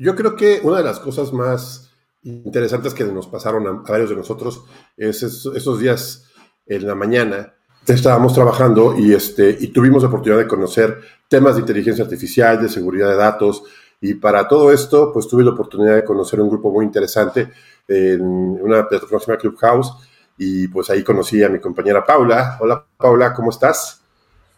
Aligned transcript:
Yo 0.00 0.14
creo 0.14 0.36
que 0.36 0.60
una 0.62 0.78
de 0.78 0.84
las 0.84 1.00
cosas 1.00 1.32
más 1.32 1.90
interesantes 2.22 2.94
que 2.94 3.04
nos 3.04 3.26
pasaron 3.26 3.66
a, 3.66 3.72
varios 3.88 4.10
de 4.10 4.16
nosotros 4.16 4.64
es 4.96 5.22
esos, 5.22 5.80
días 5.80 6.24
en 6.66 6.86
la 6.86 6.94
mañana 6.94 7.54
estábamos 7.86 8.34
trabajando 8.34 8.96
y, 8.98 9.14
este, 9.14 9.56
y 9.58 9.68
tuvimos 9.68 10.02
la 10.02 10.08
oportunidad 10.08 10.40
de 10.40 10.46
conocer 10.46 11.00
temas 11.26 11.54
de 11.54 11.62
inteligencia 11.62 12.04
artificial, 12.04 12.60
de 12.60 12.68
seguridad 12.68 13.08
de 13.08 13.16
datos, 13.16 13.62
y 14.00 14.14
para 14.14 14.46
todo 14.46 14.70
esto, 14.70 15.10
pues 15.12 15.26
tuve 15.26 15.42
la 15.42 15.52
oportunidad 15.52 15.94
de 15.94 16.04
conocer 16.04 16.40
un 16.40 16.50
grupo 16.50 16.70
muy 16.70 16.84
interesante 16.84 17.50
en 17.88 18.20
una 18.22 18.86
plataforma 18.86 19.38
Clubhouse, 19.38 19.94
y 20.36 20.68
pues 20.68 20.90
ahí 20.90 21.02
conocí 21.02 21.42
a 21.42 21.48
mi 21.48 21.60
compañera 21.60 22.04
Paula. 22.04 22.58
Hola 22.60 22.84
Paula, 22.96 23.32
¿cómo 23.32 23.50
estás? 23.50 24.02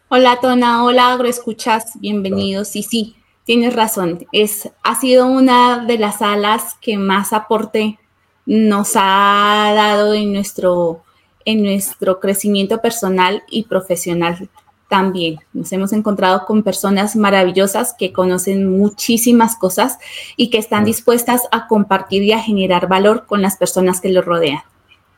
Hola 0.09 0.37
Tona, 0.41 0.83
hola 0.83 1.13
agroescuchas, 1.13 1.93
bienvenidos. 1.99 2.75
Y 2.75 2.83
sí, 2.83 3.15
tienes 3.45 3.75
razón, 3.75 4.25
es, 4.31 4.69
ha 4.83 4.99
sido 4.99 5.27
una 5.27 5.85
de 5.85 5.97
las 5.97 6.19
salas 6.19 6.75
que 6.81 6.97
más 6.97 7.33
aporte 7.33 7.99
nos 8.45 8.93
ha 8.95 9.71
dado 9.75 10.13
en 10.13 10.33
nuestro, 10.33 11.03
en 11.45 11.63
nuestro 11.63 12.19
crecimiento 12.19 12.81
personal 12.81 13.43
y 13.49 13.63
profesional 13.63 14.49
también. 14.89 15.39
Nos 15.53 15.71
hemos 15.71 15.93
encontrado 15.93 16.45
con 16.45 16.63
personas 16.63 17.15
maravillosas 17.15 17.95
que 17.97 18.11
conocen 18.11 18.69
muchísimas 18.69 19.55
cosas 19.55 19.97
y 20.35 20.49
que 20.49 20.57
están 20.57 20.83
dispuestas 20.83 21.43
a 21.51 21.67
compartir 21.67 22.23
y 22.23 22.33
a 22.33 22.39
generar 22.39 22.89
valor 22.89 23.25
con 23.25 23.41
las 23.41 23.55
personas 23.55 24.01
que 24.01 24.09
los 24.09 24.25
rodean. 24.25 24.63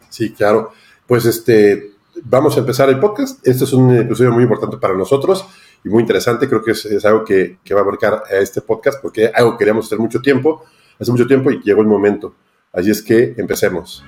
Sí, 0.09 0.31
claro. 0.31 0.73
Pues 1.07 1.25
este, 1.25 1.93
vamos 2.23 2.55
a 2.55 2.59
empezar 2.59 2.87
el 2.89 2.99
podcast. 2.99 3.45
Este 3.47 3.63
es 3.63 3.73
un 3.73 3.95
episodio 3.95 4.31
muy 4.31 4.43
importante 4.43 4.77
para 4.77 4.93
nosotros 4.93 5.45
y 5.83 5.89
muy 5.89 6.01
interesante. 6.01 6.47
Creo 6.47 6.63
que 6.63 6.71
es, 6.71 7.05
algo 7.05 7.23
que, 7.23 7.57
va 7.73 7.81
a 7.81 7.83
marcar 7.83 8.23
a 8.29 8.35
este 8.37 8.61
podcast 8.61 9.01
porque 9.01 9.31
algo 9.33 9.51
que 9.51 9.59
queríamos 9.59 9.85
hacer 9.85 9.99
mucho 9.99 10.21
tiempo, 10.21 10.63
hace 10.99 11.11
mucho 11.11 11.27
tiempo 11.27 11.51
y 11.51 11.61
llegó 11.61 11.81
el 11.81 11.87
momento. 11.87 12.35
Así 12.71 12.89
es 12.89 13.01
que 13.01 13.35
empecemos. 13.37 14.03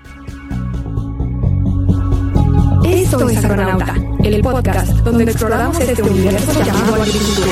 Esto 2.84 3.30
es 3.30 3.46
Agronauta, 3.46 3.96
el 4.24 4.42
podcast 4.42 4.92
donde 5.00 5.24
exploramos 5.26 5.80
este 5.80 6.02
universo 6.02 6.64
llamado 6.64 6.96
agricultura. 6.96 7.52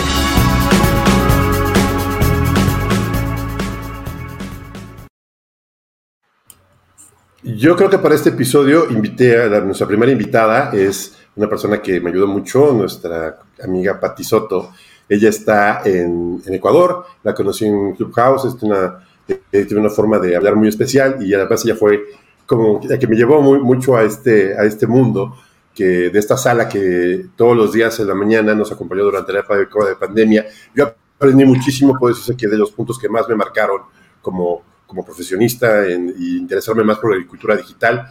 Yo 7.43 7.75
creo 7.75 7.89
que 7.89 7.97
para 7.97 8.15
este 8.15 8.29
episodio 8.29 8.89
invité 8.89 9.43
a 9.43 9.59
nuestra 9.59 9.85
primera 9.85 10.11
invitada, 10.11 10.71
es 10.71 11.17
una 11.35 11.49
persona 11.49 11.81
que 11.81 11.99
me 11.99 12.09
ayudó 12.09 12.25
mucho, 12.25 12.71
nuestra 12.71 13.42
amiga 13.61 13.99
Pati 13.99 14.23
Soto. 14.23 14.71
Ella 15.09 15.29
está 15.29 15.81
en, 15.85 16.41
Ecuador, 16.47 17.05
la 17.23 17.33
conocí 17.33 17.65
en 17.65 17.93
Clubhouse, 17.93 18.45
es 18.45 18.63
una, 18.63 19.05
eh, 19.27 19.65
tiene 19.65 19.81
una 19.81 19.89
forma 19.89 20.17
de 20.19 20.35
hablar 20.35 20.55
muy 20.55 20.69
especial 20.69 21.17
y 21.21 21.33
además 21.33 21.65
ella 21.65 21.75
fue 21.75 22.03
como 22.45 22.79
la 22.83 22.97
que 22.97 23.07
me 23.07 23.15
llevó 23.15 23.41
muy, 23.41 23.59
mucho 23.59 23.95
a 23.95 24.03
este, 24.03 24.57
a 24.57 24.63
este 24.63 24.87
mundo 24.87 25.37
que 25.73 26.09
de 26.09 26.19
esta 26.19 26.37
sala 26.37 26.69
que 26.69 27.27
todos 27.35 27.57
los 27.57 27.73
días 27.73 27.99
en 27.99 28.07
la 28.07 28.15
mañana 28.15 28.53
nos 28.53 28.71
acompañó 28.71 29.03
durante 29.03 29.33
la 29.33 29.39
época 29.39 29.85
de 29.85 29.95
pandemia. 29.95 30.45
Yo 30.75 30.93
aprendí 31.15 31.45
muchísimo, 31.45 31.97
por 31.99 32.11
eso 32.11 32.21
sé 32.21 32.37
que 32.37 32.47
de 32.47 32.57
los 32.57 32.71
puntos 32.71 32.99
que 32.99 33.09
más 33.09 33.27
me 33.27 33.35
marcaron 33.35 33.81
como 34.21 34.63
como 34.93 35.03
profesionista 35.03 35.87
en, 35.87 36.13
y 36.17 36.37
interesarme 36.37 36.83
más 36.83 36.99
por 36.99 37.09
la 37.09 37.15
agricultura 37.15 37.55
digital. 37.55 38.07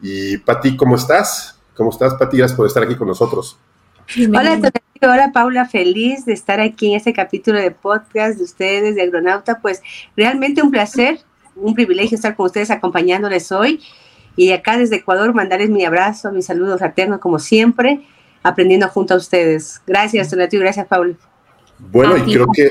Y 0.00 0.36
Pati, 0.38 0.76
¿cómo 0.76 0.96
estás? 0.96 1.60
¿Cómo 1.76 1.90
estás, 1.90 2.14
Pati? 2.14 2.36
Gracias 2.36 2.56
por 2.56 2.66
estar 2.66 2.82
aquí 2.82 2.96
con 2.96 3.06
nosotros. 3.06 3.56
Hola 5.02 5.32
Paula, 5.32 5.66
feliz 5.66 6.24
de 6.24 6.32
estar 6.32 6.60
aquí 6.60 6.90
en 6.90 6.96
este 6.96 7.12
capítulo 7.12 7.58
de 7.58 7.70
podcast 7.70 8.38
de 8.38 8.44
ustedes, 8.44 8.94
de 8.94 9.02
Agronauta. 9.02 9.60
Pues 9.60 9.82
realmente 10.16 10.62
un 10.62 10.70
placer, 10.70 11.20
un 11.56 11.74
privilegio 11.74 12.16
estar 12.16 12.36
con 12.36 12.46
ustedes 12.46 12.70
acompañándoles 12.70 13.52
hoy. 13.52 13.80
Y 14.36 14.52
acá 14.52 14.76
desde 14.78 14.96
Ecuador 14.96 15.34
mandarles 15.34 15.70
mi 15.70 15.84
abrazo, 15.84 16.32
mi 16.32 16.42
saludo 16.42 16.78
fraterno 16.78 17.20
como 17.20 17.38
siempre, 17.38 18.04
aprendiendo 18.42 18.88
junto 18.88 19.14
a 19.14 19.16
ustedes. 19.16 19.80
Gracias, 19.86 20.30
Donatio, 20.30 20.60
gracias, 20.60 20.86
Paula. 20.86 21.14
Bueno, 21.78 22.16
y 22.16 22.32
creo 22.32 22.46
que 22.52 22.70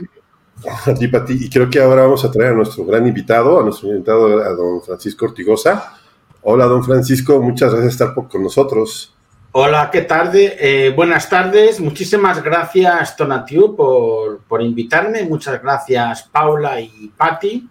a 0.92 0.94
ti, 0.94 1.08
Pati. 1.08 1.34
Y 1.34 1.50
creo 1.50 1.70
que 1.70 1.80
ahora 1.80 2.04
vamos 2.04 2.24
a 2.26 2.32
traer 2.32 2.52
a 2.52 2.56
nuestro 2.56 2.86
gran 2.86 3.06
invitado, 3.08 3.60
a 3.60 3.64
nuestro 3.64 3.90
invitado, 3.90 4.40
a 4.40 4.50
don 4.50 4.82
Francisco 4.82 5.26
Ortigosa. 5.26 5.94
Hola, 6.42 6.66
don 6.66 6.84
Francisco, 6.84 7.42
muchas 7.42 7.74
gracias 7.74 7.96
por 7.98 8.10
estar 8.10 8.30
con 8.30 8.44
nosotros. 8.44 9.13
Hola, 9.56 9.92
¿qué 9.92 10.02
tarde? 10.02 10.58
Eh, 10.60 10.90
buenas 10.96 11.30
tardes. 11.30 11.80
Muchísimas 11.80 12.44
gracias, 12.44 13.16
Tonatiu, 13.16 13.76
por, 13.76 14.40
por 14.48 14.64
invitarme. 14.64 15.22
Muchas 15.26 15.62
gracias, 15.62 16.24
Paula 16.24 16.82
y 16.82 17.12
Patti. 17.16 17.70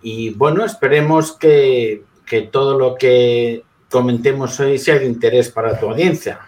Y 0.00 0.30
bueno, 0.30 0.64
esperemos 0.64 1.32
que, 1.32 2.04
que 2.24 2.40
todo 2.40 2.78
lo 2.78 2.94
que 2.94 3.62
comentemos 3.90 4.58
hoy 4.58 4.78
sea 4.78 4.98
de 4.98 5.04
interés 5.04 5.50
para 5.50 5.78
tu 5.78 5.90
audiencia. 5.90 6.40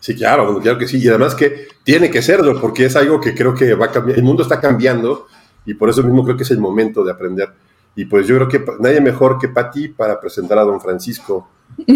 Sí, 0.00 0.14
claro, 0.14 0.58
claro 0.58 0.78
que 0.78 0.88
sí. 0.88 1.02
Y 1.02 1.08
además 1.08 1.34
que 1.34 1.68
tiene 1.82 2.10
que 2.10 2.22
serlo, 2.22 2.58
porque 2.58 2.86
es 2.86 2.96
algo 2.96 3.20
que 3.20 3.34
creo 3.34 3.54
que 3.54 3.74
va 3.74 3.86
a 3.86 3.92
cambiar. 3.92 4.16
El 4.16 4.24
mundo 4.24 4.42
está 4.42 4.58
cambiando 4.58 5.26
y 5.66 5.74
por 5.74 5.90
eso 5.90 6.02
mismo 6.02 6.24
creo 6.24 6.38
que 6.38 6.44
es 6.44 6.50
el 6.50 6.60
momento 6.60 7.04
de 7.04 7.12
aprender. 7.12 7.50
Y 7.96 8.06
pues 8.06 8.26
yo 8.26 8.36
creo 8.36 8.48
que 8.48 8.64
nadie 8.80 9.00
mejor 9.00 9.38
que 9.38 9.48
Patti 9.48 9.88
para 9.88 10.20
presentar 10.20 10.58
a 10.58 10.64
don 10.64 10.80
Francisco. 10.80 11.48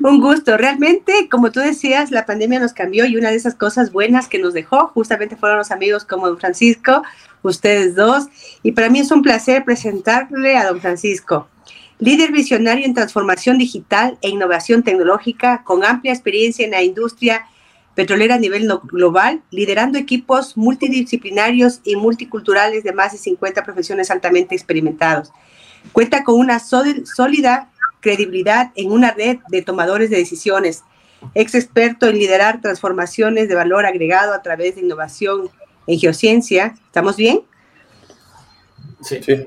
Un 0.00 0.20
gusto. 0.20 0.56
Realmente, 0.56 1.28
como 1.30 1.52
tú 1.52 1.60
decías, 1.60 2.10
la 2.10 2.26
pandemia 2.26 2.60
nos 2.60 2.72
cambió 2.72 3.04
y 3.04 3.16
una 3.16 3.30
de 3.30 3.36
esas 3.36 3.54
cosas 3.54 3.92
buenas 3.92 4.28
que 4.28 4.38
nos 4.38 4.54
dejó 4.54 4.88
justamente 4.88 5.36
fueron 5.36 5.58
los 5.58 5.70
amigos 5.70 6.04
como 6.04 6.28
don 6.28 6.38
Francisco, 6.38 7.02
ustedes 7.42 7.94
dos. 7.94 8.26
Y 8.62 8.72
para 8.72 8.90
mí 8.90 9.00
es 9.00 9.10
un 9.10 9.22
placer 9.22 9.64
presentarle 9.64 10.56
a 10.56 10.66
don 10.66 10.80
Francisco 10.80 11.48
líder 12.00 12.32
visionario 12.32 12.86
en 12.86 12.94
transformación 12.94 13.58
digital 13.58 14.18
e 14.22 14.30
innovación 14.30 14.82
tecnológica, 14.82 15.62
con 15.64 15.84
amplia 15.84 16.12
experiencia 16.12 16.64
en 16.64 16.72
la 16.72 16.82
industria 16.82 17.46
petrolera 17.94 18.36
a 18.36 18.38
nivel 18.38 18.68
global, 18.84 19.42
liderando 19.50 19.98
equipos 19.98 20.56
multidisciplinarios 20.56 21.80
y 21.84 21.96
multiculturales 21.96 22.84
de 22.84 22.92
más 22.92 23.12
de 23.12 23.18
50 23.18 23.64
profesiones 23.64 24.10
altamente 24.10 24.54
experimentados. 24.54 25.32
Cuenta 25.92 26.24
con 26.24 26.38
una 26.38 26.58
sólida 26.60 27.70
credibilidad 28.00 28.72
en 28.76 28.92
una 28.92 29.10
red 29.10 29.38
de 29.48 29.62
tomadores 29.62 30.10
de 30.10 30.16
decisiones, 30.16 30.84
ex 31.34 31.54
experto 31.54 32.06
en 32.06 32.18
liderar 32.18 32.60
transformaciones 32.60 33.48
de 33.48 33.54
valor 33.54 33.84
agregado 33.84 34.32
a 34.32 34.42
través 34.42 34.76
de 34.76 34.82
innovación 34.82 35.50
en 35.86 35.98
geociencia. 35.98 36.74
¿Estamos 36.86 37.16
bien? 37.16 37.42
Sí. 39.02 39.22
sí 39.22 39.46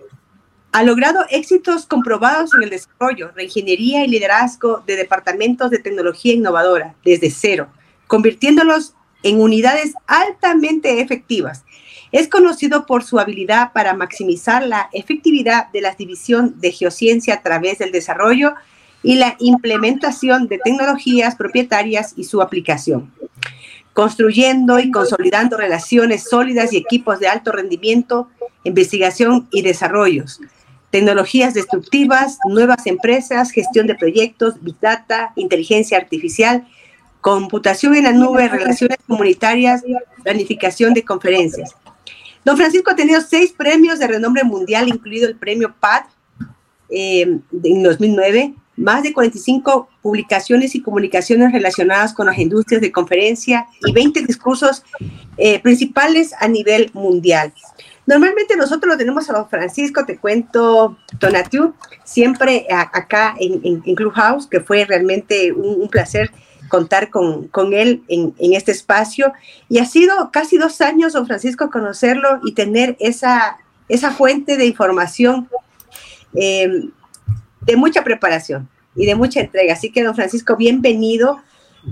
ha 0.74 0.82
logrado 0.82 1.24
éxitos 1.30 1.86
comprobados 1.86 2.52
en 2.56 2.64
el 2.64 2.72
desarrollo, 2.72 3.32
reingeniería 3.36 4.04
y 4.04 4.08
liderazgo 4.08 4.84
de 4.88 4.96
departamentos 4.96 5.70
de 5.70 5.78
tecnología 5.78 6.34
innovadora 6.34 6.96
desde 7.06 7.30
cero, 7.30 7.68
convirtiéndolos 8.14 8.94
en 9.24 9.42
unidades 9.42 9.96
altamente 10.06 11.02
efectivas. 11.02 11.64
Es 12.12 12.28
conocido 12.28 12.86
por 12.86 13.04
su 13.04 13.18
habilidad 13.18 13.74
para 13.74 13.96
maximizar 13.96 14.64
la 14.64 14.88
efectividad 14.94 15.72
de 15.72 15.82
la 15.82 15.96
división 15.96 16.54
de 16.62 16.72
geociencia 16.72 17.34
a 17.34 17.42
través 17.42 17.80
del 17.80 17.92
desarrollo 17.92 18.54
y 19.02 19.16
la 19.16 19.36
implementación 19.40 20.48
de 20.48 20.60
tecnologías 20.60 21.36
propietarias 21.36 22.14
y 22.16 22.26
su 22.26 22.44
aplicación, 22.44 23.12
construyendo 23.94 24.78
y 24.78 24.92
consolidando 24.92 25.58
relaciones 25.58 26.30
sólidas 26.30 26.72
y 26.72 26.78
equipos 26.78 27.20
de 27.20 27.30
alto 27.30 27.52
rendimiento, 27.52 28.30
investigación 28.64 29.48
y 29.52 29.64
desarrollos, 29.64 30.40
tecnologías 30.92 31.56
destructivas, 31.56 32.38
nuevas 32.48 32.86
empresas, 32.86 33.50
gestión 33.50 33.88
de 33.88 33.96
proyectos, 33.96 34.62
Big 34.62 34.80
Data, 34.80 35.34
inteligencia 35.36 35.98
artificial, 35.98 36.68
computación 37.24 37.96
en 37.96 38.04
la 38.04 38.12
nube, 38.12 38.50
relaciones 38.50 38.98
comunitarias, 39.08 39.82
planificación 40.24 40.94
de 40.94 41.06
conferencias. 41.06 41.74
Don 42.44 42.58
Francisco 42.58 42.92
ha 42.92 42.98
tenido 42.98 43.22
seis 43.22 43.54
premios 43.54 43.98
de 43.98 44.08
renombre 44.08 44.44
mundial, 44.44 44.90
incluido 44.90 45.30
el 45.30 45.38
premio 45.38 45.74
PAD 45.80 46.04
eh, 46.90 47.40
en 47.64 47.84
2009, 47.84 48.54
más 48.76 49.04
de 49.04 49.14
45 49.14 49.88
publicaciones 50.02 50.76
y 50.76 50.82
comunicaciones 50.82 51.54
relacionadas 51.54 52.14
con 52.14 52.26
las 52.28 52.38
industrias 52.38 52.82
de 52.82 52.92
conferencia 52.92 53.68
y 53.86 53.94
20 53.94 54.24
discursos 54.24 54.84
eh, 55.38 55.62
principales 55.62 56.34
a 56.38 56.50
nivel 56.50 56.92
mundial. 56.94 57.54
Normalmente 58.06 58.58
nosotros 58.58 58.92
lo 58.92 58.98
tenemos 58.98 59.30
a 59.30 59.34
don 59.34 59.48
Francisco, 59.48 60.06
te 60.06 60.18
cuento, 60.18 60.98
Tonatiu, 61.20 61.74
siempre 62.04 62.68
acá 62.70 63.34
en, 63.40 63.80
Clubhouse, 63.96 64.46
que 64.46 64.60
fue 64.60 64.84
realmente 64.84 65.54
un, 65.54 65.88
placer 65.88 66.30
contar 66.74 67.12
con, 67.12 67.52
él 67.72 68.02
en, 68.08 68.34
este 68.40 68.72
espacio. 68.72 69.32
Y 69.70 69.78
ha 69.78 69.86
sido 69.86 70.32
casi 70.32 70.58
dos 70.58 70.82
años, 70.82 71.14
don 71.14 71.28
Francisco, 71.28 71.70
conocerlo 71.70 72.40
y 72.44 72.54
tener 72.54 72.98
esa, 73.00 73.60
esa 73.90 74.10
fuente 74.10 74.58
de 74.58 74.66
información 74.66 75.48
eh, 76.34 76.90
de 77.62 77.76
mucha 77.76 78.04
preparación 78.04 78.68
y 78.96 79.06
de 79.06 79.14
mucha 79.14 79.42
entrega. 79.42 79.74
Así 79.74 79.92
que, 79.92 80.04
don 80.04 80.16
Francisco, 80.16 80.56
bienvenido. 80.56 81.44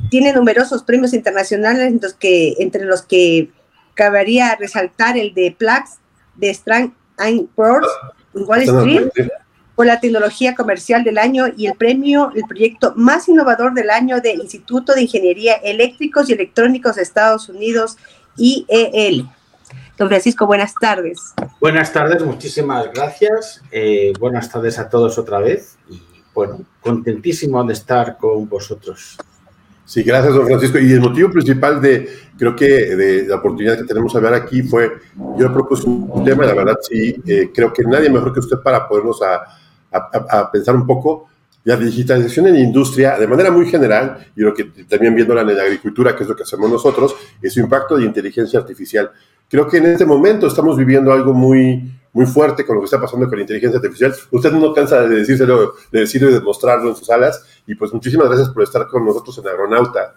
Tiene 0.10 0.34
numerosos 0.34 0.82
premios 0.82 1.14
internacionales, 1.14 1.94
que, 2.16 2.56
entre 2.58 2.86
los 2.86 3.04
que 3.04 3.52
cabería 3.94 4.56
resaltar 4.56 5.16
el 5.16 5.36
de 5.36 5.56
Plax 5.56 6.00
de 6.38 6.50
Strand 6.50 6.92
Poor's 7.54 7.88
en 8.34 8.46
Wall 8.48 8.62
Street 8.64 9.12
por 9.82 9.88
la 9.88 10.00
tecnología 10.00 10.54
comercial 10.54 11.04
del 11.04 11.18
año 11.18 11.46
y 11.58 11.66
el 11.66 11.74
premio, 11.74 12.32
el 12.36 12.44
proyecto 12.44 12.94
más 12.96 13.28
innovador 13.28 13.74
del 13.74 13.90
año 13.90 14.22
del 14.22 14.42
Instituto 14.42 14.94
de 14.94 15.02
Ingeniería 15.02 15.56
Eléctricos 15.56 16.30
y 16.30 16.34
Electrónicos 16.34 16.98
de 16.98 17.02
Estados 17.02 17.50
Unidos, 17.50 17.98
IEL. 18.38 19.28
Don 19.98 20.08
Francisco, 20.08 20.46
buenas 20.46 20.76
tardes. 20.80 21.34
Buenas 21.60 21.92
tardes, 21.92 22.24
muchísimas 22.24 22.94
gracias. 22.94 23.64
Eh, 23.72 24.14
buenas 24.20 24.52
tardes 24.52 24.78
a 24.78 24.88
todos 24.88 25.18
otra 25.18 25.40
vez 25.40 25.80
y 25.90 26.00
bueno, 26.32 26.64
contentísimo 26.80 27.64
de 27.64 27.74
estar 27.74 28.20
con 28.20 28.48
vosotros. 28.48 29.18
Sí, 29.84 30.04
gracias, 30.04 30.36
don 30.36 30.46
Francisco. 30.46 30.78
Y 30.78 30.92
el 30.92 31.02
motivo 31.02 31.32
principal 31.32 31.82
de, 31.82 32.08
creo 32.38 32.56
que, 32.56 32.68
de 32.68 33.28
la 33.28 33.38
oportunidad 33.38 33.78
que 33.78 33.86
tenemos 33.86 34.14
de 34.14 34.20
hablar 34.20 34.36
aquí 34.36 34.62
fue, 34.62 34.92
yo 35.40 35.48
le 35.48 35.50
propuse 35.50 35.90
un 35.90 36.24
tema, 36.24 36.46
la 36.46 36.54
verdad, 36.54 36.78
sí, 36.84 37.16
eh, 37.26 37.50
creo 37.52 37.74
que 37.74 37.82
nadie 37.82 38.12
mejor 38.12 38.32
que 38.32 38.42
usted 38.42 38.58
para 38.64 38.88
podernos 38.88 39.20
a, 39.24 39.58
a, 39.92 40.52
pensar 40.52 40.76
un 40.76 40.86
poco 40.86 41.28
la 41.64 41.76
digitalización 41.76 42.48
en 42.48 42.54
la 42.54 42.60
industria 42.60 43.18
de 43.20 43.28
manera 43.28 43.52
muy 43.52 43.70
general, 43.70 44.26
y 44.36 44.42
lo 44.42 44.54
que 44.54 44.66
también 44.90 45.14
viéndola 45.14 45.42
en 45.42 45.56
la 45.56 45.64
agricultura, 45.64 46.16
que 46.16 46.24
es 46.24 46.30
lo 46.30 46.36
que 46.36 46.44
hacemos 46.44 46.70
nosotros, 46.70 47.16
es 47.42 47.54
su 47.54 47.60
impacto 47.60 47.98
de 47.98 48.06
inteligencia 48.06 48.60
artificial. 48.60 49.12
Creo 49.48 49.68
que 49.68 49.78
en 49.78 49.88
este 49.88 50.06
momento 50.06 50.48
estamos 50.48 50.78
viviendo 50.78 51.12
algo 51.12 51.34
muy, 51.34 51.92
muy 52.14 52.26
fuerte 52.26 52.66
con 52.66 52.76
lo 52.76 52.82
que 52.82 52.86
está 52.86 53.00
pasando 53.00 53.28
con 53.28 53.38
la 53.38 53.42
inteligencia 53.42 53.78
artificial. 53.78 54.14
Usted 54.32 54.52
no 54.54 54.74
cansa 54.74 55.02
de 55.02 55.18
decírselo, 55.18 55.74
de 55.92 56.00
decirlo 56.00 56.30
y 56.30 56.34
de 56.34 56.42
mostrarlo 56.42 56.90
en 56.90 56.96
sus 56.96 57.10
alas. 57.10 57.44
Y 57.68 57.76
pues 57.76 57.94
muchísimas 57.94 58.28
gracias 58.28 58.50
por 58.50 58.64
estar 58.64 58.88
con 58.88 59.06
nosotros 59.06 59.38
en 59.38 59.48
Aeronauta. 59.48 60.16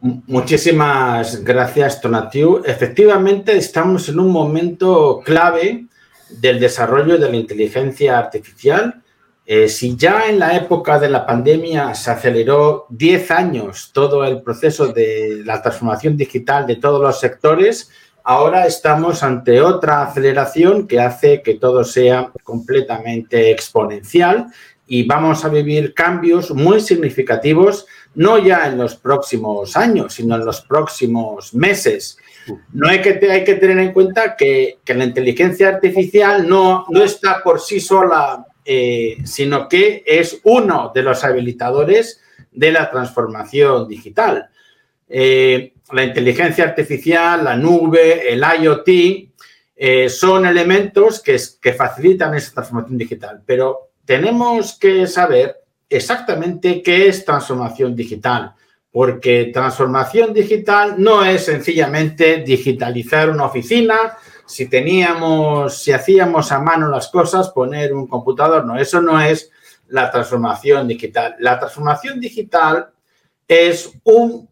Muchísimas 0.00 1.42
gracias, 1.42 2.00
Tonatiu. 2.00 2.62
Efectivamente, 2.64 3.56
estamos 3.56 4.08
en 4.08 4.20
un 4.20 4.30
momento 4.30 5.20
clave 5.24 5.87
del 6.30 6.60
desarrollo 6.60 7.18
de 7.18 7.30
la 7.30 7.36
inteligencia 7.36 8.18
artificial. 8.18 9.02
Eh, 9.46 9.68
si 9.68 9.96
ya 9.96 10.28
en 10.28 10.38
la 10.38 10.56
época 10.56 10.98
de 10.98 11.08
la 11.08 11.24
pandemia 11.24 11.94
se 11.94 12.10
aceleró 12.10 12.86
10 12.90 13.30
años 13.30 13.90
todo 13.94 14.24
el 14.24 14.42
proceso 14.42 14.88
de 14.88 15.42
la 15.44 15.62
transformación 15.62 16.16
digital 16.16 16.66
de 16.66 16.76
todos 16.76 17.00
los 17.00 17.18
sectores, 17.18 17.90
ahora 18.24 18.66
estamos 18.66 19.22
ante 19.22 19.62
otra 19.62 20.02
aceleración 20.02 20.86
que 20.86 21.00
hace 21.00 21.40
que 21.40 21.54
todo 21.54 21.82
sea 21.82 22.30
completamente 22.42 23.50
exponencial 23.50 24.48
y 24.86 25.04
vamos 25.06 25.44
a 25.44 25.48
vivir 25.48 25.94
cambios 25.94 26.50
muy 26.50 26.80
significativos, 26.80 27.86
no 28.14 28.38
ya 28.38 28.66
en 28.66 28.78
los 28.78 28.96
próximos 28.96 29.76
años, 29.76 30.14
sino 30.14 30.34
en 30.36 30.44
los 30.44 30.62
próximos 30.62 31.54
meses. 31.54 32.18
No 32.72 32.88
hay 32.88 33.00
que, 33.00 33.18
hay 33.30 33.44
que 33.44 33.54
tener 33.54 33.78
en 33.78 33.92
cuenta 33.92 34.36
que, 34.36 34.78
la 34.86 35.04
inteligencia 35.04 35.68
artificial 35.68 36.48
no, 36.48 36.86
no, 36.88 37.04
está 37.04 37.42
por 37.42 37.60
sí 37.60 37.80
sola, 37.80 38.46
eh, 38.64 39.18
sino 39.24 39.68
que 39.68 40.02
es 40.06 40.40
uno 40.44 40.92
de 40.94 41.02
los 41.02 41.24
habilitadores 41.24 42.20
de 42.50 42.72
la 42.72 42.90
transformación 42.90 43.88
digital. 43.88 44.48
Eh, 45.08 45.74
la 45.92 46.04
inteligencia 46.04 46.64
artificial, 46.64 47.44
la 47.44 47.56
nube, 47.56 48.32
el 48.32 48.42
IoT, 48.60 48.88
eh, 49.76 50.08
son 50.08 50.44
elementos 50.44 51.22
que, 51.22 51.36
que 51.62 51.72
facilitan 51.72 52.34
esa 52.34 52.52
transformación 52.52 52.98
digital, 52.98 53.42
pero 53.46 53.90
tenemos 54.04 54.76
que 54.78 55.06
saber 55.06 55.56
exactamente 55.88 56.82
qué 56.82 57.08
es 57.08 57.24
transformación 57.24 57.94
digital, 57.94 58.54
porque 58.98 59.52
transformación 59.54 60.34
digital 60.34 60.96
no 60.98 61.24
es 61.24 61.44
sencillamente 61.44 62.38
digitalizar 62.38 63.30
una 63.30 63.44
oficina, 63.44 64.18
si 64.44 64.66
teníamos, 64.66 65.80
si 65.80 65.92
hacíamos 65.92 66.50
a 66.50 66.58
mano 66.58 66.88
las 66.88 67.06
cosas, 67.06 67.50
poner 67.50 67.94
un 67.94 68.08
computador, 68.08 68.66
no, 68.66 68.76
eso 68.76 69.00
no 69.00 69.20
es 69.20 69.52
la 69.86 70.10
transformación 70.10 70.88
digital. 70.88 71.36
La 71.38 71.60
transformación 71.60 72.18
digital 72.18 72.88
es 73.46 73.88
un 74.02 74.48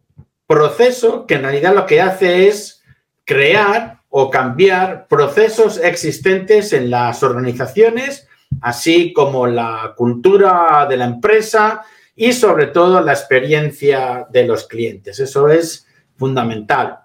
proceso 0.46 1.26
que 1.26 1.34
en 1.34 1.42
realidad 1.42 1.75
lo 1.75 1.84
que 1.84 2.00
hace 2.00 2.46
es 2.46 2.84
crear 3.25 4.02
o 4.10 4.31
cambiar 4.31 5.08
procesos 5.08 5.76
existentes 5.78 6.72
en 6.72 6.88
las 6.88 7.25
organizaciones, 7.25 8.28
así 8.60 9.12
como 9.12 9.49
la 9.49 9.92
cultura 9.96 10.87
de 10.88 10.99
la 10.99 11.06
empresa 11.06 11.82
y 12.16 12.32
sobre 12.32 12.66
todo 12.66 13.00
la 13.00 13.12
experiencia 13.12 14.26
de 14.30 14.46
los 14.46 14.66
clientes. 14.66 15.20
Eso 15.20 15.48
es 15.48 15.86
fundamental. 16.16 16.98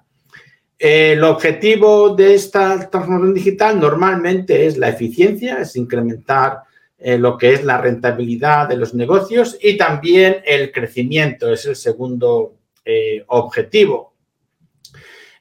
El 0.80 1.24
objetivo 1.24 2.16
de 2.16 2.34
esta 2.34 2.90
transformación 2.90 3.36
digital 3.36 3.80
normalmente 3.80 4.66
es 4.66 4.78
la 4.78 4.90
eficiencia, 4.90 5.60
es 5.60 5.76
incrementar 5.76 6.62
eh, 6.98 7.18
lo 7.18 7.38
que 7.38 7.54
es 7.54 7.64
la 7.64 7.80
rentabilidad 7.80 8.70
de 8.70 8.78
los 8.78 8.94
negocios 8.94 9.58
y 9.62 9.78
también 9.78 10.38
el 10.46 10.72
crecimiento, 10.72 11.52
es 11.52 11.66
el 11.66 11.76
segundo 11.76 12.56
eh, 12.86 13.24
objetivo. 13.28 14.14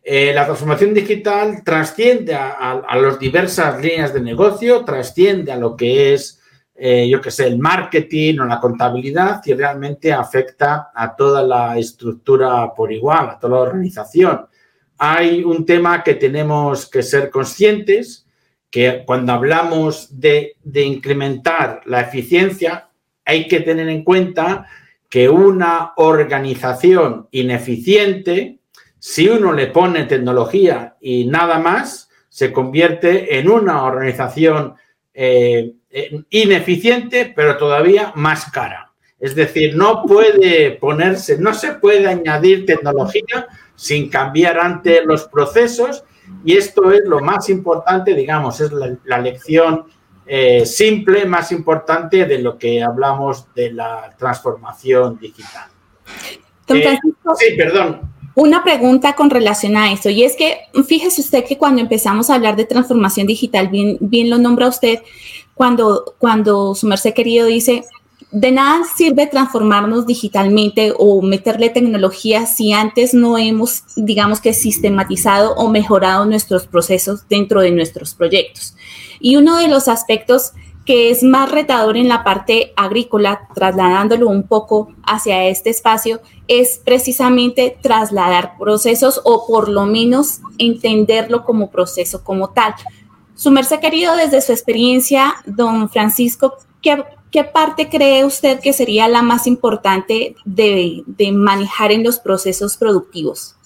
Eh, 0.02 0.32
la 0.34 0.46
transformación 0.46 0.94
digital 0.94 1.62
trasciende 1.62 2.34
a, 2.34 2.96
las 3.00 3.18
diversas 3.18 3.80
líneas 3.80 4.12
de 4.12 4.20
negocio, 4.20 4.84
trasciende 4.84 5.52
a 5.52 5.56
lo 5.56 5.76
que 5.76 6.14
es, 6.14 6.39
eh, 6.82 7.06
yo 7.10 7.20
que 7.20 7.30
sé, 7.30 7.46
el 7.46 7.58
marketing 7.58 8.38
o 8.38 8.46
la 8.46 8.58
contabilidad 8.58 9.42
y 9.44 9.52
realmente 9.52 10.14
afecta 10.14 10.90
a 10.94 11.14
toda 11.14 11.42
la 11.42 11.76
estructura 11.76 12.72
por 12.74 12.90
igual, 12.90 13.28
a 13.28 13.38
toda 13.38 13.56
la 13.56 13.62
organización. 13.64 14.46
Hay 14.96 15.44
un 15.44 15.66
tema 15.66 16.02
que 16.02 16.14
tenemos 16.14 16.88
que 16.88 17.02
ser 17.02 17.28
conscientes, 17.28 18.26
que 18.70 19.02
cuando 19.04 19.34
hablamos 19.34 20.18
de, 20.18 20.56
de 20.64 20.82
incrementar 20.82 21.82
la 21.84 22.00
eficiencia, 22.00 22.88
hay 23.26 23.46
que 23.46 23.60
tener 23.60 23.90
en 23.90 24.02
cuenta 24.02 24.66
que 25.10 25.28
una 25.28 25.92
organización 25.96 27.28
ineficiente, 27.30 28.60
si 28.98 29.28
uno 29.28 29.52
le 29.52 29.66
pone 29.66 30.04
tecnología 30.04 30.96
y 30.98 31.26
nada 31.26 31.58
más, 31.58 32.08
se 32.30 32.52
convierte 32.54 33.38
en 33.38 33.50
una 33.50 33.82
organización 33.82 34.76
eh, 35.12 35.74
ineficiente, 36.30 37.32
pero 37.34 37.56
todavía 37.56 38.12
más 38.14 38.50
cara. 38.50 38.92
Es 39.18 39.34
decir, 39.34 39.76
no 39.76 40.04
puede 40.06 40.72
ponerse, 40.72 41.38
no 41.38 41.52
se 41.52 41.74
puede 41.74 42.06
añadir 42.06 42.64
tecnología 42.64 43.48
sin 43.74 44.08
cambiar 44.08 44.58
antes 44.58 45.04
los 45.04 45.24
procesos 45.24 46.04
y 46.44 46.56
esto 46.56 46.90
es 46.90 47.02
lo 47.04 47.20
más 47.20 47.50
importante, 47.50 48.14
digamos, 48.14 48.60
es 48.60 48.72
la, 48.72 48.96
la 49.04 49.18
lección 49.18 49.86
eh, 50.32 50.64
simple, 50.64 51.24
más 51.26 51.50
importante 51.50 52.24
de 52.24 52.38
lo 52.38 52.56
que 52.56 52.82
hablamos 52.82 53.52
de 53.52 53.72
la 53.72 54.14
transformación 54.16 55.18
digital. 55.18 55.68
Eh, 56.68 56.98
sí, 57.36 57.54
perdón. 57.56 58.09
Una 58.40 58.64
pregunta 58.64 59.12
con 59.12 59.28
relación 59.28 59.76
a 59.76 59.92
eso, 59.92 60.08
y 60.08 60.22
es 60.22 60.34
que 60.34 60.60
fíjese 60.88 61.20
usted 61.20 61.44
que 61.44 61.58
cuando 61.58 61.82
empezamos 61.82 62.30
a 62.30 62.36
hablar 62.36 62.56
de 62.56 62.64
transformación 62.64 63.26
digital, 63.26 63.68
bien, 63.68 63.98
bien 64.00 64.30
lo 64.30 64.38
nombra 64.38 64.66
usted, 64.66 65.00
cuando, 65.52 66.14
cuando 66.16 66.74
su 66.74 66.86
merced 66.86 67.12
querido 67.12 67.48
dice, 67.48 67.84
de 68.32 68.50
nada 68.50 68.84
sirve 68.96 69.26
transformarnos 69.26 70.06
digitalmente 70.06 70.94
o 70.96 71.20
meterle 71.20 71.68
tecnología 71.68 72.46
si 72.46 72.72
antes 72.72 73.12
no 73.12 73.36
hemos, 73.36 73.82
digamos 73.94 74.40
que, 74.40 74.54
sistematizado 74.54 75.54
o 75.56 75.68
mejorado 75.68 76.24
nuestros 76.24 76.66
procesos 76.66 77.28
dentro 77.28 77.60
de 77.60 77.72
nuestros 77.72 78.14
proyectos. 78.14 78.74
Y 79.20 79.36
uno 79.36 79.58
de 79.58 79.68
los 79.68 79.86
aspectos 79.86 80.52
que 80.84 81.10
es 81.10 81.22
más 81.22 81.50
retador 81.50 81.96
en 81.96 82.08
la 82.08 82.24
parte 82.24 82.72
agrícola, 82.76 83.48
trasladándolo 83.54 84.28
un 84.28 84.44
poco 84.44 84.92
hacia 85.04 85.44
este 85.44 85.70
espacio, 85.70 86.20
es 86.48 86.80
precisamente 86.84 87.76
trasladar 87.80 88.56
procesos 88.58 89.20
o 89.24 89.46
por 89.46 89.68
lo 89.68 89.86
menos 89.86 90.40
entenderlo 90.58 91.44
como 91.44 91.70
proceso 91.70 92.24
como 92.24 92.50
tal. 92.50 92.74
Su 93.34 93.50
merced 93.50 93.80
querido, 93.80 94.16
desde 94.16 94.40
su 94.40 94.52
experiencia, 94.52 95.34
don 95.46 95.88
Francisco, 95.88 96.56
¿qué, 96.82 97.04
¿qué 97.30 97.44
parte 97.44 97.88
cree 97.88 98.24
usted 98.24 98.60
que 98.60 98.72
sería 98.72 99.08
la 99.08 99.22
más 99.22 99.46
importante 99.46 100.34
de, 100.44 101.04
manejar 101.32 101.92
en 101.92 102.04
los 102.04 102.18
procesos 102.18 102.76
productivos? 102.76 103.56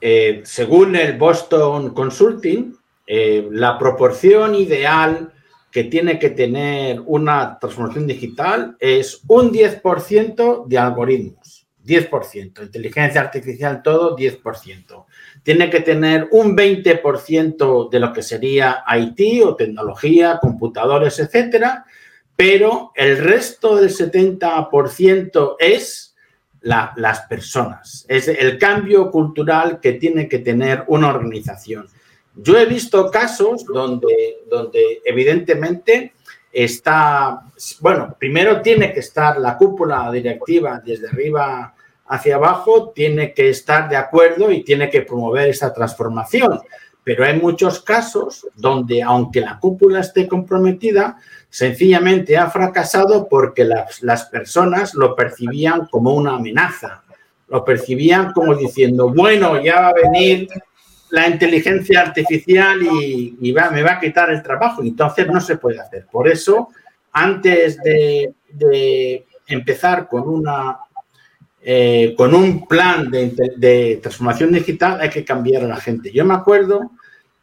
Eh, 0.00 0.42
según 0.44 0.96
el 0.96 1.18
Boston 1.18 1.90
Consulting, 1.90 2.76
eh, 3.06 3.48
la 3.50 3.78
proporción 3.78 4.54
ideal 4.54 5.32
que 5.76 5.84
tiene 5.84 6.18
que 6.18 6.30
tener 6.30 7.02
una 7.04 7.58
transformación 7.58 8.06
digital 8.06 8.78
es 8.80 9.20
un 9.28 9.52
10% 9.52 10.66
de 10.66 10.78
algoritmos, 10.78 11.66
10%, 11.84 12.62
inteligencia 12.62 13.20
artificial 13.20 13.82
todo, 13.82 14.16
10%. 14.16 15.04
Tiene 15.42 15.68
que 15.68 15.80
tener 15.80 16.28
un 16.30 16.56
20% 16.56 17.90
de 17.90 18.00
lo 18.00 18.10
que 18.14 18.22
sería 18.22 18.84
IT 18.88 19.44
o 19.44 19.54
tecnología, 19.54 20.38
computadores, 20.40 21.18
etcétera, 21.18 21.84
pero 22.34 22.92
el 22.94 23.18
resto 23.18 23.76
del 23.76 23.90
70% 23.90 25.56
es 25.58 26.16
las 26.62 27.20
personas. 27.28 28.06
Es 28.08 28.28
el 28.28 28.56
cambio 28.56 29.10
cultural 29.10 29.78
que 29.78 29.92
tiene 29.92 30.26
que 30.26 30.38
tener 30.38 30.84
una 30.86 31.08
organización. 31.08 31.86
Yo 32.36 32.58
he 32.58 32.66
visto 32.66 33.10
casos 33.10 33.64
donde, 33.64 34.42
donde 34.48 35.00
evidentemente 35.04 36.12
está, 36.52 37.42
bueno, 37.80 38.14
primero 38.18 38.60
tiene 38.60 38.92
que 38.92 39.00
estar 39.00 39.38
la 39.38 39.56
cúpula 39.56 40.10
directiva 40.12 40.82
desde 40.84 41.08
arriba 41.08 41.74
hacia 42.08 42.36
abajo, 42.36 42.92
tiene 42.94 43.32
que 43.32 43.48
estar 43.48 43.88
de 43.88 43.96
acuerdo 43.96 44.52
y 44.52 44.62
tiene 44.62 44.90
que 44.90 45.02
promover 45.02 45.48
esa 45.48 45.72
transformación. 45.72 46.60
Pero 47.02 47.24
hay 47.24 47.38
muchos 47.38 47.82
casos 47.82 48.46
donde, 48.54 49.02
aunque 49.02 49.40
la 49.40 49.58
cúpula 49.58 50.00
esté 50.00 50.28
comprometida, 50.28 51.18
sencillamente 51.48 52.36
ha 52.36 52.50
fracasado 52.50 53.28
porque 53.28 53.64
las, 53.64 54.02
las 54.02 54.24
personas 54.26 54.94
lo 54.94 55.14
percibían 55.14 55.86
como 55.86 56.14
una 56.14 56.36
amenaza, 56.36 57.02
lo 57.48 57.64
percibían 57.64 58.32
como 58.32 58.54
diciendo, 58.54 59.08
bueno, 59.08 59.62
ya 59.62 59.80
va 59.80 59.88
a 59.88 59.94
venir 59.94 60.48
la 61.16 61.28
inteligencia 61.28 62.02
artificial 62.02 62.78
y, 62.82 63.38
me 63.40 63.82
va 63.82 63.92
a 63.92 64.00
quitar 64.00 64.30
el 64.30 64.42
trabajo. 64.42 64.82
Entonces 64.82 65.26
no 65.26 65.40
se 65.40 65.56
puede 65.56 65.80
hacer. 65.80 66.06
Por 66.12 66.28
eso, 66.28 66.68
antes 67.12 67.78
de, 67.78 68.34
empezar 69.48 70.08
con 70.08 70.28
una 70.28 70.78
eh, 71.62 72.14
con 72.16 72.34
un 72.34 72.66
plan 72.66 73.10
de, 73.10 73.98
transformación 74.02 74.52
digital 74.52 75.00
hay 75.00 75.08
que 75.08 75.24
cambiar 75.24 75.64
a 75.64 75.68
la 75.68 75.76
gente. 75.76 76.12
Yo 76.12 76.24
me 76.26 76.34
acuerdo 76.34 76.90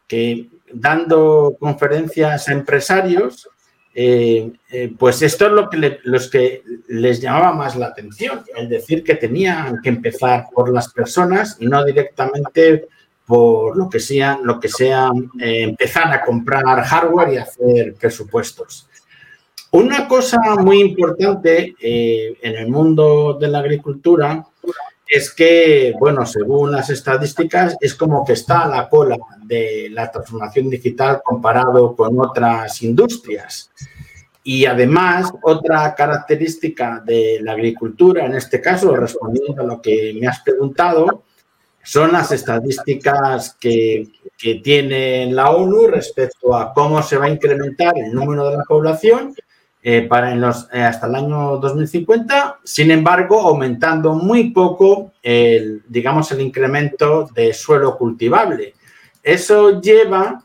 que 0.06 0.48
dando 0.72 1.56
conferencias 1.58 2.48
a 2.48 2.52
empresarios, 2.52 3.48
eh, 3.92 4.52
eh, 4.70 4.92
pues 4.96 5.20
esto 5.22 5.46
es 5.46 5.52
lo 5.52 5.68
que 5.68 5.98
los 6.04 6.30
que 6.30 6.62
les 6.88 7.20
llamaba 7.20 7.52
más 7.52 7.74
la 7.74 7.86
atención, 7.86 8.44
el 8.56 8.68
decir 8.68 9.02
que 9.02 9.16
tenían 9.16 9.80
que 9.82 9.88
empezar 9.88 10.46
por 10.54 10.72
las 10.72 10.92
personas 10.92 11.56
y 11.58 11.66
no 11.66 11.84
directamente 11.84 12.86
por 13.26 13.76
lo 13.76 13.88
que 13.88 14.00
sea, 14.00 14.38
lo 14.42 14.60
que 14.60 14.68
sea 14.68 15.10
eh, 15.40 15.62
empezar 15.62 16.12
a 16.12 16.24
comprar 16.24 16.82
hardware 16.82 17.32
y 17.32 17.36
hacer 17.38 17.94
presupuestos. 17.94 18.88
Una 19.70 20.06
cosa 20.06 20.38
muy 20.56 20.80
importante 20.80 21.74
eh, 21.80 22.38
en 22.42 22.56
el 22.56 22.68
mundo 22.68 23.36
de 23.40 23.48
la 23.48 23.58
agricultura 23.58 24.46
es 25.06 25.32
que, 25.32 25.92
bueno, 25.98 26.24
según 26.26 26.70
las 26.70 26.90
estadísticas, 26.90 27.76
es 27.80 27.94
como 27.94 28.24
que 28.24 28.34
está 28.34 28.62
a 28.62 28.68
la 28.68 28.88
cola 28.88 29.16
de 29.42 29.88
la 29.90 30.10
transformación 30.10 30.70
digital 30.70 31.20
comparado 31.24 31.94
con 31.94 32.18
otras 32.20 32.82
industrias. 32.82 33.70
Y 34.42 34.66
además, 34.66 35.32
otra 35.42 35.94
característica 35.94 37.02
de 37.04 37.38
la 37.42 37.52
agricultura, 37.52 38.26
en 38.26 38.34
este 38.34 38.60
caso, 38.60 38.94
respondiendo 38.94 39.62
a 39.62 39.66
lo 39.66 39.80
que 39.80 40.16
me 40.20 40.26
has 40.26 40.40
preguntado, 40.40 41.24
son 41.84 42.12
las 42.12 42.32
estadísticas 42.32 43.56
que, 43.60 44.08
tiene 44.62 45.32
la 45.32 45.52
ONU 45.52 45.86
respecto 45.86 46.54
a 46.54 46.74
cómo 46.74 47.02
se 47.02 47.16
va 47.16 47.26
a 47.26 47.30
incrementar 47.30 47.96
el 47.96 48.12
número 48.12 48.50
de 48.50 48.58
la 48.58 48.64
población 48.64 49.34
eh, 49.82 50.02
para 50.02 50.34
los, 50.34 50.68
eh, 50.70 50.82
hasta 50.82 51.06
el 51.06 51.14
año 51.14 51.56
2050, 51.56 52.58
sin 52.62 52.90
embargo, 52.90 53.40
aumentando 53.40 54.12
muy 54.12 54.50
poco 54.50 55.12
el, 55.22 55.82
digamos, 55.88 56.30
el 56.32 56.42
incremento 56.42 57.26
de 57.34 57.54
suelo 57.54 57.96
cultivable. 57.96 58.74
Eso 59.22 59.80
lleva 59.80 60.44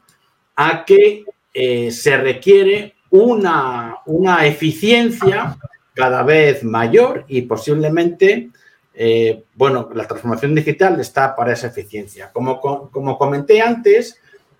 a 0.56 0.86
que 0.86 1.26
eh, 1.54 1.92
se 1.92 2.16
requiere 2.16 2.96
una, 3.10 3.98
una 4.06 4.46
eficiencia 4.46 5.58
cada 5.94 6.24
vez 6.24 6.64
mayor 6.64 7.26
y 7.28 7.42
posiblemente 7.42 8.50
eh, 9.02 9.46
bueno, 9.56 9.90
la 9.96 10.06
transformación 10.06 10.54
digital 10.54 11.00
está 11.00 11.34
para 11.34 11.54
esa 11.54 11.68
eficiencia. 11.68 12.32
Como, 12.34 12.60
como 12.60 13.18
comenté 13.18 13.62
antes, 13.62 14.20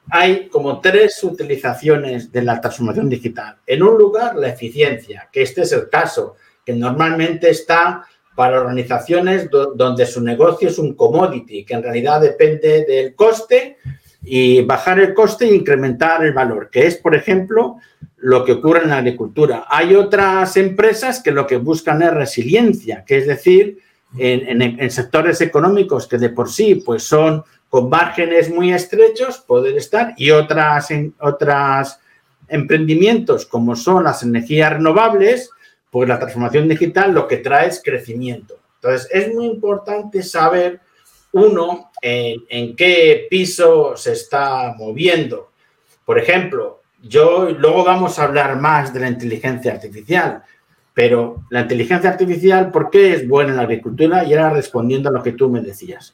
hay 0.10 0.48
como 0.48 0.80
tres 0.80 1.22
utilizaciones 1.26 2.32
de 2.32 2.44
la 2.44 2.62
transformación 2.62 3.10
digital. 3.10 3.58
En 3.68 3.84
un 3.84 3.98
lugar, 3.98 4.38
la 4.38 4.48
eficiencia, 4.48 5.28
que 5.30 5.42
este 5.42 5.64
es 5.64 5.74
el 5.74 5.90
caso, 5.90 6.38
que 6.66 6.72
normalmente 6.72 7.50
está 7.50 8.06
para 8.34 8.62
organizaciones 8.62 9.50
donde 9.50 10.06
su 10.06 10.22
negocio 10.22 10.70
es 10.70 10.80
un 10.80 10.94
commodity, 10.94 11.66
que 11.66 11.74
en 11.74 11.84
realidad 11.84 12.22
depende 12.22 12.86
del 12.86 13.16
coste 13.16 13.76
y 14.24 14.62
bajar 14.62 15.02
el 15.02 15.14
coste 15.14 15.50
e 15.50 15.54
incrementar 15.54 16.24
el 16.24 16.32
valor, 16.32 16.70
que 16.70 16.88
es, 16.88 16.96
por 16.96 17.14
ejemplo, 17.14 17.76
lo 18.16 18.46
que 18.46 18.54
ocurre 18.54 18.84
en 18.84 18.92
la 18.92 19.00
agricultura. 19.00 19.66
Hay 19.68 19.96
otras 19.96 20.56
empresas 20.56 21.22
que 21.22 21.32
lo 21.32 21.46
que 21.46 21.58
buscan 21.58 22.02
es 22.02 22.14
resiliencia, 22.14 23.04
que 23.06 23.18
es 23.18 23.28
decir, 23.28 23.80
en, 24.18 24.92
sectores 24.92 25.42
económicos 25.42 26.08
que 26.08 26.18
de 26.18 26.30
por 26.30 26.50
sí 26.50 26.76
pues 26.76 27.04
son 27.04 27.44
con 27.70 27.90
márgenes 27.90 28.50
muy 28.50 28.74
estrechos, 28.74 29.38
poder 29.40 29.78
estar, 29.78 30.14
y 30.18 30.32
otras, 30.32 30.90
en, 30.90 31.14
otras 31.20 32.00
emprendimientos 32.48 33.46
como 33.46 33.76
son 33.76 34.04
las 34.04 34.24
energías 34.24 34.74
renovables, 34.74 35.52
pues 35.92 36.10
la 36.10 36.18
transformación 36.18 36.68
digital 36.68 37.14
lo 37.14 37.28
que 37.28 37.38
trae 37.38 37.68
es 37.68 37.82
crecimiento. 37.84 38.56
Entonces, 38.76 39.08
es 39.12 39.34
muy 39.34 39.46
importante 39.46 40.24
saber, 40.24 40.80
uno, 41.32 41.92
en, 42.02 42.44
en 42.50 42.76
qué 42.76 43.28
piso 43.30 43.96
se 43.96 44.14
está 44.14 44.74
moviendo. 44.76 45.52
Por 46.06 46.18
ejemplo, 46.18 46.82
yo 47.02 47.50
luego 47.52 47.84
vamos 47.84 48.18
a 48.18 48.24
hablar 48.24 48.60
más 48.60 48.94
de 48.94 49.02
la 49.02 49.10
inteligencia 49.10 49.74
artificial, 49.74 50.44
pero 51.00 51.46
la 51.50 51.62
inteligencia 51.62 52.10
artificial, 52.10 52.72
¿por 52.72 52.90
qué 52.90 53.14
es 53.14 53.26
buena 53.26 53.52
en 53.52 53.56
la 53.56 53.62
agricultura? 53.62 54.26
Y 54.26 54.34
era 54.34 54.50
respondiendo 54.50 55.08
a 55.08 55.14
lo 55.14 55.24
que 55.24 55.32
tú 55.32 55.50
me 55.50 55.62
decías. 55.62 56.14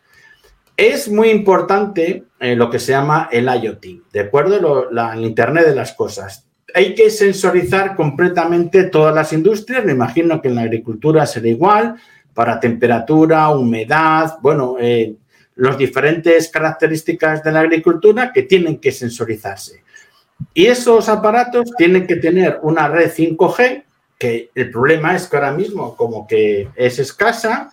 Es 0.78 1.10
muy 1.10 1.32
importante 1.32 2.26
eh, 2.40 2.56
lo 2.56 2.70
que 2.70 2.78
se 2.78 2.92
llama 2.92 3.28
el 3.32 3.46
IoT, 3.48 3.84
¿de 4.14 4.20
acuerdo? 4.20 4.88
el 4.92 5.26
Internet 5.26 5.66
de 5.66 5.74
las 5.74 5.94
cosas. 5.94 6.46
Hay 6.76 6.94
que 6.94 7.10
sensorizar 7.10 7.96
completamente 7.96 8.84
todas 8.84 9.16
las 9.16 9.34
industrias. 9.34 9.84
Me 9.84 9.94
imagino 9.94 10.40
que 10.40 10.50
en 10.50 10.56
la 10.56 10.62
agricultura 10.62 11.26
será 11.26 11.48
igual, 11.48 11.96
para 12.36 12.60
temperatura, 12.60 13.50
humedad, 13.50 14.38
bueno, 14.40 14.76
eh, 14.80 15.16
las 15.56 15.80
diferentes 15.80 16.48
características 16.50 17.44
de 17.44 17.52
la 17.52 17.62
agricultura 17.62 18.32
que 18.32 18.44
tienen 18.44 18.78
que 18.78 18.92
sensorizarse. 18.92 19.84
Y 20.54 20.68
esos 20.68 21.10
aparatos 21.10 21.72
tienen 21.76 22.06
que 22.06 22.18
tener 22.18 22.60
una 22.62 22.88
red 22.88 23.10
5G 23.10 23.85
que 24.18 24.52
el 24.56 24.72
problema 24.72 25.16
es 25.16 25.28
que 25.28 25.38
ahora 25.38 25.52
mismo 25.52 25.96
como 25.96 26.28
que 26.28 26.70
es 26.76 27.00
escasa, 27.00 27.72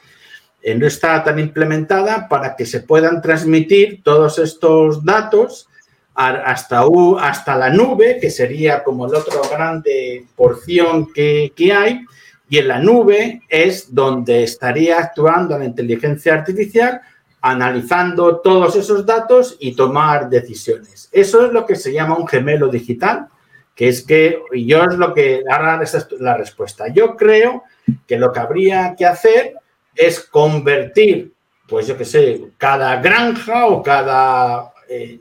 eh, 0.63 0.75
no 0.75 0.87
está 0.87 1.23
tan 1.25 1.39
implementada 1.39 2.29
para 2.29 2.55
que 2.55 2.67
se 2.67 2.81
puedan 2.81 3.21
transmitir 3.21 4.03
todos 4.03 4.39
estos 4.39 5.05
datos 5.05 5.69
hasta, 6.15 6.85
hasta 7.21 7.57
la 7.57 7.71
nube, 7.71 8.19
que 8.21 8.31
sería 8.31 8.85
como 8.85 9.07
el 9.07 9.15
otro 9.15 9.43
grande 9.51 10.27
porción 10.37 11.13
que, 11.13 11.53
que 11.57 11.73
hay, 11.73 12.05
y 12.49 12.59
en 12.59 12.69
la 12.69 12.81
nube 12.81 13.43
es 13.49 13.95
donde 13.95 14.43
estaría 14.43 14.99
actuando 14.99 15.59
la 15.59 15.65
inteligencia 15.65 16.35
artificial, 16.35 17.01
analizando 17.41 18.41
todos 18.41 18.77
esos 18.77 19.07
datos 19.07 19.57
y 19.59 19.75
tomar 19.75 20.29
decisiones. 20.29 21.09
Eso 21.11 21.47
es 21.47 21.53
lo 21.53 21.65
que 21.65 21.77
se 21.77 21.93
llama 21.93 22.17
un 22.17 22.29
gemelo 22.29 22.69
digital, 22.69 23.27
que 23.75 23.89
es 23.89 24.03
que 24.03 24.41
yo 24.53 24.85
es 24.85 24.97
lo 24.97 25.15
que, 25.15 25.43
ahora 25.51 25.83
esa 25.83 25.99
es 25.99 26.13
la 26.21 26.37
respuesta. 26.37 26.89
Yo 26.89 27.17
creo 27.17 27.65
que 28.07 28.19
lo 28.19 28.33
que 28.33 28.41
habría 28.41 28.95
que 28.97 29.07
hacer 29.07 29.55
es 29.95 30.21
convertir, 30.21 31.33
pues 31.69 31.87
yo 31.87 31.97
qué 31.97 32.05
sé, 32.05 32.41
cada 32.59 33.01
granja 33.01 33.67
o 33.67 33.83
cada 33.83 34.73
eh, 34.89 35.21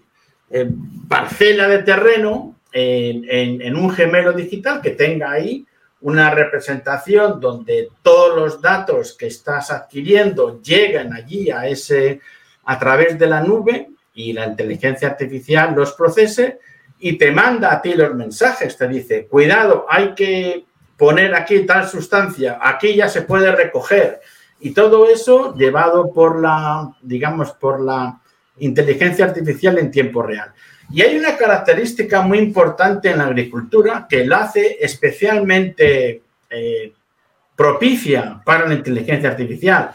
eh, 0.50 0.70
parcela 1.08 1.67
de 1.67 1.84
terreno 1.84 2.55
en, 2.74 3.62
en, 3.62 3.75
un 3.75 3.89
gemelo 3.89 4.31
digital 4.34 4.81
que 4.81 4.91
tenga 4.91 5.31
ahí 5.31 5.65
una 6.01 6.31
representación 6.31 7.39
donde 7.39 7.89
todos 8.01 8.36
los 8.36 8.62
datos 8.62 9.15
que 9.17 9.27
estás 9.27 9.72
adquiriendo 9.72 10.62
lleguen 10.62 11.13
allí 11.13 11.51
a 11.51 11.67
ese 11.67 12.22
a 12.65 12.79
través 12.79 13.20
de 13.20 13.27
la 13.27 13.41
nube 13.41 13.89
y 14.13 14.34
la 14.34 14.46
inteligencia 14.46 15.10
artificial 15.10 15.75
los 15.75 15.93
procese 15.93 16.60
y 17.01 17.17
te 17.17 17.31
manda 17.31 17.74
a 17.74 17.81
ti 17.81 17.96
los 17.96 18.13
mensajes, 18.13 18.77
te 18.77 18.88
dice, 18.88 19.25
cuidado, 19.25 19.88
hay 19.89 20.13
que 20.13 20.65
poner 20.96 21.34
aquí 21.34 21.65
tal 21.65 21.88
sustancia, 21.88 22.60
aquí 22.62 22.96
ya 22.96 23.10
se 23.10 23.24
puede 23.24 23.51
recoger. 23.51 24.22
Y 24.60 24.72
todo 24.72 25.10
eso 25.10 25.55
llevado 25.55 26.13
por 26.13 26.39
la, 26.39 26.96
digamos, 27.01 27.53
por 27.53 27.81
la 27.81 28.22
inteligencia 28.60 29.25
artificial 29.25 29.79
en 29.79 29.89
tiempo 29.89 30.22
real. 30.22 30.53
Y 30.91 31.01
hay 31.01 31.17
una 31.17 31.36
característica 31.38 32.22
muy 32.22 32.38
importante 32.38 33.10
en 33.10 33.17
la 33.17 33.25
agricultura 33.25 34.05
que 34.08 34.24
la 34.24 34.43
hace 34.43 34.77
especialmente 34.79 36.22
eh, 36.51 36.93
propicia 37.55 38.39
para 38.46 38.67
la 38.67 38.75
inteligencia 38.75 39.29
artificial. 39.29 39.89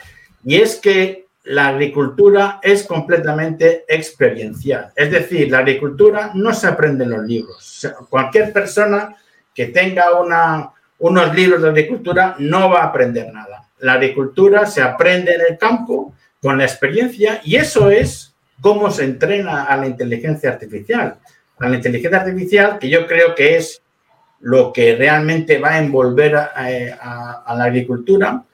Y 0.44 0.56
es 0.56 0.74
que 0.76 1.25
la 1.46 1.68
agricultura 1.68 2.58
es 2.62 2.84
completamente 2.84 3.84
experiencial. 3.88 4.92
Es 4.96 5.10
decir, 5.10 5.50
la 5.50 5.58
agricultura 5.58 6.32
no 6.34 6.52
se 6.52 6.66
aprende 6.66 7.04
en 7.04 7.10
los 7.10 7.24
libros. 7.24 7.88
Cualquier 8.10 8.52
persona 8.52 9.16
que 9.54 9.66
tenga 9.66 10.06
unos 10.98 11.34
libros 11.34 11.62
de 11.62 11.68
agricultura 11.68 12.34
no 12.38 12.70
va 12.70 12.80
a 12.80 12.86
aprender 12.86 13.32
nada. 13.32 13.62
la 13.78 13.92
agricultura 13.92 14.64
se 14.64 14.80
aprende 14.80 15.34
en 15.34 15.42
el 15.50 15.58
campo 15.58 16.14
con 16.40 16.58
la 16.58 16.64
experiencia 16.64 17.40
y 17.44 17.56
eso 17.56 17.90
es 17.90 18.34
cómo 18.60 18.90
se 18.90 19.04
entrena 19.04 19.64
a 19.64 19.76
la 19.76 19.86
inteligencia 19.86 20.50
artificial. 20.50 21.18
A 21.58 21.68
la 21.68 21.76
inteligencia 21.76 22.20
artificial, 22.20 22.78
que 22.78 22.88
yo 22.88 23.06
creo 23.06 23.34
que 23.34 23.56
es 23.56 23.82
lo 24.40 24.72
que 24.72 24.96
realmente 24.96 25.58
va 25.58 25.70
a 25.70 25.78
envolver 25.78 26.36
a, 26.36 27.54
la 27.56 27.64
agricultura, 27.64 28.44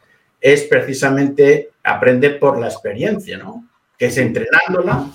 es 0.40 0.64
precisamente 0.64 1.71
aprender 1.82 2.38
por 2.38 2.58
la 2.58 2.68
experiencia, 2.68 3.38
¿no? 3.38 3.68
Que 3.98 4.06
es 4.06 4.18
entrenándola. 4.18 5.06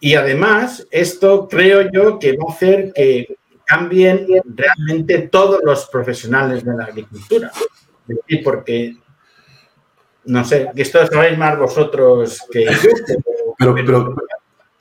Y 0.00 0.14
además, 0.14 0.86
esto 0.90 1.48
creo 1.48 1.90
yo 1.92 2.18
que 2.18 2.32
va 2.32 2.44
a 2.48 2.52
hacer 2.52 2.92
que 2.94 3.36
cambien 3.66 4.26
realmente 4.44 5.28
todos 5.28 5.60
los 5.62 5.86
profesionales 5.86 6.64
de 6.64 6.74
la 6.74 6.84
agricultura. 6.84 7.52
Porque, 8.42 8.96
no 10.24 10.44
sé, 10.44 10.70
esto 10.74 11.06
sabéis 11.06 11.38
más 11.38 11.58
vosotros 11.58 12.40
que 12.50 12.64
yo. 12.64 12.70
Pero, 13.58 13.74
pero, 13.74 14.16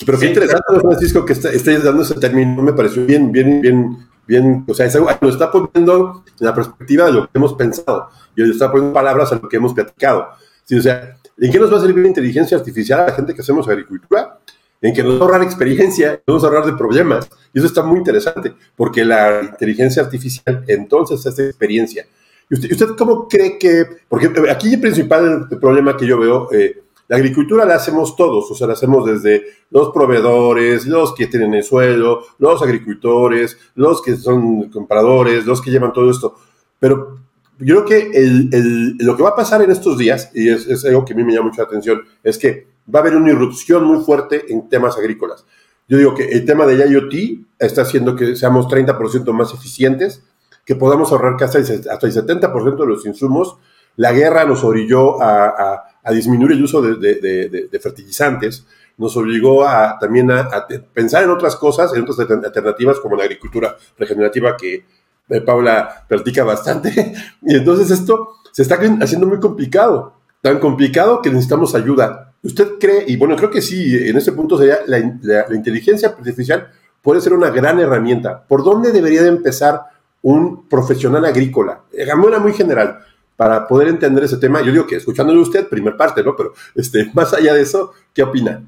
pero, 0.05 0.19
qué 0.19 0.25
interesante, 0.27 0.79
Francisco, 0.79 1.25
que 1.25 1.33
estéis 1.33 1.83
dando 1.83 2.01
ese 2.01 2.15
término, 2.15 2.61
me 2.61 2.73
pareció 2.73 3.05
bien, 3.05 3.31
bien, 3.31 3.61
bien, 3.61 3.97
bien, 4.25 4.65
o 4.67 4.73
sea, 4.73 4.87
lo 5.19 5.29
está 5.29 5.51
poniendo 5.51 6.23
en 6.39 6.45
la 6.45 6.55
perspectiva 6.55 7.07
de 7.07 7.11
lo 7.11 7.23
que 7.23 7.31
hemos 7.33 7.53
pensado 7.55 8.09
y 8.35 8.41
le 8.41 8.51
está 8.51 8.71
poniendo 8.71 8.93
palabras 8.93 9.33
a 9.33 9.35
lo 9.35 9.49
que 9.49 9.57
hemos 9.57 9.73
platicado. 9.73 10.29
Sí, 10.69 10.77
o 10.77 10.81
sea, 10.83 11.17
¿en 11.39 11.51
qué 11.51 11.57
nos 11.57 11.73
va 11.73 11.77
a 11.77 11.81
servir 11.81 12.03
la 12.03 12.09
inteligencia 12.09 12.55
artificial 12.55 12.99
a 12.99 13.07
la 13.07 13.13
gente 13.13 13.33
que 13.33 13.41
hacemos 13.41 13.67
agricultura? 13.67 14.37
En 14.79 14.93
que 14.93 15.01
nos 15.01 15.15
va 15.15 15.21
a 15.21 15.21
ahorrar 15.21 15.41
experiencia, 15.41 16.21
nos 16.27 16.43
va 16.43 16.47
a 16.47 16.51
ahorrar 16.51 16.65
de 16.67 16.77
problemas. 16.77 17.27
Y 17.51 17.57
eso 17.57 17.65
está 17.65 17.81
muy 17.81 17.97
interesante, 17.97 18.53
porque 18.75 19.03
la 19.03 19.41
inteligencia 19.41 20.03
artificial 20.03 20.63
entonces 20.67 21.25
hace 21.25 21.47
experiencia. 21.47 22.05
¿Y 22.51 22.53
usted, 22.53 22.71
usted 22.71 22.95
cómo 22.95 23.27
cree 23.27 23.57
que.? 23.57 23.83
Porque 24.07 24.31
aquí 24.47 24.75
el 24.75 24.79
principal 24.79 25.47
problema 25.59 25.97
que 25.97 26.05
yo 26.05 26.19
veo. 26.19 26.51
Eh, 26.51 26.83
la 27.07 27.17
agricultura 27.17 27.65
la 27.65 27.73
hacemos 27.73 28.15
todos, 28.15 28.51
o 28.51 28.53
sea, 28.53 28.67
la 28.67 28.73
hacemos 28.73 29.07
desde 29.07 29.43
los 29.71 29.89
proveedores, 29.89 30.85
los 30.85 31.15
que 31.15 31.25
tienen 31.25 31.55
el 31.55 31.63
suelo, 31.63 32.25
los 32.37 32.61
agricultores, 32.61 33.57
los 33.73 34.03
que 34.03 34.15
son 34.17 34.69
compradores, 34.69 35.47
los 35.47 35.63
que 35.63 35.71
llevan 35.71 35.93
todo 35.93 36.11
esto. 36.11 36.35
Pero 36.77 37.17
yo 37.59 37.85
creo 37.85 37.85
que 37.85 38.95
lo 38.99 39.15
que 39.15 39.23
va 39.23 39.29
a 39.29 39.35
pasar 39.35 39.61
en 39.61 39.71
estos 39.71 39.97
días, 39.97 40.31
y 40.33 40.49
es, 40.49 40.85
algo 40.85 41.05
que 41.05 41.13
a 41.13 41.15
mí 41.15 41.23
me 41.23 41.33
llama 41.33 41.49
mucha 41.49 41.63
atención, 41.63 42.01
es 42.23 42.37
que 42.37 42.67
va 42.93 42.99
a 42.99 43.01
haber 43.01 43.15
una 43.15 43.31
irrupción 43.31 43.83
muy 43.83 44.03
fuerte 44.03 44.45
en 44.51 44.69
temas 44.69 44.97
agrícolas. 44.97 45.45
Yo 45.87 45.97
digo 45.97 46.15
que 46.15 46.29
el 46.29 46.45
tema 46.45 46.65
de 46.65 46.87
IoT 46.87 47.45
está 47.57 47.81
haciendo 47.81 48.15
que 48.15 48.35
seamos 48.35 48.67
30% 48.67 49.31
más 49.33 49.53
eficientes, 49.53 50.23
que 50.65 50.75
podamos 50.75 51.11
ahorrar 51.11 51.35
casi 51.37 51.57
hasta 51.57 52.07
el 52.07 52.13
70% 52.13 52.77
de 52.77 52.85
los 52.85 53.05
insumos. 53.05 53.57
La 53.95 54.11
guerra 54.11 54.45
nos 54.45 54.63
orilló 54.63 55.21
a 55.21 55.89
a 56.03 56.11
disminuir 56.11 56.53
el 56.53 56.63
uso 56.63 56.81
de, 56.81 57.79
fertilizantes, 57.81 58.65
nos 58.97 59.15
obligó 59.15 59.65
a, 59.65 59.97
también 59.99 60.31
a, 60.31 60.67
pensar 60.93 61.23
en 61.23 61.29
otras 61.29 61.55
cosas, 61.55 61.93
en 61.93 62.03
otras 62.03 62.19
alternativas 62.19 62.99
como 62.99 63.15
la 63.15 63.23
agricultura 63.23 63.77
regenerativa 63.97 64.57
que 64.57 64.85
eh, 65.29 65.41
Paula 65.41 66.05
practica 66.07 66.43
bastante. 66.43 67.13
Y 67.41 67.55
entonces 67.55 67.91
esto 67.91 68.35
se 68.51 68.61
está 68.63 68.79
haciendo 69.01 69.27
muy 69.27 69.39
complicado, 69.39 70.13
tan 70.41 70.59
complicado 70.59 71.21
que 71.21 71.29
necesitamos 71.29 71.75
ayuda. 71.75 72.33
¿Usted 72.43 72.73
cree, 72.79 73.05
y 73.07 73.17
bueno, 73.17 73.35
creo 73.35 73.49
que 73.49 73.61
sí, 73.61 73.95
en 74.07 74.17
ese 74.17 74.31
punto 74.31 74.57
sería 74.57 74.79
la, 74.87 74.99
la 75.21 75.55
inteligencia 75.55 76.09
artificial 76.09 76.69
puede 77.01 77.21
ser 77.21 77.33
una 77.33 77.49
gran 77.49 77.79
herramienta. 77.79 78.43
¿Por 78.45 78.63
dónde 78.63 78.91
debería 78.91 79.21
de 79.21 79.29
empezar 79.29 79.83
un 80.21 80.67
profesional 80.67 81.25
agrícola? 81.25 81.81
De 81.91 82.05
manera 82.15 82.39
muy 82.39 82.53
general 82.53 82.99
para 83.39 83.67
poder 83.67 83.87
entender 83.87 84.25
ese 84.25 84.37
tema. 84.37 84.61
Yo 84.61 84.71
digo 84.71 84.85
que 84.85 84.97
escuchándole 84.97 85.39
usted, 85.39 85.69
primer 85.69 85.95
parte, 85.95 86.21
¿no? 86.21 86.35
Pero 86.35 86.53
este, 86.75 87.09
más 87.13 87.33
allá 87.33 87.53
de 87.53 87.61
eso, 87.61 87.93
¿qué 88.13 88.23
opina? 88.23 88.61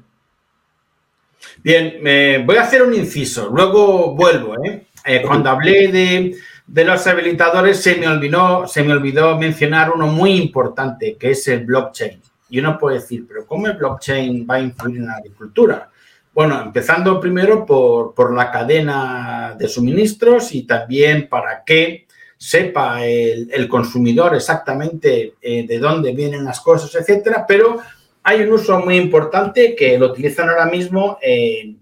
Bien, 1.62 1.98
me 2.00 2.38
voy 2.44 2.56
a 2.56 2.62
hacer 2.62 2.82
un 2.82 2.94
inciso, 2.94 3.50
luego 3.54 4.14
vuelvo. 4.14 4.54
¿eh? 4.64 4.86
eh 5.04 5.22
cuando 5.26 5.50
hablé 5.50 5.88
de, 5.88 6.36
de, 6.66 6.84
los 6.84 7.06
habilitadores, 7.06 7.82
se 7.82 7.96
me, 7.96 8.08
olvidó, 8.08 8.66
se 8.66 8.82
me 8.82 8.92
olvidó 8.92 9.38
mencionar 9.38 9.90
uno 9.90 10.06
muy 10.06 10.32
importante, 10.32 11.16
que 11.16 11.30
es 11.30 11.46
el 11.48 11.64
blockchain. 11.64 12.20
Y 12.50 12.58
uno 12.60 12.78
puede 12.78 12.96
decir, 12.96 13.24
pero 13.26 13.46
¿cómo 13.46 13.66
el 13.66 13.76
blockchain 13.76 14.46
va 14.48 14.56
a 14.56 14.60
influir 14.60 14.98
en 14.98 15.06
la 15.06 15.14
agricultura? 15.14 15.90
Bueno, 16.34 16.60
empezando 16.62 17.20
primero 17.20 17.66
por, 17.66 18.14
por 18.14 18.34
la 18.34 18.50
cadena 18.50 19.54
de 19.58 19.68
suministros 19.68 20.54
y 20.54 20.62
también 20.62 21.28
para 21.28 21.62
qué 21.64 22.06
sepa 22.42 23.04
el, 23.04 23.68
consumidor 23.68 24.34
exactamente 24.34 25.34
eh, 25.40 25.64
de 25.64 25.78
dónde 25.78 26.12
vienen 26.12 26.44
las 26.44 26.60
cosas, 26.60 26.92
etcétera, 26.96 27.44
pero 27.46 27.78
hay 28.24 28.42
un 28.42 28.52
uso 28.52 28.80
muy 28.80 28.96
importante 28.96 29.76
que 29.76 29.96
lo 29.96 30.06
utilizan 30.10 30.48
ahora 30.48 30.66
mismo 30.66 31.18
en, 31.22 31.78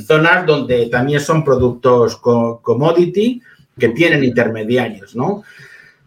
zonas 0.00 0.44
donde 0.44 0.86
también 0.86 1.20
son 1.20 1.42
productos 1.42 2.16
commodity 2.16 3.40
que 3.78 3.90
tienen 3.90 4.24
intermediarios, 4.24 5.14
¿no? 5.14 5.42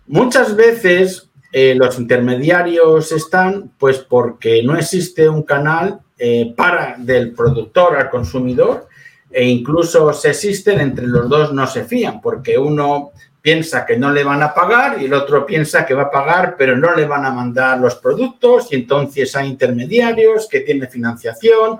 Muchas 0.08 0.56
veces 0.56 1.30
eh, 1.52 1.76
los 1.76 2.00
intermediarios 2.00 3.12
están 3.12 3.72
pues 3.78 4.00
porque 4.00 4.64
no 4.64 4.78
existe 4.78 5.28
un 5.28 5.44
canal 5.44 6.00
eh, 6.18 6.54
para 6.56 6.96
del 6.98 7.34
productor 7.34 7.98
al 7.98 8.10
consumidor 8.10 8.88
e 9.30 9.46
incluso 9.46 10.14
si 10.14 10.30
existen 10.30 10.80
entre 10.80 11.08
los 11.08 11.28
dos 11.28 11.54
no 11.54 11.68
se 11.68 11.84
fían 11.84 12.22
porque 12.22 12.58
uno 12.58 13.12
piensa 13.42 13.86
que 13.86 13.98
no 13.98 14.12
le 14.12 14.24
van 14.24 14.44
a 14.44 14.54
pagar 14.54 15.02
y 15.02 15.06
el 15.06 15.14
otro 15.14 15.46
piensa 15.46 15.86
que 15.86 15.94
va 15.94 16.04
a 16.04 16.12
pagar, 16.12 16.56
pero 16.58 16.78
no 16.78 16.96
le 16.96 17.06
van 17.06 17.26
a 17.26 17.32
mandar 17.32 17.80
los 17.80 17.96
productos 17.96 18.72
y 18.72 18.76
entonces 18.76 19.36
hay 19.36 19.48
intermediarios 19.48 20.48
que 20.48 20.60
tienen 20.62 20.90
financiación 20.90 21.80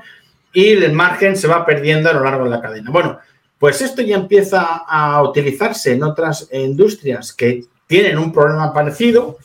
y 0.52 0.70
el 0.70 0.92
margen 0.92 1.38
se 1.38 1.48
va 1.48 1.66
perdiendo 1.66 2.10
a 2.10 2.14
lo 2.14 2.24
largo 2.24 2.46
de 2.46 2.50
la 2.50 2.62
cadena. 2.62 2.92
Bueno, 2.92 3.20
pues 3.62 3.80
esto 3.80 4.02
ya 4.02 4.16
empieza 4.16 4.82
a 4.88 5.22
utilizarse 5.22 5.92
en 5.92 6.02
otras 6.02 6.50
industrias 6.52 7.32
que 7.32 7.64
tienen 7.86 8.18
un 8.18 8.34
problema 8.34 8.74
parecido, 8.74 9.38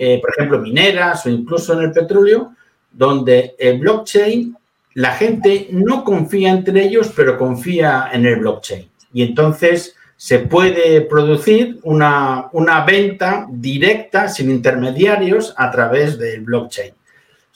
eh, 0.00 0.20
por 0.20 0.30
ejemplo, 0.32 0.58
mineras 0.58 1.24
o 1.24 1.28
incluso 1.28 1.74
en 1.74 1.84
el 1.84 1.92
petróleo, 1.92 2.52
donde 2.90 3.54
el 3.56 3.78
blockchain, 3.78 4.56
la 4.94 5.12
gente 5.12 5.68
no 5.70 6.02
confía 6.02 6.50
entre 6.50 6.82
ellos, 6.82 7.12
pero 7.14 7.38
confía 7.38 8.10
en 8.12 8.26
el 8.26 8.40
blockchain. 8.40 8.90
Y 9.12 9.22
entonces 9.22 9.94
se 10.16 10.40
puede 10.40 11.02
producir 11.02 11.78
una, 11.84 12.50
venta 12.84 13.46
directa 13.48 14.26
sin 14.26 14.50
intermediarios 14.50 15.54
a 15.56 15.70
través 15.70 16.18
del 16.18 16.40
blockchain. 16.40 16.92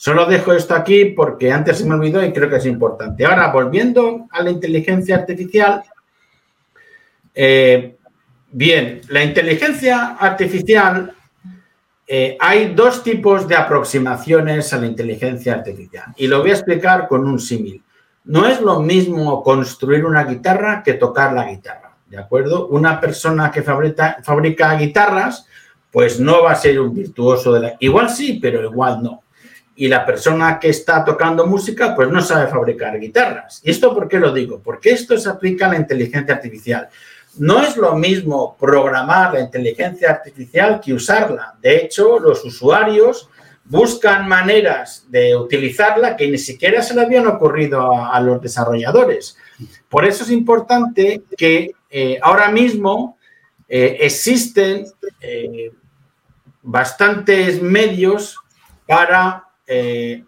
Solo 0.01 0.25
dejo 0.25 0.53
esto 0.53 0.73
aquí 0.75 1.03
porque 1.05 1.51
antes 1.51 1.79
se 1.79 1.85
me 1.85 1.95
olvidó 1.95 2.23
y 2.23 2.31
creo 2.31 2.49
que 2.49 2.55
es 2.55 2.65
importante. 2.65 3.25
Ahora, 3.25 3.51
volviendo 3.51 4.27
a 4.31 4.41
la 4.41 4.49
inteligencia 4.49 5.17
artificial, 5.17 5.83
eh, 7.35 7.97
bien, 8.49 9.01
la 9.09 9.25
inteligencia 9.25 10.15
artificial, 10.17 11.13
eh, 12.07 12.37
hay 12.39 12.73
dos 12.73 13.03
tipos 13.03 13.45
de 13.45 13.57
aproximaciones 13.57 14.71
a 14.71 14.77
la 14.77 14.85
inteligencia 14.85 15.55
artificial 15.55 16.13
y 16.15 16.27
lo 16.27 16.39
voy 16.39 16.51
a 16.51 16.53
explicar 16.53 17.09
con 17.09 17.27
un 17.27 17.37
símil. 17.37 17.83
No 18.23 18.47
es 18.47 18.61
lo 18.61 18.79
mismo 18.79 19.43
construir 19.43 20.05
una 20.05 20.23
guitarra 20.23 20.81
que 20.81 20.93
tocar 20.93 21.33
la 21.33 21.51
guitarra. 21.51 21.89
¿de 22.09 22.17
acuerdo? 22.17 22.67
Una 22.67 23.01
persona 23.01 23.51
que 23.51 23.61
fabrica, 23.61 24.17
fabrica 24.23 24.73
guitarras, 24.75 25.45
pues 25.91 26.21
no 26.21 26.43
va 26.43 26.51
a 26.51 26.55
ser 26.55 26.79
un 26.79 26.93
virtuoso 26.93 27.51
de 27.53 27.59
la... 27.59 27.75
Igual 27.79 28.09
sí, 28.09 28.39
pero 28.41 28.63
igual 28.63 29.03
no. 29.03 29.23
Y 29.79 29.87
la 29.87 30.05
persona 30.05 30.59
que 30.59 30.67
está 30.67 31.05
tocando 31.05 31.45
música, 31.45 31.95
pues 31.95 32.09
no 32.09 32.21
sabe 32.21 32.51
fabricar 32.51 32.99
guitarras. 32.99 33.61
¿Y 33.63 33.71
esto 33.71 33.93
por 33.93 34.09
qué 34.09 34.19
lo 34.19 34.33
digo? 34.33 34.59
Porque 34.61 34.89
esto 34.89 35.17
se 35.17 35.29
aplica 35.29 35.67
a 35.67 35.69
la 35.69 35.77
inteligencia 35.77 36.35
artificial. 36.35 36.89
No 37.37 37.63
es 37.63 37.77
lo 37.77 37.95
mismo 37.95 38.57
programar 38.59 39.35
la 39.35 39.39
inteligencia 39.39 40.09
artificial 40.09 40.81
que 40.83 40.93
usarla. 40.93 41.55
De 41.61 41.77
hecho, 41.77 42.19
los 42.19 42.43
usuarios 42.43 43.29
buscan 43.63 44.27
maneras 44.27 45.05
de 45.07 45.37
utilizarla 45.37 46.17
que 46.17 46.29
ni 46.29 46.37
siquiera 46.37 46.81
se 46.81 46.93
le 46.93 47.03
habían 47.03 47.27
ocurrido 47.27 48.03
a 48.05 48.19
los 48.19 48.41
desarrolladores. 48.41 49.37
Por 49.87 50.03
eso 50.05 50.25
es 50.25 50.29
importante 50.29 51.23
que 51.37 51.71
eh, 51.89 52.19
ahora 52.21 52.51
mismo 52.51 53.17
eh, 53.69 53.95
existen 54.01 54.87
eh, 55.21 55.71
bastantes 56.63 57.61
medios 57.61 58.35
para 58.85 59.45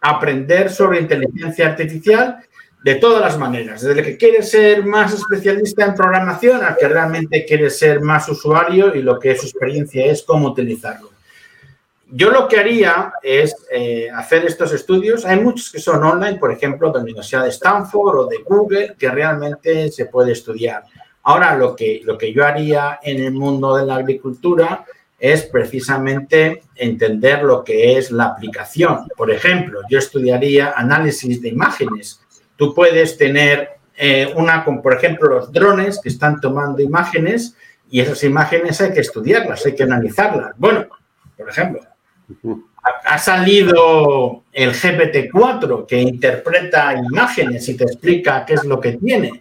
aprender 0.01 0.71
sobre 0.71 0.99
inteligencia 0.99 1.67
artificial 1.67 2.37
de 2.83 2.95
todas 2.95 3.21
las 3.21 3.37
maneras, 3.37 3.81
desde 3.81 3.99
el 3.99 4.05
que 4.05 4.17
quiere 4.17 4.43
ser 4.43 4.85
más 4.85 5.13
especialista 5.13 5.85
en 5.85 5.95
programación 5.95 6.63
al 6.63 6.75
que 6.75 6.87
realmente 6.87 7.45
quiere 7.45 7.69
ser 7.69 8.01
más 8.01 8.27
usuario 8.29 8.95
y 8.95 9.01
lo 9.01 9.19
que 9.19 9.35
su 9.35 9.47
experiencia 9.47 10.05
es 10.05 10.23
cómo 10.23 10.49
utilizarlo. 10.49 11.11
Yo 12.13 12.29
lo 12.29 12.47
que 12.47 12.59
haría 12.59 13.13
es 13.23 13.55
hacer 14.13 14.45
estos 14.45 14.73
estudios. 14.73 15.25
Hay 15.25 15.39
muchos 15.39 15.71
que 15.71 15.79
son 15.79 16.03
online, 16.03 16.39
por 16.39 16.51
ejemplo, 16.51 16.89
de 16.89 16.95
la 16.95 17.03
Universidad 17.03 17.43
de 17.43 17.49
Stanford 17.49 18.17
o 18.17 18.25
de 18.25 18.39
Google, 18.43 18.95
que 18.99 19.09
realmente 19.09 19.89
se 19.91 20.07
puede 20.07 20.33
estudiar. 20.33 20.83
Ahora, 21.23 21.55
lo 21.55 21.75
que, 21.75 22.01
lo 22.03 22.17
que 22.17 22.33
yo 22.33 22.45
haría 22.45 22.99
en 23.01 23.23
el 23.23 23.31
mundo 23.31 23.75
de 23.77 23.85
la 23.85 23.95
agricultura 23.95 24.83
es 25.21 25.43
precisamente 25.43 26.63
entender 26.75 27.43
lo 27.43 27.63
que 27.63 27.95
es 27.95 28.09
la 28.09 28.25
aplicación. 28.25 29.07
Por 29.15 29.29
ejemplo, 29.29 29.81
yo 29.87 29.99
estudiaría 29.99 30.73
análisis 30.75 31.39
de 31.39 31.49
imágenes. 31.49 32.19
Tú 32.55 32.73
puedes 32.73 33.17
tener 33.17 33.69
eh, 33.95 34.33
una, 34.35 34.65
como 34.65 34.81
por 34.81 34.95
ejemplo 34.95 35.29
los 35.29 35.51
drones 35.51 35.99
que 36.01 36.09
están 36.09 36.41
tomando 36.41 36.81
imágenes 36.81 37.55
y 37.91 38.01
esas 38.01 38.23
imágenes 38.23 38.81
hay 38.81 38.93
que 38.93 39.01
estudiarlas, 39.01 39.63
hay 39.63 39.75
que 39.75 39.83
analizarlas. 39.83 40.55
Bueno, 40.57 40.87
por 41.37 41.47
ejemplo, 41.47 41.81
ha 43.05 43.17
salido 43.19 44.43
el 44.51 44.73
GPT-4 44.73 45.85
que 45.85 46.01
interpreta 46.01 46.95
imágenes 46.95 47.69
y 47.69 47.77
te 47.77 47.83
explica 47.83 48.43
qué 48.43 48.55
es 48.55 48.63
lo 48.63 48.79
que 48.79 48.93
tiene. 48.93 49.39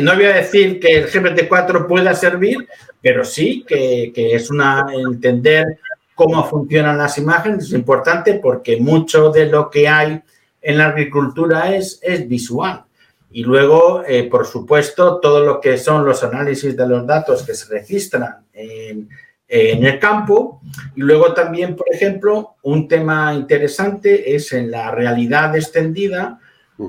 No 0.00 0.14
voy 0.14 0.24
a 0.24 0.34
decir 0.34 0.80
que 0.80 0.98
el 0.98 1.08
GPT-4 1.08 1.86
pueda 1.86 2.12
servir, 2.14 2.68
pero 3.04 3.22
sí 3.22 3.66
que, 3.68 4.12
es 4.16 4.50
una 4.50 4.86
entender 4.94 5.78
cómo 6.14 6.42
funcionan 6.48 6.96
las 6.96 7.18
imágenes 7.18 7.64
es 7.66 7.72
importante 7.72 8.40
porque 8.42 8.78
mucho 8.78 9.28
de 9.28 9.44
lo 9.44 9.68
que 9.68 9.86
hay 9.86 10.22
en 10.62 10.78
la 10.78 10.86
agricultura 10.86 11.76
es, 11.76 12.00
es 12.02 12.26
visual. 12.26 12.82
Y 13.30 13.42
luego, 13.42 14.02
eh, 14.06 14.24
por 14.24 14.46
supuesto, 14.46 15.20
todo 15.20 15.44
lo 15.44 15.60
que 15.60 15.76
son 15.76 16.06
los 16.06 16.24
análisis 16.24 16.74
de 16.74 16.88
los 16.88 17.06
datos 17.06 17.42
que 17.42 17.52
se 17.52 17.70
registran 17.74 18.46
en, 18.54 19.10
en 19.48 19.84
el 19.84 19.98
campo. 19.98 20.62
Y 20.96 21.02
luego 21.02 21.34
también, 21.34 21.76
por 21.76 21.86
ejemplo, 21.92 22.54
un 22.62 22.88
tema 22.88 23.34
interesante 23.34 24.34
es 24.34 24.50
en 24.54 24.70
la 24.70 24.90
realidad 24.92 25.54
extendida, 25.54 26.40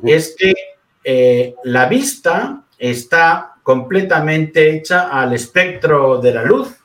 es 0.06 0.34
que 0.38 0.54
eh, 1.04 1.56
la 1.66 1.90
vista 1.90 2.64
está 2.78 3.55
completamente 3.66 4.76
hecha 4.76 5.10
al 5.10 5.34
espectro 5.34 6.22
de 6.22 6.32
la 6.32 6.44
luz. 6.44 6.76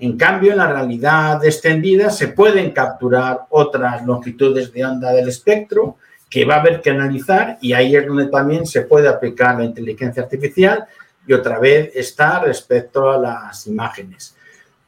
En 0.00 0.18
cambio, 0.18 0.50
en 0.50 0.58
la 0.58 0.66
realidad 0.66 1.44
extendida 1.44 2.10
se 2.10 2.26
pueden 2.26 2.72
capturar 2.72 3.42
otras 3.50 4.04
longitudes 4.04 4.72
de 4.72 4.84
onda 4.84 5.12
del 5.12 5.28
espectro 5.28 5.96
que 6.28 6.44
va 6.44 6.56
a 6.56 6.60
haber 6.60 6.80
que 6.80 6.90
analizar 6.90 7.56
y 7.60 7.72
ahí 7.72 7.94
es 7.94 8.04
donde 8.04 8.26
también 8.26 8.66
se 8.66 8.82
puede 8.82 9.06
aplicar 9.06 9.56
la 9.56 9.64
inteligencia 9.64 10.24
artificial 10.24 10.84
y 11.24 11.34
otra 11.34 11.60
vez 11.60 11.92
está 11.94 12.40
respecto 12.40 13.12
a 13.12 13.16
las 13.16 13.68
imágenes. 13.68 14.36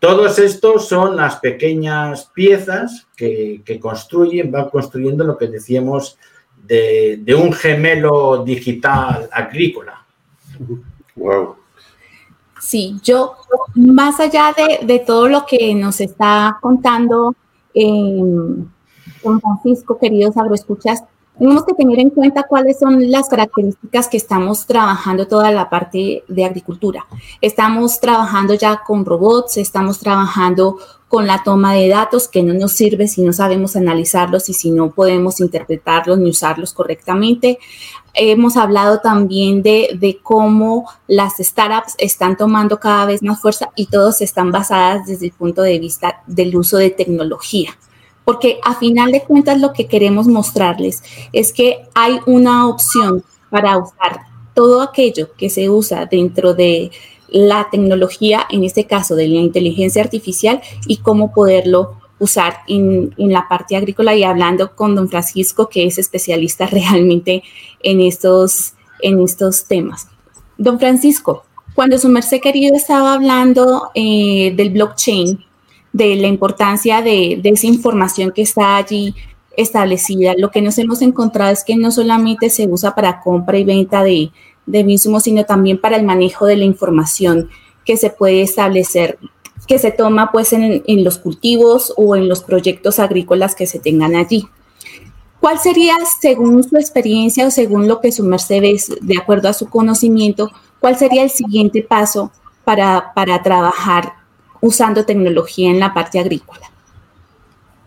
Todos 0.00 0.40
estos 0.40 0.88
son 0.88 1.14
las 1.14 1.36
pequeñas 1.36 2.28
piezas 2.34 3.06
que, 3.16 3.62
construyen, 3.80 4.50
van 4.50 4.68
construyendo 4.68 5.22
lo 5.22 5.38
que 5.38 5.46
decíamos 5.46 6.18
de, 6.64 7.22
un 7.40 7.52
gemelo 7.52 8.42
digital 8.44 9.28
agrícola. 9.30 10.04
Wow. 11.16 11.56
Sí, 12.60 12.98
yo, 13.02 13.34
más 13.74 14.18
allá 14.20 14.54
de, 14.82 14.98
todo 15.00 15.28
lo 15.28 15.44
que 15.46 15.74
nos 15.74 16.00
está 16.00 16.58
contando 16.60 17.34
don 17.74 19.40
Francisco, 19.40 19.98
queridos 19.98 20.36
agroescuchas, 20.36 21.02
tenemos 21.38 21.64
que 21.64 21.74
tener 21.74 21.98
en 21.98 22.08
cuenta 22.08 22.44
cuáles 22.44 22.78
son 22.78 23.10
las 23.10 23.28
características 23.28 24.08
que 24.08 24.16
estamos 24.16 24.66
trabajando 24.66 25.28
toda 25.28 25.50
la 25.50 25.68
parte 25.68 26.24
de 26.28 26.44
agricultura. 26.46 27.06
Estamos 27.42 28.00
trabajando 28.00 28.54
ya 28.54 28.82
con 28.86 29.04
robots, 29.04 29.58
estamos 29.58 29.98
trabajando 29.98 30.78
con 31.08 31.26
la 31.26 31.42
toma 31.44 31.74
de 31.74 31.88
datos 31.88 32.26
que 32.26 32.42
no 32.42 32.54
nos 32.54 32.72
sirve 32.72 33.06
si 33.06 33.22
no 33.22 33.34
sabemos 33.34 33.76
analizarlos 33.76 34.48
y 34.48 34.54
si 34.54 34.70
no 34.70 34.92
podemos 34.92 35.40
interpretarlos 35.40 36.18
ni 36.18 36.30
usarlos 36.30 36.72
correctamente. 36.72 37.58
Hemos 38.16 38.56
hablado 38.56 39.00
también 39.00 39.62
de, 39.62 39.90
de 39.98 40.18
cómo 40.22 40.88
las 41.06 41.36
startups 41.36 41.94
están 41.98 42.36
tomando 42.36 42.80
cada 42.80 43.06
vez 43.06 43.22
más 43.22 43.40
fuerza 43.40 43.70
y 43.76 43.86
todos 43.86 44.22
están 44.22 44.50
basadas 44.50 45.06
desde 45.06 45.26
el 45.26 45.32
punto 45.32 45.62
de 45.62 45.78
vista 45.78 46.22
del 46.26 46.56
uso 46.56 46.78
de 46.78 46.90
tecnología. 46.90 47.76
Porque 48.24 48.58
a 48.64 48.74
final 48.74 49.12
de 49.12 49.22
cuentas 49.22 49.60
lo 49.60 49.72
que 49.72 49.86
queremos 49.86 50.26
mostrarles 50.26 51.02
es 51.32 51.52
que 51.52 51.86
hay 51.94 52.18
una 52.26 52.66
opción 52.68 53.22
para 53.50 53.78
usar 53.78 54.20
todo 54.54 54.82
aquello 54.82 55.32
que 55.36 55.50
se 55.50 55.68
usa 55.68 56.06
dentro 56.06 56.54
de 56.54 56.90
la 57.28 57.68
tecnología, 57.70 58.46
en 58.50 58.64
este 58.64 58.86
caso 58.86 59.14
de 59.14 59.28
la 59.28 59.40
inteligencia 59.40 60.02
artificial, 60.02 60.60
y 60.86 60.96
cómo 60.96 61.32
poderlo 61.32 62.00
usar 62.18 62.58
en, 62.66 63.12
la 63.16 63.48
parte 63.48 63.76
agrícola 63.76 64.14
y 64.14 64.24
hablando 64.24 64.74
con 64.74 64.94
don 64.94 65.08
Francisco, 65.08 65.68
que 65.68 65.86
es 65.86 65.98
especialista 65.98 66.66
realmente 66.70 67.42
en 67.82 68.00
estos, 68.00 68.74
en 69.00 69.20
estos 69.20 69.66
temas. 69.66 70.08
Don 70.58 70.78
Francisco, 70.78 71.44
cuando 71.74 71.98
su 71.98 72.08
merced 72.08 72.40
querido 72.40 72.74
estaba 72.74 73.12
hablando 73.14 73.90
eh, 73.94 74.52
del 74.56 74.70
blockchain, 74.70 75.44
de 75.92 76.16
la 76.16 76.26
importancia 76.26 77.00
de, 77.00 77.40
esa 77.42 77.66
información 77.66 78.30
que 78.30 78.42
está 78.42 78.76
allí 78.76 79.14
establecida. 79.56 80.34
Lo 80.36 80.50
que 80.50 80.60
nos 80.60 80.76
hemos 80.78 81.00
encontrado 81.00 81.50
es 81.50 81.64
que 81.64 81.76
no 81.76 81.90
solamente 81.90 82.50
se 82.50 82.66
usa 82.66 82.94
para 82.94 83.20
compra 83.20 83.56
y 83.56 83.64
venta 83.64 84.02
de, 84.02 84.30
de 84.66 84.84
mismos, 84.84 85.22
sino 85.22 85.44
también 85.44 85.80
para 85.80 85.96
el 85.96 86.04
manejo 86.04 86.44
de 86.44 86.56
la 86.56 86.64
información 86.64 87.48
que 87.86 87.96
se 87.96 88.10
puede 88.10 88.42
establecer, 88.42 89.18
que 89.66 89.78
se 89.78 89.90
toma 89.90 90.30
pues 90.32 90.52
en, 90.52 90.82
los 91.04 91.18
cultivos 91.18 91.92
o 91.96 92.16
en 92.16 92.28
los 92.28 92.42
proyectos 92.42 92.98
agrícolas 92.98 93.54
que 93.54 93.66
se 93.66 93.78
tengan 93.78 94.14
allí. 94.14 94.46
¿Cuál 95.40 95.58
sería, 95.58 95.94
según 96.20 96.62
su 96.64 96.76
experiencia 96.76 97.46
o 97.46 97.50
según 97.50 97.88
lo 97.88 98.00
que 98.00 98.12
su 98.12 98.24
merced 98.24 98.62
de 99.00 99.18
acuerdo 99.18 99.48
a 99.48 99.52
su 99.52 99.68
conocimiento, 99.68 100.50
cuál 100.80 100.96
sería 100.96 101.22
el 101.22 101.30
siguiente 101.30 101.82
paso 101.82 102.32
para, 102.64 103.12
para 103.14 103.42
trabajar 103.42 104.14
usando 104.60 105.04
tecnología 105.04 105.70
en 105.70 105.80
la 105.80 105.92
parte 105.92 106.18
agrícola? 106.18 106.70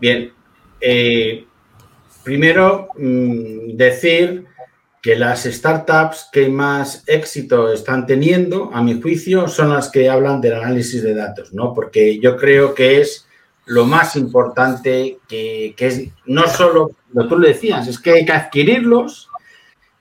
Bien, 0.00 0.32
eh, 0.80 1.44
primero 2.22 2.88
mm, 2.96 3.76
decir 3.76 4.46
que 5.02 5.16
las 5.16 5.44
startups 5.44 6.28
que 6.30 6.48
más 6.48 7.04
éxito 7.06 7.72
están 7.72 8.06
teniendo, 8.06 8.70
a 8.72 8.82
mi 8.82 9.00
juicio, 9.00 9.48
son 9.48 9.70
las 9.70 9.90
que 9.90 10.10
hablan 10.10 10.40
del 10.40 10.54
análisis 10.54 11.02
de 11.02 11.14
datos, 11.14 11.52
¿no? 11.52 11.72
Porque 11.72 12.18
yo 12.20 12.36
creo 12.36 12.74
que 12.74 13.00
es 13.00 13.26
lo 13.66 13.86
más 13.86 14.16
importante 14.16 15.18
que, 15.28 15.74
que 15.76 15.86
es 15.86 16.02
no 16.26 16.46
solo 16.48 16.90
lo 17.12 17.28
tú 17.28 17.38
le 17.38 17.48
decías, 17.48 17.86
es 17.88 17.98
que 17.98 18.10
hay 18.12 18.24
que 18.24 18.32
adquirirlos 18.32 19.30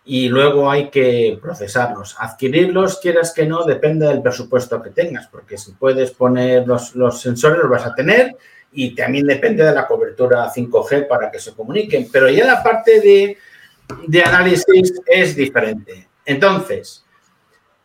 y 0.06 0.28
luego 0.28 0.72
hay 0.72 0.90
que 0.90 1.38
procesarlos. 1.40 2.16
Adquirirlos, 2.20 3.00
quieras 3.00 3.32
que 3.32 3.46
no, 3.46 3.64
depende 3.64 4.08
del 4.08 4.24
presupuesto 4.24 4.82
que 4.82 4.90
tengas, 4.90 5.28
porque 5.28 5.58
si 5.58 5.74
puedes 5.74 6.12
poner 6.12 6.68
los, 6.68 6.94
sensores 7.22 7.60
los 7.60 7.70
vas 7.70 7.86
a 7.86 7.94
tener 7.94 8.36
y 8.72 8.96
también 8.96 9.28
depende 9.28 9.64
de 9.64 9.74
la 9.74 9.88
cobertura 9.88 10.52
5G 10.52 11.08
para 11.08 11.30
que 11.30 11.40
se 11.40 11.54
comuniquen, 11.54 12.10
pero 12.12 12.28
ya 12.28 12.46
la 12.46 12.64
parte 12.64 13.00
de, 13.02 13.38
de 14.08 14.24
análisis 14.24 14.94
es 15.06 15.36
diferente. 15.36 16.08
Entonces, 16.26 17.06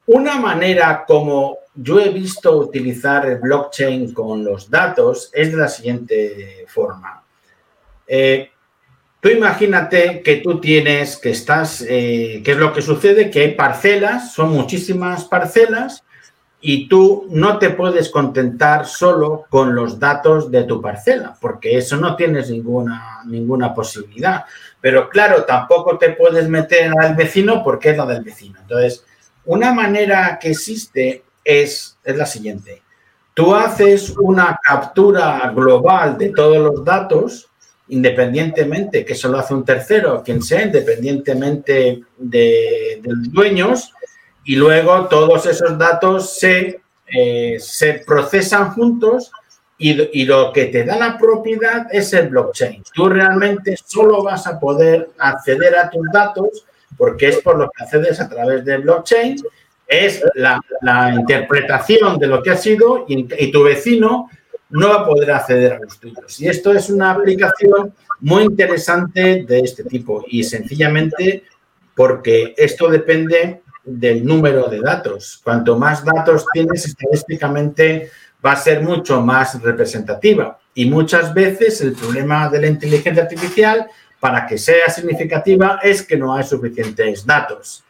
una 0.07 0.37
manera 0.39 1.05
como 1.07 1.59
yo 1.75 1.99
he 1.99 2.11
visto 2.11 2.57
utilizar 2.57 3.27
el 3.27 3.39
blockchain 3.39 4.13
con 4.13 4.45
los 4.45 4.71
datos 4.71 5.31
es 5.33 5.51
de 5.51 5.57
la 5.57 5.69
siguiente 5.69 6.65
forma. 6.69 7.25
Eh, 8.07 8.51
Tú 9.25 9.31
imagínate 9.31 10.21
que 10.21 10.37
tú 10.37 10.61
tienes, 10.61 11.17
que 11.17 11.31
estás, 11.31 11.81
eh, 11.89 12.43
¿qué 12.45 12.51
es 12.51 12.59
lo 12.59 12.75
que 12.75 12.83
sucede? 12.83 13.31
Que 13.31 13.41
hay 13.41 13.55
parcelas, 13.55 14.35
son 14.35 14.51
muchísimas 14.51 15.25
parcelas 15.25 16.04
y 16.67 16.89
tú 16.89 17.27
no 17.29 17.59
te 17.59 17.69
puedes 17.69 18.09
contentar 18.09 18.87
solo 18.87 19.45
con 19.51 19.75
los 19.75 20.01
datos 20.01 20.51
de 20.51 20.65
tu 20.65 20.81
parcela, 20.81 21.37
porque 21.39 21.77
eso 21.77 21.99
no 21.99 22.17
tienes 22.17 22.49
ninguna, 22.49 23.21
ninguna 23.27 23.75
posibilidad. 23.75 24.47
Pero 24.81 25.11
claro, 25.11 25.45
tampoco 25.45 25.99
te 25.99 26.13
puedes 26.13 26.49
meter 26.49 26.91
al 26.99 27.15
vecino 27.17 27.63
porque 27.63 27.91
es 27.91 27.99
la 27.99 28.07
del 28.07 28.25
vecino. 28.25 28.61
Entonces, 28.63 29.05
una 29.45 29.75
manera 29.75 30.39
que 30.41 30.53
existe 30.53 31.23
es, 31.45 31.99
es 32.03 32.17
la 32.17 32.25
siguiente. 32.25 32.81
Tú 33.35 33.55
haces 33.55 34.15
una 34.17 34.59
captura 34.63 35.53
global 35.55 36.17
de 36.17 36.31
todos 36.31 36.57
los 36.57 36.83
datos 36.83 37.51
independientemente, 37.89 39.05
que 39.05 39.13
eso 39.13 39.29
lo 39.29 39.39
hace 39.39 39.53
un 39.53 39.65
tercero, 39.65 40.23
quien 40.25 40.43
sea, 40.43 40.63
independientemente 40.63 42.03
de, 42.17 43.03
los 43.05 43.31
dueños, 43.31 43.93
y 44.45 44.57
luego 44.57 45.07
todos 45.09 45.47
esos 45.47 45.79
datos 45.79 46.39
se, 46.39 46.81
eh, 47.07 47.57
se 47.59 48.05
procesan 48.07 48.71
juntos 48.73 49.31
y, 49.77 50.21
y, 50.21 50.25
lo 50.25 50.53
que 50.53 50.67
te 50.67 50.85
da 50.85 50.97
la 50.97 51.19
propiedad 51.19 51.87
es 51.91 52.13
el 52.13 52.29
blockchain. 52.29 52.85
Tú 52.95 53.09
realmente 53.09 53.77
solo 53.85 54.23
vas 54.23 54.47
a 54.47 54.61
poder 54.61 55.11
acceder 55.19 55.77
a 55.77 55.91
tus 55.91 56.07
datos 56.13 56.65
porque 56.97 57.29
es 57.29 57.39
por 57.39 57.59
lo 57.59 57.69
que 57.71 57.83
accedes 57.83 58.21
a 58.21 58.29
través 58.29 58.65
del 58.65 58.83
blockchain, 58.83 59.37
es 59.87 60.23
la, 60.35 60.61
la 60.81 61.13
interpretación 61.15 62.19
de 62.19 62.27
lo 62.29 62.43
que 62.43 62.51
ha 62.51 62.57
sido 62.57 63.05
y, 63.09 63.27
y 63.39 63.51
tu 63.51 63.65
vecino 63.65 64.31
no 64.71 64.89
va 64.89 64.95
a 65.03 65.07
poder 65.07 65.31
acceder 65.33 65.75
a 65.75 65.79
los 65.79 65.99
tuyos. 65.99 66.41
Y 66.41 66.49
esto 66.49 66.73
es 66.73 66.89
una 66.91 67.11
aplicación 67.11 67.95
muy 68.21 68.45
interesante 68.45 69.45
de 69.47 69.61
este 69.61 69.85
tipo 69.85 70.25
y 70.29 70.45
sencillamente 70.45 71.45
porque 71.95 72.55
esto 72.57 72.89
depende 72.89 73.63
del 73.85 74.25
número 74.25 74.69
de 74.69 74.81
datos. 74.81 75.41
Cuanto 75.43 75.79
más 75.79 76.05
datos 76.05 76.45
tienes 76.53 76.87
estadísticamente, 76.87 78.11
va 78.45 78.53
a 78.53 78.57
ser 78.57 78.83
mucho 78.83 79.21
más 79.21 79.61
representativa. 79.63 80.59
Y 80.75 80.87
muchas 80.87 81.33
veces 81.33 81.81
el 81.81 81.93
problema 81.93 82.49
de 82.49 82.61
la 82.61 82.67
inteligencia 82.67 83.23
artificial, 83.23 83.87
para 84.21 84.47
que 84.47 84.59
sea 84.59 84.89
significativa, 84.89 85.79
es 85.83 86.03
que 86.03 86.17
no 86.17 86.35
hay 86.35 86.45
suficientes 86.45 87.25
datos. 87.25 87.85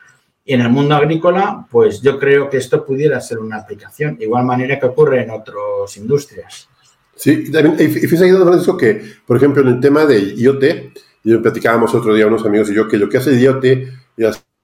Y 0.45 0.53
en 0.53 0.61
el 0.61 0.69
mundo 0.69 0.95
agrícola, 0.95 1.67
pues 1.71 2.03
yo 2.03 2.19
creo 2.19 2.51
que 2.51 2.59
esto 2.59 2.85
pudiera 2.85 3.21
ser 3.21 3.39
una 3.39 3.57
aplicación, 3.57 4.19
igual 4.21 4.45
manera 4.45 4.79
que 4.79 4.87
ocurre 4.87 5.23
en 5.23 5.31
otras 5.31 5.97
industrias. 5.97 6.69
Sí, 7.17 7.45
y 7.47 7.53
también, 7.53 7.77
y 7.79 7.89
fíjate, 7.89 8.37
Francisco, 8.37 8.77
que, 8.77 9.03
por 9.27 9.37
ejemplo, 9.37 9.63
en 9.63 9.69
el 9.69 9.81
tema 9.81 10.05
de 10.05 10.35
IoT, 10.35 10.65
y 11.23 11.37
platicábamos 11.39 11.95
otro 11.95 12.15
día 12.15 12.27
unos 12.27 12.45
amigos 12.45 12.71
y 12.71 12.75
yo 12.75 12.87
que 12.87 12.99
lo 12.99 13.09
que 13.09 13.17
hace 13.17 13.31
el 13.31 13.41
IoT, 13.41 13.65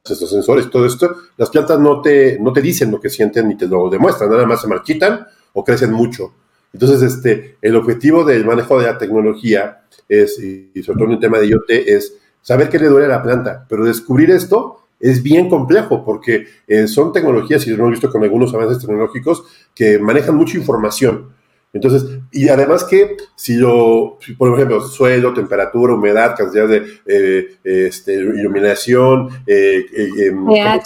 estos 0.04 0.30
sensores, 0.30 0.70
todo 0.70 0.86
esto, 0.86 1.14
las 1.36 1.50
plantas 1.50 1.78
no 1.78 2.00
te, 2.00 2.38
no 2.40 2.52
te 2.52 2.62
dicen 2.62 2.90
lo 2.90 3.00
que 3.00 3.10
sienten 3.10 3.48
ni 3.48 3.56
te 3.56 3.66
lo 3.66 3.88
demuestran, 3.90 4.30
nada 4.30 4.46
más 4.46 4.62
se 4.62 4.68
marchitan 4.68 5.26
o 5.52 5.64
crecen 5.64 5.92
mucho. 5.92 6.32
Entonces, 6.72 7.02
este, 7.02 7.56
el 7.60 7.76
objetivo 7.76 8.24
del 8.24 8.46
manejo 8.46 8.78
de 8.78 8.86
la 8.86 8.96
tecnología 8.96 9.82
es, 10.08 10.38
y 10.38 10.82
sobre 10.82 10.98
todo 10.98 11.08
en 11.08 11.14
el 11.14 11.20
tema 11.20 11.38
de 11.38 11.48
IoT, 11.48 11.70
es 11.70 12.14
saber 12.40 12.68
qué 12.68 12.78
le 12.78 12.88
duele 12.88 13.06
a 13.06 13.10
la 13.10 13.22
planta, 13.22 13.66
pero 13.68 13.84
descubrir 13.84 14.30
esto 14.30 14.78
es 14.98 15.22
bien 15.22 15.48
complejo 15.48 16.04
porque 16.04 16.46
eh, 16.66 16.86
son 16.86 17.12
tecnologías, 17.12 17.66
y 17.66 17.70
lo 17.70 17.76
hemos 17.76 17.92
visto 17.92 18.10
con 18.10 18.22
algunos 18.22 18.54
avances 18.54 18.78
tecnológicos, 18.78 19.44
que 19.74 19.98
manejan 19.98 20.36
mucha 20.36 20.56
información. 20.56 21.34
Entonces, 21.72 22.18
y 22.33 22.48
además 22.48 22.85
que 22.85 23.16
si 23.37 23.54
lo, 23.56 24.18
por 24.37 24.54
ejemplo, 24.54 24.80
suelo, 24.80 25.33
temperatura, 25.33 25.94
humedad, 25.94 26.35
cantidad 26.37 26.66
de 26.66 26.85
eh, 27.06 27.59
este, 27.62 28.14
iluminación, 28.14 29.28
eh, 29.46 29.87
em, 30.18 30.46
pH. 30.46 30.83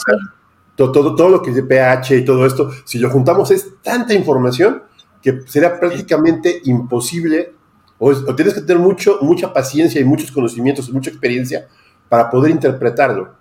Todo, 0.76 0.92
todo, 0.92 1.14
todo, 1.14 1.28
lo 1.28 1.42
que 1.42 1.50
es 1.50 1.56
de 1.56 1.62
pH 1.62 2.16
y 2.16 2.24
todo 2.24 2.44
esto, 2.44 2.70
si 2.84 2.98
lo 2.98 3.08
juntamos 3.08 3.50
es 3.52 3.80
tanta 3.80 4.12
información 4.12 4.82
que 5.22 5.40
sería 5.46 5.78
prácticamente 5.78 6.60
imposible, 6.64 7.52
o, 7.98 8.10
o 8.10 8.34
tienes 8.34 8.54
que 8.54 8.60
tener 8.60 8.82
mucho, 8.82 9.18
mucha 9.22 9.52
paciencia 9.52 10.00
y 10.00 10.04
muchos 10.04 10.32
conocimientos, 10.32 10.90
mucha 10.90 11.10
experiencia 11.10 11.68
para 12.08 12.28
poder 12.28 12.50
interpretarlo. 12.50 13.34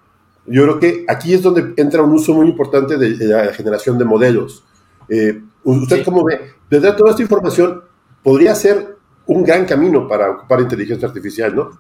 Yo 0.46 0.64
creo 0.64 0.80
que 0.80 1.06
aquí 1.08 1.34
es 1.34 1.42
donde 1.42 1.74
entra 1.78 2.02
un 2.02 2.12
uso 2.12 2.34
muy 2.34 2.48
importante 2.48 2.98
de, 2.98 3.16
la 3.26 3.54
generación 3.54 3.98
de 3.98 4.06
modelos. 4.06 4.64
Eh, 5.10 5.42
¿Usted 5.64 6.04
cómo 6.04 6.24
ve? 6.24 6.52
Desde 6.70 6.94
toda 6.94 7.12
esta 7.12 7.22
información 7.22 7.84
podría 8.22 8.56
ser 8.56 8.96
un 9.26 9.44
gran 9.44 9.66
camino 9.66 10.08
para 10.08 10.32
ocupar 10.32 10.62
inteligencia 10.62 11.08
artificial, 11.08 11.56
¿no? 11.56 11.80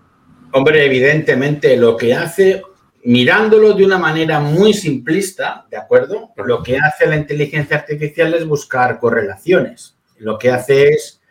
Hombre, 0.51 0.85
evidentemente 0.85 1.75
lo 1.77 1.97
que 1.97 2.13
hace, 2.13 2.61
mirándolo 3.03 3.73
de 3.73 3.85
una 3.85 3.97
manera 3.97 4.39
muy 4.39 4.73
simplista, 4.73 5.65
¿de 5.69 5.77
acuerdo? 5.77 6.31
Lo 6.37 6.61
que 6.61 6.77
hace 6.77 7.07
la 7.07 7.15
inteligencia 7.15 7.77
artificial 7.77 8.33
es 8.33 8.45
buscar 8.47 8.99
correlaciones. 8.99 9.97
Lo 10.19 10.37
que 10.37 10.51
hace 10.51 10.89
es 10.89 11.21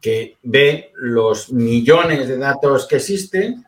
que 0.00 0.36
ve 0.42 0.92
los 0.94 1.52
millones 1.52 2.28
de 2.28 2.38
datos 2.38 2.86
que 2.86 2.96
existen 2.96 3.64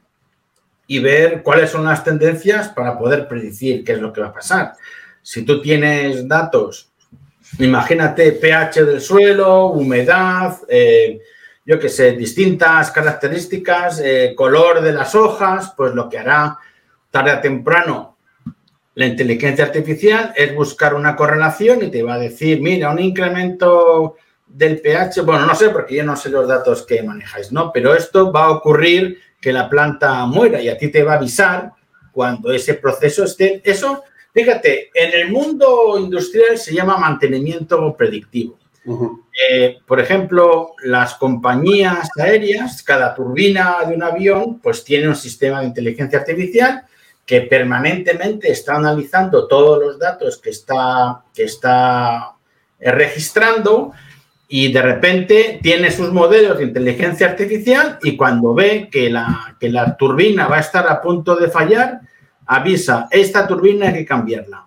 y 0.87 1.01
ver 1.01 1.43
cuáles 1.43 1.71
son 1.71 1.85
las 1.85 2.05
tendencias 2.05 2.69
para 2.69 2.99
poder 2.99 3.27
predecir 3.29 3.83
qué 3.85 3.93
es 3.93 4.01
lo 4.01 4.13
que 4.13 4.21
va 4.21 4.29
a 4.29 4.35
pasar. 4.35 4.75
Si 5.23 5.43
tú 5.43 5.61
tienes 5.61 6.29
datos, 6.29 6.88
imagínate 7.59 8.33
pH 8.33 8.85
del 8.85 9.01
suelo, 9.01 9.67
humedad, 9.69 10.59
eh, 10.69 11.21
yo 11.65 11.79
qué 11.79 11.89
sé, 11.89 12.13
distintas 12.13 12.91
características, 12.91 14.01
eh, 14.05 14.35
color 14.37 14.81
de 14.81 14.93
las 14.93 15.15
hojas, 15.15 15.73
pues 15.77 15.95
lo 15.95 16.09
que 16.09 16.19
hará 16.19 16.59
tarde 17.11 17.33
o 17.33 17.41
temprano 17.41 18.19
la 18.99 19.07
inteligencia 19.07 19.65
artificial 19.65 20.33
es 20.35 20.53
buscar 20.57 20.93
una 20.93 21.15
correlación 21.15 21.85
y 21.85 21.89
te 21.89 22.03
va 22.03 22.15
a 22.15 22.19
decir, 22.19 22.61
mira, 22.61 22.91
un 22.91 22.99
incremento 22.99 24.17
del 24.45 24.81
pH, 24.81 25.21
bueno, 25.21 25.47
no 25.47 25.55
sé, 25.55 25.69
porque 25.71 25.95
yo 25.95 26.03
no 26.03 26.17
sé 26.17 26.31
los 26.31 26.49
datos 26.49 26.85
que 26.85 27.05
manejáis, 27.05 27.53
¿no? 27.53 27.71
Pero 27.71 27.95
esto 27.95 28.33
va 28.33 28.47
a 28.47 28.51
ocurrir 28.51 29.21
que 29.41 29.53
la 29.53 29.69
planta 29.69 30.27
muera 30.27 30.61
y 30.61 30.69
a 30.69 30.77
ti 30.77 30.89
te 30.89 31.05
va 31.05 31.13
a 31.13 31.17
avisar 31.17 31.71
cuando 32.11 32.51
ese 32.51 32.75
proceso 32.75 33.23
esté. 33.23 33.63
Eso, 33.65 34.03
fíjate, 34.33 34.91
en 34.95 35.21
el 35.21 35.31
mundo 35.31 35.99
industrial 35.99 36.59
se 36.59 36.75
llama 36.75 36.97
mantenimiento 36.97 37.95
predictivo. 37.97 38.59
Eh, 39.51 39.79
por 39.87 40.01
ejemplo, 40.01 40.75
las 40.83 41.15
compañías 41.15 42.09
aéreas, 42.19 42.83
cada 42.83 43.15
turbina 43.15 43.77
de 43.87 43.95
un 43.95 44.03
avión, 44.03 44.61
pues 44.61 44.83
tiene 44.83 45.09
un 45.09 45.17
sistema 45.17 45.61
de 45.61 45.67
inteligencia 45.67 46.19
artificial 46.19 46.85
que 47.27 47.43
permanentemente 47.43 48.51
está 48.51 48.77
analizando 48.77 49.47
todos 49.47 49.79
los 49.79 49.99
datos 49.99 50.39
que 50.39 50.49
está, 50.49 51.23
que 51.35 51.45
está 51.45 52.33
eh, 52.81 52.91
registrando 52.91 53.93
y 54.49 54.73
de 54.73 54.81
repente 54.81 55.61
tiene 55.63 55.91
sus 55.91 56.11
modelos 56.11 56.57
de 56.57 56.65
inteligencia 56.65 57.27
artificial 57.29 57.99
y 58.03 58.17
cuando 58.17 58.55
ve 58.55 58.89
que 58.91 59.11
la, 59.11 59.57
que 59.61 59.69
la 59.69 59.95
turbina 59.99 60.49
va 60.49 60.57
a 60.57 60.61
estar 60.61 60.89
a 60.89 61.03
punto 61.03 61.37
de 61.37 61.51
fallar, 61.51 62.01
avisa, 62.49 63.09
esta 63.11 63.47
turbina 63.47 63.89
hay 63.89 63.95
que 63.95 64.07
cambiarla. 64.07 64.67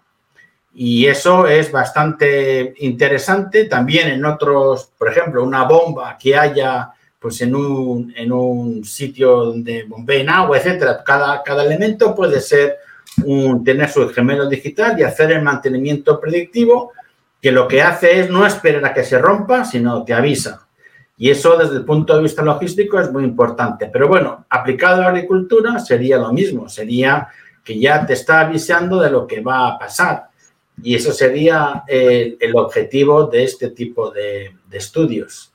Y 0.74 1.06
eso 1.06 1.48
es 1.48 1.72
bastante 1.72 2.74
interesante. 2.78 3.66
También 3.66 4.08
en 4.10 4.24
otros, 4.24 4.92
por 4.98 5.10
ejemplo, 5.10 5.44
una 5.44 5.64
bomba 5.64 6.18
que 6.18 6.38
haya 6.38 6.92
pues 7.20 7.42
en 7.42 7.54
un, 7.56 8.14
en 8.16 8.32
un 8.32 8.84
sitio 8.84 9.46
donde 9.46 9.84
bombeen 9.84 10.30
agua, 10.30 10.58
etcétera. 10.58 11.04
Cada, 11.06 11.44
cada 11.44 11.64
elemento 11.64 12.16
puede 12.16 12.40
ser 12.40 12.78
un, 13.26 13.64
tener 13.64 13.90
su 13.90 14.10
gemelo 14.10 14.48
digital 14.48 14.98
y 14.98 15.04
hacer 15.04 15.32
el 15.32 15.44
mantenimiento 15.44 16.20
predictivo 16.20 16.94
que 17.42 17.52
lo 17.52 17.68
que 17.68 17.82
hace 17.82 18.22
es 18.22 18.30
no 18.30 18.46
esperar 18.46 18.86
a 18.86 18.94
que 18.94 19.04
se 19.04 19.20
rompa, 19.20 19.66
sino 19.66 20.04
te 20.04 20.14
avisa. 20.14 20.68
Y 21.18 21.30
eso 21.30 21.58
desde 21.58 21.76
el 21.76 21.86
punto 21.86 22.16
de 22.16 22.24
vista 22.24 22.42
logístico 22.42 23.00
es 23.00 23.12
muy 23.12 23.24
importante. 23.24 23.90
Pero 23.94 24.08
bueno, 24.08 24.46
aplicado 24.50 25.02
a 25.02 25.06
la 25.06 25.10
agricultura 25.10 25.78
sería 25.78 26.18
lo 26.18 26.34
mismo, 26.34 26.70
sería 26.70 27.28
que 27.64 27.80
ya 27.80 28.06
te 28.06 28.14
está 28.14 28.42
avisando 28.42 29.00
de 29.00 29.10
lo 29.10 29.28
que 29.28 29.42
va 29.42 29.68
a 29.68 29.80
pasar. 29.80 30.30
Y 30.84 30.96
eso 30.96 31.14
sería 31.14 31.84
el, 31.88 32.56
objetivo 32.56 33.28
de 33.28 33.44
este 33.44 33.70
tipo 33.70 34.10
de, 34.10 34.56
estudios. 34.72 35.54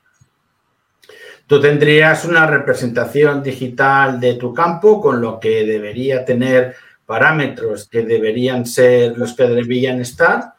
Tú 1.46 1.60
tendrías 1.60 2.24
una 2.24 2.46
representación 2.46 3.42
digital 3.42 4.20
de 4.20 4.34
tu 4.34 4.52
campo 4.52 5.00
con 5.00 5.20
lo 5.20 5.40
que 5.40 5.64
debería 5.64 6.24
tener 6.24 6.74
parámetros 7.06 7.88
que 7.88 8.02
deberían 8.02 8.66
ser 8.66 9.16
los 9.16 9.34
que 9.34 9.44
deberían 9.44 10.00
estar 10.00 10.54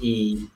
y, 0.00 0.48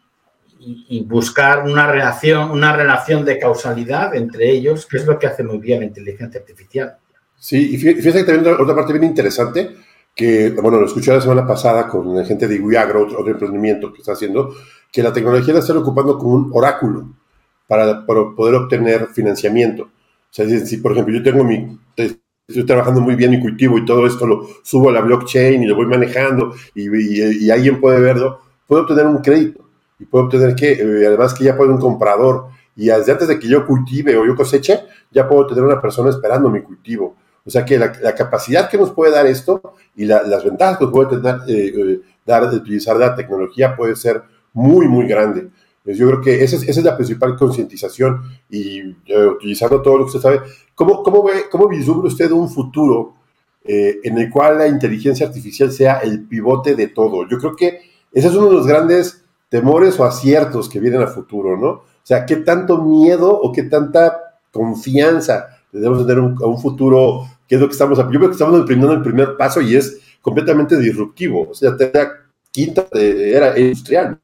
y, 0.59 1.05
buscar 1.05 1.65
una 1.65 1.87
relación, 1.87 2.51
una 2.51 2.75
relación 2.75 3.25
de 3.25 3.39
causalidad 3.39 4.15
entre 4.15 4.51
ellos, 4.51 4.87
que 4.87 4.97
es 4.97 5.07
lo 5.07 5.19
que 5.19 5.27
hace 5.27 5.45
muy 5.45 5.59
bien 5.59 5.81
la 5.81 5.87
inteligencia 5.87 6.41
artificial. 6.41 6.97
Sí, 7.39 7.75
y 7.75 7.77
fíjate 7.77 8.25
que 8.25 8.33
también 8.33 8.57
otra 8.59 8.75
parte 8.75 8.95
bien 8.95 9.05
interesante, 9.05 9.77
que, 10.17 10.51
bueno, 10.51 10.81
lo 10.81 10.87
escuché 10.87 11.13
la 11.13 11.21
semana 11.21 11.47
pasada 11.47 11.87
con 11.87 12.17
la 12.17 12.25
gente 12.25 12.49
de 12.49 12.59
Guiagro, 12.59 13.03
otro, 13.03 13.29
emprendimiento 13.29 13.93
que 13.93 13.99
está 14.01 14.13
haciendo, 14.13 14.55
que 14.91 15.03
la 15.03 15.13
tecnología 15.13 15.53
la 15.53 15.61
están 15.61 15.77
ocupando 15.77 16.17
como 16.17 16.33
un 16.33 16.51
oráculo 16.55 17.11
para, 17.69 18.07
poder 18.07 18.55
obtener 18.55 19.09
financiamiento. 19.09 19.83
O 19.85 20.31
sea, 20.31 20.49
si, 20.49 20.79
por 20.79 20.93
ejemplo 20.93 21.15
yo 21.15 21.23
tengo 21.23 21.45
mi, 21.45 21.79
estoy 22.49 22.65
trabajando 22.65 23.03
muy 23.03 23.15
bien 23.15 23.31
mi 23.31 23.41
cultivo 23.41 23.77
y 23.77 23.85
todo 23.85 24.07
esto 24.07 24.27
lo 24.27 24.49
subo 24.63 24.89
a 24.89 24.93
la 24.93 25.03
blockchain 25.03 25.63
y 25.63 25.67
lo 25.67 25.77
voy 25.77 25.87
manejando 25.87 26.55
y, 26.75 26.89
y 27.45 27.51
alguien 27.51 27.79
puede 27.79 28.01
verlo, 28.01 28.41
puedo 28.67 28.83
obtener 28.83 29.07
un 29.07 29.19
crédito 29.19 29.69
y 29.99 30.07
puedo 30.07 30.25
obtener 30.25 30.55
que, 30.55 30.73
eh, 30.73 31.07
además 31.07 31.35
que 31.35 31.45
ya 31.45 31.57
puedo 31.57 31.73
un 31.73 31.81
comprador 31.81 32.47
y 32.75 32.87
desde 32.87 33.13
antes 33.13 33.29
de 33.29 33.39
que 33.39 33.49
yo 33.49 33.67
cultive 33.67 34.17
o 34.17 34.25
yo 34.25 34.35
coseche, 34.35 34.81
ya 35.11 35.29
puedo 35.29 35.47
tener 35.47 35.65
una 35.65 35.81
persona 35.81 36.11
esperando 36.11 36.51
mi 36.51 36.63
cultivo. 36.63 37.17
O 37.47 37.51
sea 37.51 37.65
que 37.65 37.79
la, 37.79 38.15
capacidad 38.15 38.69
que 38.69 38.77
nos 38.77 38.91
puede 38.91 39.13
dar 39.13 39.27
esto 39.27 39.75
y 39.95 40.05
las 40.05 40.45
ventajas 40.45 40.79
que 40.79 40.85
nos 40.85 40.93
puede 40.93 41.17
tener, 41.17 41.37
eh, 41.47 41.73
eh, 41.77 42.01
dar 42.25 42.53
utilizar 42.53 42.97
la 42.97 43.15
tecnología 43.15 43.77
puede 43.77 43.95
ser 43.95 44.23
muy, 44.53 44.89
muy 44.89 45.07
grande. 45.07 45.49
Pues 45.85 45.97
yo 45.97 46.09
creo 46.09 46.21
que 46.21 46.43
esa 46.43 46.57
es, 46.57 46.85
la 46.85 46.97
principal 46.97 47.37
concientización 47.37 48.21
y 48.51 48.83
utilizando 49.37 49.81
todo 49.81 49.99
lo 49.99 50.05
que 50.05 50.17
usted 50.17 50.21
sabe. 50.21 50.41
¿Cómo, 50.75 51.05
cómo, 51.05 51.23
ve, 51.23 51.45
cómo 51.49 51.69
vislumbra 51.69 52.09
usted 52.09 52.33
un 52.33 52.51
futuro 52.51 53.15
en 53.63 54.19
el 54.19 54.31
cual 54.31 54.59
la 54.59 54.67
inteligencia 54.67 55.27
artificial 55.27 55.71
sea 55.71 55.99
el 55.99 56.27
pivote 56.27 56.75
de 56.75 56.89
todo? 56.89 57.29
Yo 57.29 57.39
creo 57.39 57.55
que 57.55 57.81
ese 58.13 58.27
es 58.27 58.35
uno 58.35 58.49
de 58.49 58.55
los 58.55 58.67
grandes 58.67 59.25
temores 59.49 60.01
o 60.01 60.05
aciertos 60.05 60.69
que 60.69 60.81
vienen 60.81 61.03
a 61.03 61.07
futuro, 61.07 61.57
¿no? 61.57 61.69
O 61.69 61.85
sea, 62.03 62.27
¿qué 62.27 62.37
tanto 62.37 62.83
miedo 62.83 63.31
o 63.31 63.53
qué 63.53 63.63
tanta 63.63 64.41
confianza 64.51 65.47
debemos 65.71 66.05
tener 66.05 66.19
a 66.19 66.47
un 66.47 66.59
futuro? 66.59 67.27
¿Qué 67.49 67.55
es 67.55 67.61
lo 67.61 67.69
que 67.69 67.73
estamos? 67.73 67.99
Yo 67.99 68.09
creo 68.09 68.29
que 68.29 68.33
estamos 68.33 68.59
emprendiendo 68.59 68.95
el 68.95 69.03
primer 69.03 69.37
paso 69.37 69.61
y 69.61 69.77
es 69.77 70.01
completamente 70.21 70.77
disruptivo. 70.79 71.49
O 71.51 71.55
sea, 71.55 71.71
la 71.79 72.13
quinta 72.51 72.87
era 72.93 73.59
industrial. 73.59 74.19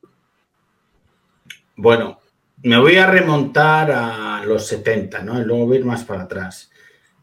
Bueno, 1.77 2.19
me 2.63 2.79
voy 2.79 2.97
a 2.97 3.07
remontar 3.07 3.91
a 3.91 4.45
los 4.45 4.67
70, 4.67 5.23
¿no? 5.23 5.41
Y 5.41 5.45
luego 5.45 5.67
voy 5.67 5.77
a 5.77 5.81
ir 5.81 5.87
más 5.87 6.05
para 6.05 6.23
atrás. 6.23 6.71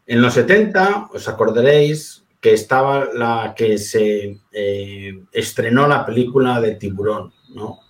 En 0.06 0.22
los 0.22 0.34
70, 0.34 1.10
os 1.12 1.28
acordaréis 1.28 2.24
que 2.40 2.54
estaba 2.54 3.08
la 3.12 3.54
que 3.56 3.78
se 3.78 4.38
eh, 4.50 5.22
estrenó 5.32 5.86
la 5.86 6.06
película 6.06 6.60
de 6.60 6.74
Tiburón, 6.74 7.32
¿no? 7.54 7.80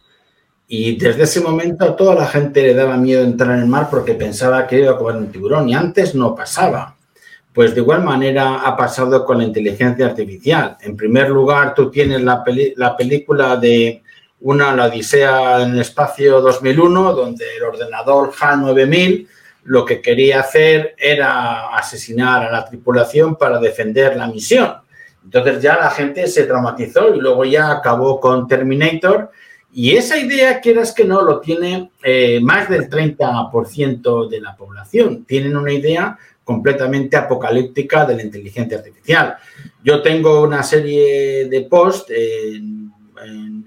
Y 0.73 0.97
desde 0.97 1.25
ese 1.25 1.41
momento 1.41 1.85
a 1.85 1.97
toda 1.97 2.15
la 2.15 2.27
gente 2.29 2.63
le 2.63 2.75
daba 2.75 2.97
miedo 2.97 3.25
entrar 3.25 3.57
en 3.57 3.65
el 3.65 3.67
mar 3.67 3.89
porque 3.91 4.15
pensaba 4.15 4.69
que 4.69 4.79
iba 4.79 4.93
a 4.93 4.97
comer 4.97 5.17
un 5.17 5.33
tiburón 5.33 5.69
y 5.69 5.75
antes 5.75 6.15
no 6.15 6.33
pasaba. 6.33 6.97
Pues 7.53 7.75
de 7.75 7.81
igual 7.81 8.05
manera 8.05 8.61
ha 8.61 8.77
pasado 8.77 9.25
con 9.25 9.39
la 9.39 9.45
inteligencia 9.45 10.07
artificial. 10.07 10.77
En 10.81 10.97
primer 10.97 11.31
lugar, 11.31 11.75
tú 11.75 11.91
tienes 11.91 12.23
la, 12.23 12.45
la 12.77 12.97
película 12.97 13.57
de 13.57 14.03
una, 14.41 14.75
la 14.75 14.87
Odisea 14.87 15.63
en 15.63 15.73
el 15.73 15.81
espacio 15.81 16.41
2001, 16.41 17.13
donde 17.13 17.45
el 17.57 17.63
ordenador 17.65 18.33
HAL 18.39 18.61
9000 18.61 19.29
lo 19.65 19.85
que 19.85 20.01
quería 20.01 20.41
hacer 20.41 20.95
era 20.97 21.77
asesinar 21.77 22.45
a 22.45 22.53
la 22.53 22.65
tripulación 22.65 23.37
para 23.37 23.59
defender 23.59 24.17
la 24.17 24.27
misión. 24.27 24.75
Entonces 25.23 25.61
ya 25.61 25.77
la 25.77 25.91
gente 25.91 26.27
se 26.29 26.45
traumatizó 26.45 27.15
y 27.15 27.21
luego 27.21 27.45
ya 27.45 27.71
acabó 27.71 28.21
con 28.21 28.49
Terminator 28.49 29.31
y 29.73 29.95
esa 29.95 30.19
idea, 30.19 30.61
quieras 30.61 30.93
que 30.93 31.05
no, 31.05 31.23
lo 31.23 31.41
tiene 31.41 31.93
eh, 32.03 32.41
más 32.43 32.69
del 32.69 32.91
30% 32.91 34.29
de 34.29 34.41
la 34.41 34.57
población. 34.57 35.25
Tienen 35.25 35.57
una 35.57 35.73
idea 35.73 36.19
completamente 36.51 37.17
apocalíptica 37.17 38.05
de 38.05 38.17
la 38.17 38.23
inteligencia 38.23 38.79
artificial. 38.79 39.37
Yo 39.85 40.03
tengo 40.03 40.43
una 40.43 40.65
serie 40.65 41.49
de 41.49 41.61
posts 41.63 42.11
en, 42.11 42.91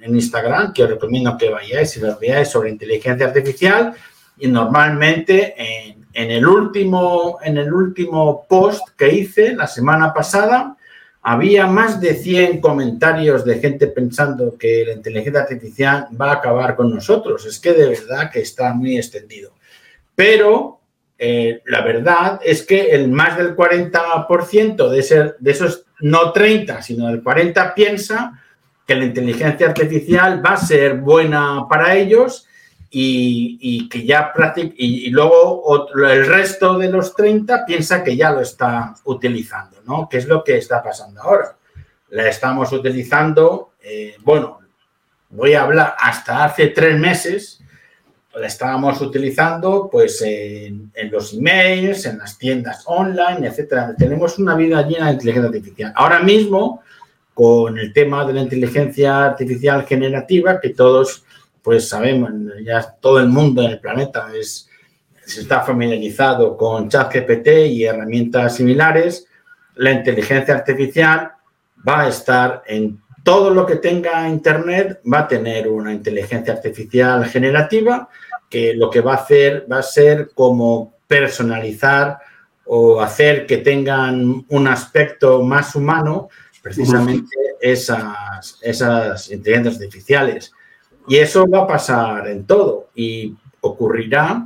Instagram 0.05 0.73
que 0.73 0.83
os 0.83 0.89
recomiendo 0.89 1.37
que 1.37 1.49
vayáis 1.49 1.95
y 1.95 2.01
los 2.01 2.19
veáis 2.19 2.49
sobre 2.49 2.71
inteligencia 2.71 3.25
artificial 3.27 3.93
y 4.37 4.49
normalmente 4.49 5.53
en, 5.57 6.05
en, 6.11 6.31
el 6.31 6.45
último, 6.45 7.39
en 7.41 7.57
el 7.57 7.73
último 7.73 8.45
post 8.49 8.89
que 8.97 9.15
hice 9.15 9.55
la 9.55 9.65
semana 9.65 10.13
pasada 10.13 10.75
había 11.21 11.67
más 11.67 12.01
de 12.01 12.15
100 12.15 12.59
comentarios 12.59 13.45
de 13.45 13.59
gente 13.59 13.87
pensando 13.87 14.57
que 14.57 14.83
la 14.85 14.93
inteligencia 14.93 15.43
artificial 15.43 16.07
va 16.19 16.31
a 16.31 16.35
acabar 16.35 16.75
con 16.75 16.93
nosotros. 16.93 17.45
Es 17.45 17.59
que 17.59 17.71
de 17.71 17.87
verdad 17.87 18.29
que 18.29 18.41
está 18.41 18.73
muy 18.73 18.97
extendido. 18.97 19.53
Pero 20.15 20.82
eh, 21.25 21.61
la 21.67 21.79
verdad 21.79 22.41
es 22.43 22.63
que 22.63 22.91
el 22.91 23.09
más 23.09 23.37
del 23.37 23.55
40% 23.55 24.89
de, 24.89 25.33
de 25.39 25.51
esos, 25.51 25.85
no 26.01 26.33
30, 26.33 26.81
sino 26.81 27.07
del 27.07 27.23
40 27.23 27.73
piensa 27.73 28.43
que 28.85 28.93
la 28.93 29.05
inteligencia 29.05 29.67
artificial 29.67 30.45
va 30.45 30.55
a 30.55 30.57
ser 30.57 30.95
buena 30.95 31.65
para 31.69 31.95
ellos 31.95 32.45
y, 32.89 33.87
que 33.87 34.05
ya 34.05 34.33
y, 34.57 35.07
y, 35.07 35.09
luego 35.11 35.87
el 35.95 36.27
resto 36.27 36.77
de 36.77 36.89
los 36.89 37.15
30 37.15 37.65
piensa 37.65 38.03
que 38.03 38.17
ya 38.17 38.29
lo 38.29 38.41
está 38.41 38.93
utilizando, 39.05 39.77
¿no? 39.85 40.09
¿Qué 40.09 40.17
es 40.17 40.27
lo 40.27 40.43
que 40.43 40.57
está 40.57 40.83
pasando 40.83 41.21
ahora? 41.21 41.55
La 42.09 42.27
estamos 42.27 42.69
utilizando, 42.73 43.75
eh, 43.81 44.17
bueno, 44.19 44.59
voy 45.29 45.53
a 45.53 45.63
hablar 45.63 45.95
hasta 45.97 46.43
hace 46.43 46.67
tres 46.67 46.99
meses, 46.99 47.62
la 48.35 48.47
estábamos 48.47 48.99
utilizando 49.01 49.89
pues 49.91 50.21
en, 50.21 50.91
en, 50.93 51.11
los 51.11 51.33
emails, 51.33 52.05
en 52.05 52.17
las 52.17 52.37
tiendas 52.37 52.83
online, 52.87 53.47
etcétera. 53.47 53.93
Tenemos 53.97 54.39
una 54.39 54.55
vida 54.55 54.87
llena 54.87 55.07
de 55.07 55.13
inteligencia 55.13 55.47
artificial. 55.49 55.93
Ahora 55.95 56.19
mismo, 56.21 56.81
con 57.33 57.77
el 57.77 57.93
tema 57.93 58.25
de 58.25 58.33
la 58.33 58.41
inteligencia 58.41 59.25
artificial 59.25 59.85
generativa, 59.85 60.59
que 60.59 60.69
todos 60.69 61.23
pues 61.61 61.87
sabemos, 61.87 62.31
ya 62.63 62.81
todo 62.99 63.19
el 63.19 63.29
mundo 63.29 63.63
en 63.63 63.71
el 63.71 63.79
planeta 63.79 64.27
es, 64.37 64.69
se 65.25 65.41
está 65.41 65.61
familiarizado 65.61 66.57
con 66.57 66.89
ChatGPT 66.89 67.47
y 67.69 67.85
herramientas 67.85 68.57
similares, 68.57 69.25
la 69.75 69.91
inteligencia 69.91 70.55
artificial 70.55 71.31
va 71.87 72.01
a 72.01 72.09
estar 72.09 72.63
en 72.67 73.01
todo 73.23 73.49
lo 73.49 73.65
que 73.65 73.77
tenga 73.77 74.27
Internet, 74.27 75.01
va 75.11 75.19
a 75.19 75.27
tener 75.27 75.67
una 75.67 75.93
inteligencia 75.93 76.53
artificial 76.53 77.25
generativa 77.25 78.09
que 78.49 78.73
lo 78.75 78.89
que 78.89 79.01
va 79.01 79.13
a 79.13 79.17
hacer 79.17 79.65
va 79.71 79.79
a 79.79 79.83
ser 79.83 80.31
como 80.35 80.93
personalizar 81.07 82.19
o 82.65 83.01
hacer 83.01 83.45
que 83.45 83.57
tengan 83.57 84.45
un 84.47 84.67
aspecto 84.67 85.41
más 85.41 85.75
humano 85.75 86.29
precisamente 86.61 87.35
esas, 87.59 88.57
esas 88.61 89.29
inteligencias 89.31 89.75
artificiales. 89.75 90.53
Y 91.07 91.17
eso 91.17 91.45
va 91.47 91.63
a 91.63 91.67
pasar 91.67 92.27
en 92.27 92.45
todo 92.45 92.89
y 92.95 93.35
ocurrirá, 93.59 94.45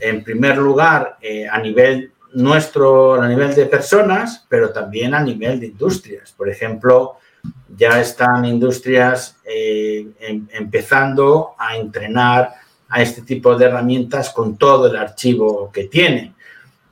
en 0.00 0.24
primer 0.24 0.56
lugar, 0.56 1.18
eh, 1.20 1.46
a 1.46 1.58
nivel 1.60 2.12
nuestro, 2.32 3.20
a 3.20 3.28
nivel 3.28 3.54
de 3.54 3.66
personas, 3.66 4.46
pero 4.48 4.70
también 4.70 5.14
a 5.14 5.22
nivel 5.22 5.60
de 5.60 5.66
industrias. 5.66 6.32
Por 6.32 6.48
ejemplo, 6.48 7.16
ya 7.76 8.00
están 8.00 8.44
industrias 8.44 9.36
eh, 9.44 10.08
em, 10.20 10.46
empezando 10.52 11.54
a 11.58 11.76
entrenar 11.76 12.54
a 12.88 13.02
este 13.02 13.22
tipo 13.22 13.56
de 13.56 13.66
herramientas 13.66 14.30
con 14.30 14.56
todo 14.56 14.86
el 14.86 14.96
archivo 14.96 15.70
que 15.72 15.84
tienen. 15.84 16.34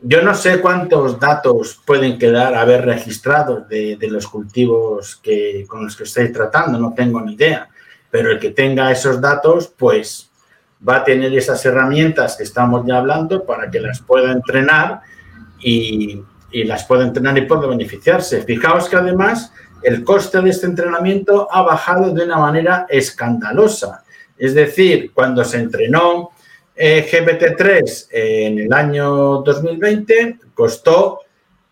Yo 0.03 0.23
no 0.23 0.35
sé 0.35 0.61
cuántos 0.61 1.19
datos 1.19 1.81
pueden 1.85 2.19
quedar 2.19 2.55
haber 2.55 2.85
registrados 2.85 3.69
de, 3.69 3.97
de 3.97 4.09
los 4.09 4.29
cultivos 4.29 5.17
que, 5.17 5.65
con 5.67 5.85
los 5.85 5.97
que 5.97 6.05
estoy 6.05 6.31
tratando, 6.31 6.79
no 6.79 6.93
tengo 6.95 7.21
ni 7.21 7.35
idea 7.35 7.71
pero 8.17 8.31
el 8.31 8.39
que 8.39 8.51
tenga 8.51 8.91
esos 8.91 9.21
datos, 9.21 9.73
pues 9.77 10.31
va 10.87 10.97
a 10.97 11.05
tener 11.05 11.35
esas 11.35 11.63
herramientas 11.67 12.37
que 12.37 12.45
estamos 12.45 12.87
ya 12.87 12.97
hablando 12.97 13.45
para 13.45 13.71
que 13.71 13.79
las 13.79 14.01
pueda 14.01 14.33
entrenar 14.33 15.03
y, 15.61 16.23
las 16.51 16.85
pueda 16.85 17.05
entrenar 17.05 17.37
y 17.37 17.43
pueda 17.43 17.67
beneficiarse. 17.67 18.43
Fijaos 18.43 18.89
que 18.89 18.97
además 18.97 19.53
el 19.83 20.05
coste 20.05 20.41
de 20.41 20.51
este 20.51 20.67
entrenamiento 20.67 21.49
ha 21.51 21.63
bajado 21.63 22.13
de 22.13 22.25
una 22.25 22.39
manera 22.39 22.87
escandalosa. 22.89 24.05
Es 24.37 24.55
decir, 24.55 25.13
cuando 25.13 25.45
se 25.45 25.59
entrenó 25.59 26.31
eh, 26.75 27.07
GPT-3 27.11 28.09
en 28.11 28.59
el 28.59 28.73
año 28.73 29.43
2020, 29.43 30.39
costó 30.55 31.21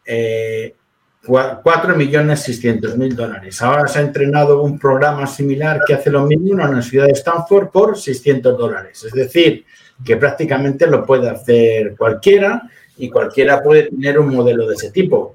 eh, 0.04 0.74
4.600.000 1.26 3.14
dólares. 3.14 3.62
Ahora 3.62 3.86
se 3.86 3.98
ha 3.98 4.02
entrenado 4.02 4.62
un 4.62 4.78
programa 4.78 5.26
similar 5.26 5.80
que 5.86 5.94
hace 5.94 6.10
lo 6.10 6.26
mismo 6.26 6.52
en 6.52 6.58
la 6.58 6.66
Universidad 6.66 7.06
de 7.06 7.12
Stanford 7.12 7.68
por 7.68 7.98
600 7.98 8.58
dólares. 8.58 9.04
Es 9.04 9.12
decir, 9.12 9.64
que 10.04 10.16
prácticamente 10.16 10.86
lo 10.86 11.04
puede 11.04 11.30
hacer 11.30 11.96
cualquiera 11.96 12.62
y 12.96 13.08
cualquiera 13.08 13.62
puede 13.62 13.84
tener 13.84 14.18
un 14.18 14.34
modelo 14.34 14.66
de 14.66 14.74
ese 14.74 14.90
tipo. 14.90 15.34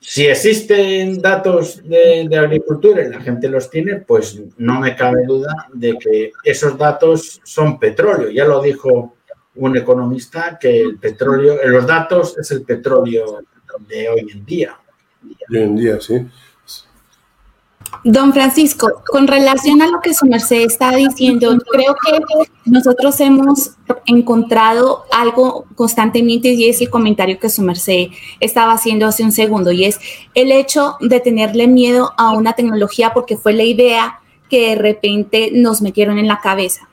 Si 0.00 0.26
existen 0.26 1.20
datos 1.20 1.82
de, 1.82 2.28
agricultura 2.36 3.02
y 3.02 3.10
la 3.10 3.20
gente 3.20 3.48
los 3.48 3.68
tiene, 3.68 3.96
pues 3.96 4.40
no 4.56 4.80
me 4.80 4.94
cabe 4.94 5.24
duda 5.26 5.68
de 5.72 5.96
que 5.98 6.32
esos 6.44 6.78
datos 6.78 7.40
son 7.44 7.78
petróleo. 7.78 8.30
Ya 8.30 8.44
lo 8.44 8.62
dijo 8.62 9.16
un 9.56 9.76
economista 9.76 10.56
que 10.58 10.80
el 10.80 10.98
petróleo, 10.98 11.58
los 11.64 11.86
datos 11.86 12.38
es 12.38 12.50
el 12.52 12.62
petróleo 12.62 13.40
de 13.88 14.08
hoy 14.08 14.26
en 14.32 14.44
día. 14.44 14.78
Hoy 15.50 15.58
en 15.58 15.76
día, 15.76 16.00
sí. 16.00 16.26
Don 18.04 18.32
Francisco, 18.32 19.02
con 19.06 19.26
relación 19.26 19.82
a 19.82 19.88
lo 19.88 20.00
que 20.00 20.14
su 20.14 20.26
merced 20.26 20.62
está 20.62 20.94
diciendo, 20.94 21.56
creo 21.70 21.94
que 21.94 22.20
nosotros 22.64 23.18
hemos 23.20 23.72
encontrado 24.06 25.04
algo 25.12 25.64
constantemente 25.74 26.50
y 26.50 26.68
es 26.68 26.80
el 26.80 26.90
comentario 26.90 27.38
que 27.38 27.50
su 27.50 27.62
merced 27.62 28.08
estaba 28.40 28.72
haciendo 28.72 29.06
hace 29.06 29.24
un 29.24 29.32
segundo 29.32 29.72
y 29.72 29.84
es 29.84 29.98
el 30.34 30.52
hecho 30.52 30.96
de 31.00 31.20
tenerle 31.20 31.66
miedo 31.66 32.12
a 32.16 32.32
una 32.32 32.52
tecnología 32.52 33.12
porque 33.12 33.36
fue 33.36 33.52
la 33.52 33.64
idea 33.64 34.20
que 34.48 34.70
de 34.70 34.74
repente 34.76 35.50
nos 35.52 35.82
metieron 35.82 36.18
en 36.18 36.28
la 36.28 36.40
cabeza. 36.40 36.88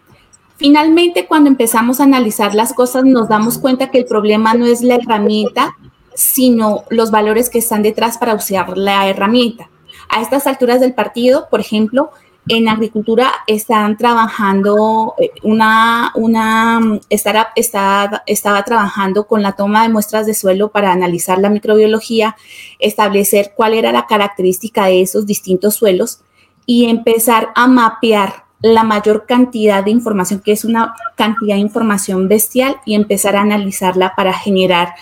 Finalmente, 0.57 1.27
cuando 1.27 1.49
empezamos 1.49 1.99
a 1.99 2.05
analizar 2.05 2.55
las 2.55 2.73
cosas, 2.73 3.03
nos 3.03 3.27
damos 3.27 3.57
cuenta 3.57 3.91
que 3.91 3.99
el 3.99 4.05
problema 4.05 4.53
no 4.53 4.65
es 4.65 4.81
la 4.81 4.95
herramienta, 4.95 5.75
sino 6.15 6.83
los 6.89 7.11
valores 7.11 7.49
que 7.49 7.59
están 7.59 7.83
detrás 7.83 8.17
para 8.17 8.33
usar 8.33 8.77
la 8.77 9.07
herramienta. 9.07 9.69
A 10.09 10.21
estas 10.21 10.47
alturas 10.47 10.79
del 10.79 10.93
partido, 10.93 11.47
por 11.49 11.59
ejemplo, 11.59 12.11
en 12.47 12.69
agricultura 12.69 13.31
están 13.47 13.97
trabajando 13.97 15.15
eh, 15.17 15.31
una, 15.41 16.11
una 16.15 16.99
startup 17.09 17.47
está, 17.55 18.23
estaba 18.27 18.63
trabajando 18.63 19.25
con 19.25 19.41
la 19.41 19.53
toma 19.53 19.83
de 19.83 19.89
muestras 19.89 20.27
de 20.27 20.35
suelo 20.35 20.69
para 20.69 20.91
analizar 20.91 21.39
la 21.39 21.49
microbiología, 21.49 22.35
establecer 22.79 23.53
cuál 23.55 23.73
era 23.73 23.91
la 23.91 24.05
característica 24.05 24.85
de 24.85 25.01
esos 25.01 25.25
distintos 25.25 25.75
suelos 25.75 26.21
y 26.65 26.85
empezar 26.89 27.49
a 27.55 27.67
mapear 27.67 28.45
la 28.61 28.83
mayor 28.83 29.25
cantidad 29.27 29.83
de 29.83 29.91
información, 29.91 30.39
que 30.39 30.51
es 30.51 30.65
una 30.65 30.95
cantidad 31.15 31.55
de 31.55 31.61
información 31.61 32.27
bestial, 32.27 32.77
y 32.85 32.95
empezar 32.95 33.35
a 33.35 33.41
analizarla 33.41 34.13
para 34.15 34.33
generar 34.33 34.95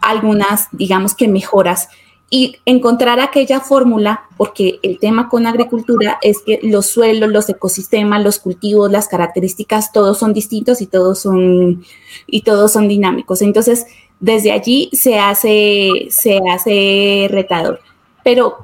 algunas, 0.00 0.68
digamos 0.70 1.14
que 1.14 1.26
mejoras 1.26 1.88
y 2.30 2.56
encontrar 2.66 3.20
aquella 3.20 3.60
fórmula, 3.60 4.24
porque 4.36 4.80
el 4.82 4.98
tema 4.98 5.28
con 5.28 5.46
agricultura 5.46 6.18
es 6.20 6.40
que 6.44 6.60
los 6.62 6.86
suelos, 6.86 7.30
los 7.30 7.48
ecosistemas, 7.48 8.22
los 8.22 8.38
cultivos, 8.38 8.90
las 8.90 9.08
características, 9.08 9.92
todos 9.92 10.18
son 10.18 10.34
distintos 10.34 10.82
y 10.82 10.86
todos 10.86 11.20
son, 11.20 11.84
y 12.26 12.42
todos 12.42 12.72
son 12.72 12.86
dinámicos. 12.86 13.40
Entonces, 13.40 13.86
desde 14.20 14.52
allí 14.52 14.90
se 14.92 15.18
hace, 15.18 16.08
se 16.10 16.38
hace 16.50 17.28
retador. 17.30 17.80
Pero 18.22 18.58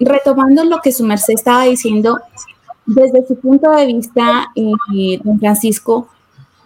retomando 0.00 0.64
lo 0.64 0.80
que 0.80 0.90
su 0.90 1.04
merced 1.04 1.34
estaba 1.34 1.64
diciendo, 1.64 2.18
desde 2.86 3.26
su 3.26 3.36
punto 3.36 3.70
de 3.70 3.86
vista, 3.86 4.50
eh, 4.56 5.20
don 5.22 5.38
Francisco, 5.38 6.08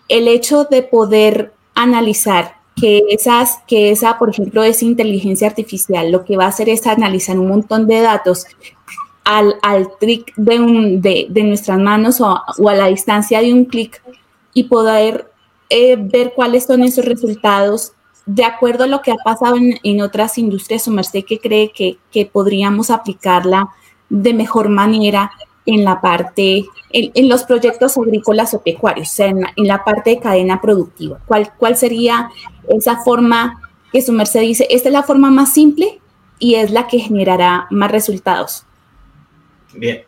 el 0.09 0.29
hecho 0.29 0.65
de 0.65 0.83
poder 0.83 1.53
analizar 1.75 2.58
que 2.81 3.05
esas, 3.09 3.61
que 3.67 3.91
esa, 3.91 4.19
por 4.19 4.31
ejemplo, 4.31 4.63
esa 4.63 4.85
inteligencia 4.85 5.49
artificial, 5.49 6.11
lo 6.11 6.25
que 6.25 6.37
va 6.37 6.45
a 6.45 6.49
hacer 6.49 6.69
es 6.69 6.87
analizar 6.87 7.39
un 7.39 7.49
montón 7.49 7.87
de 7.87 8.01
datos 8.01 8.47
al, 9.25 9.57
al 9.63 9.89
trick 10.01 10.35
de, 10.37 11.27
de, 11.29 11.43
nuestras 11.43 11.79
manos 11.79 12.21
o, 12.21 12.29
a 12.29 12.75
la 12.75 12.87
distancia 12.87 13.41
de 13.41 13.53
un 13.53 13.67
clic 13.67 14.03
y 14.55 14.65
poder 14.65 15.31
eh, 15.69 15.97
ver 15.99 16.33
cuáles 16.35 16.65
son 16.65 16.83
esos 16.83 17.05
resultados 17.05 17.93
de 18.25 18.45
acuerdo 18.45 18.85
a 18.85 18.89
lo 18.89 19.01
que 19.01 19.11
ha 19.11 19.17
pasado 19.17 19.57
en, 19.57 20.03
otras 20.03 20.37
industrias, 20.39 20.83
su 20.83 20.91
merced 20.91 21.25
que 21.25 21.39
cree 21.39 21.73
que, 21.73 21.99
que, 22.11 22.27
podríamos 22.27 22.91
aplicarla 22.91 23.71
de 24.11 24.35
mejor 24.35 24.69
manera 24.69 25.31
en 25.69 25.85
la 25.85 26.01
parte, 26.01 26.65
en, 26.91 27.29
los 27.29 27.45
proyectos 27.45 27.99
agrícolas 27.99 28.55
o 28.55 28.63
pecuarios, 28.63 29.09
o 29.09 29.13
sea, 29.13 29.27
en, 29.27 29.45
la 29.57 29.85
parte 29.85 30.11
de 30.11 30.19
cadena 30.19 30.63
productiva. 30.63 31.21
¿Cuál, 31.27 31.53
¿Cuál 31.59 31.77
sería 31.77 32.31
esa 32.71 32.97
forma 33.03 33.61
que 33.93 34.01
su 34.01 34.13
merced 34.13 34.41
dice, 34.41 34.67
esta 34.71 34.89
es 34.89 34.95
la 34.95 35.03
forma 35.03 35.31
más 35.31 35.53
simple 35.53 36.01
y 36.39 36.55
es 36.55 36.71
la 36.71 36.87
que 36.87 37.01
generará 37.01 37.67
más 37.69 37.91
resultados? 37.91 38.65
Bien. 39.75 40.05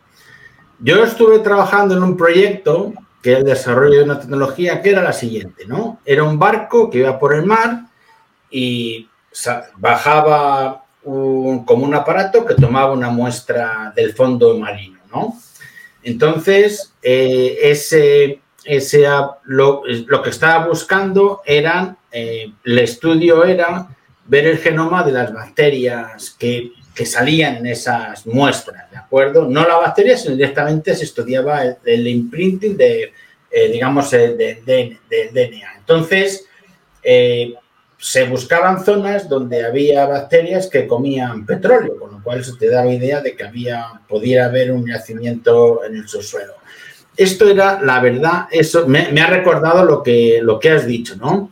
Yo 0.79 1.03
estuve 1.03 1.37
trabajando 1.39 1.95
en 1.95 2.01
un 2.01 2.17
proyecto 2.17 2.93
que 3.21 3.33
es 3.33 3.37
el 3.37 3.45
desarrollo 3.45 3.99
de 3.99 4.05
una 4.05 4.19
tecnología 4.19 4.81
que 4.81 4.89
era 4.89 5.03
la 5.03 5.13
siguiente, 5.13 5.67
¿no? 5.67 5.99
Era 6.05 6.23
un 6.23 6.39
barco 6.39 6.89
que 6.89 6.97
iba 6.97 7.19
por 7.19 7.35
el 7.35 7.45
mar 7.45 7.83
y 8.49 9.07
bajaba 9.77 10.85
como 11.03 11.85
un 11.85 11.93
aparato 11.93 12.47
que 12.47 12.55
tomaba 12.55 12.93
una 12.93 13.11
muestra 13.11 13.93
del 13.95 14.15
fondo 14.15 14.57
marino, 14.57 14.97
¿no? 15.11 15.35
Entonces, 16.03 16.93
eh, 17.01 17.57
ese, 17.61 18.39
ese, 18.65 19.05
lo, 19.45 19.83
que 20.23 20.29
estaba 20.29 20.67
buscando 20.67 21.41
era, 21.45 21.97
eh, 22.11 22.51
el 22.63 22.79
estudio 22.79 23.43
era 23.43 23.87
ver 24.25 24.47
el 24.47 24.57
genoma 24.57 25.03
de 25.03 25.11
las 25.11 25.33
bacterias 25.33 26.31
que, 26.31 26.71
que, 26.95 27.05
salían 27.05 27.57
en 27.57 27.67
esas 27.67 28.25
muestras, 28.25 28.89
¿de 28.91 28.97
acuerdo? 28.97 29.47
No 29.47 29.67
la 29.67 29.77
bacteria, 29.77 30.17
sino 30.17 30.35
directamente 30.35 30.95
se 30.95 31.05
estudiaba 31.05 31.63
el, 31.83 32.07
imprinting 32.07 32.77
de, 32.77 33.13
eh, 33.51 33.69
digamos, 33.71 34.09
del 34.11 34.37
de, 34.37 34.97
DNA. 35.09 35.75
Entonces, 35.77 36.45
se 38.01 38.23
buscaban 38.23 38.83
zonas 38.83 39.29
donde 39.29 39.63
había 39.63 40.07
bacterias 40.07 40.65
que 40.65 40.87
comían 40.87 41.45
petróleo, 41.45 41.99
con 41.99 42.11
lo 42.11 42.23
cual 42.23 42.39
eso 42.39 42.57
te 42.57 42.67
daba 42.67 42.91
idea 42.91 43.21
de 43.21 43.35
que 43.35 43.43
había, 43.43 44.01
pudiera 44.07 44.45
haber 44.45 44.71
un 44.71 44.87
yacimiento 44.87 45.83
en 45.85 45.97
el 45.97 46.07
subsuelo. 46.07 46.53
Esto 47.15 47.47
era 47.47 47.79
la 47.79 47.99
verdad, 47.99 48.47
eso 48.49 48.87
me, 48.87 49.21
ha 49.21 49.27
recordado 49.27 49.85
lo 49.85 50.01
que, 50.01 50.39
lo 50.41 50.59
que 50.59 50.71
has 50.71 50.87
dicho, 50.87 51.15
¿no? 51.17 51.51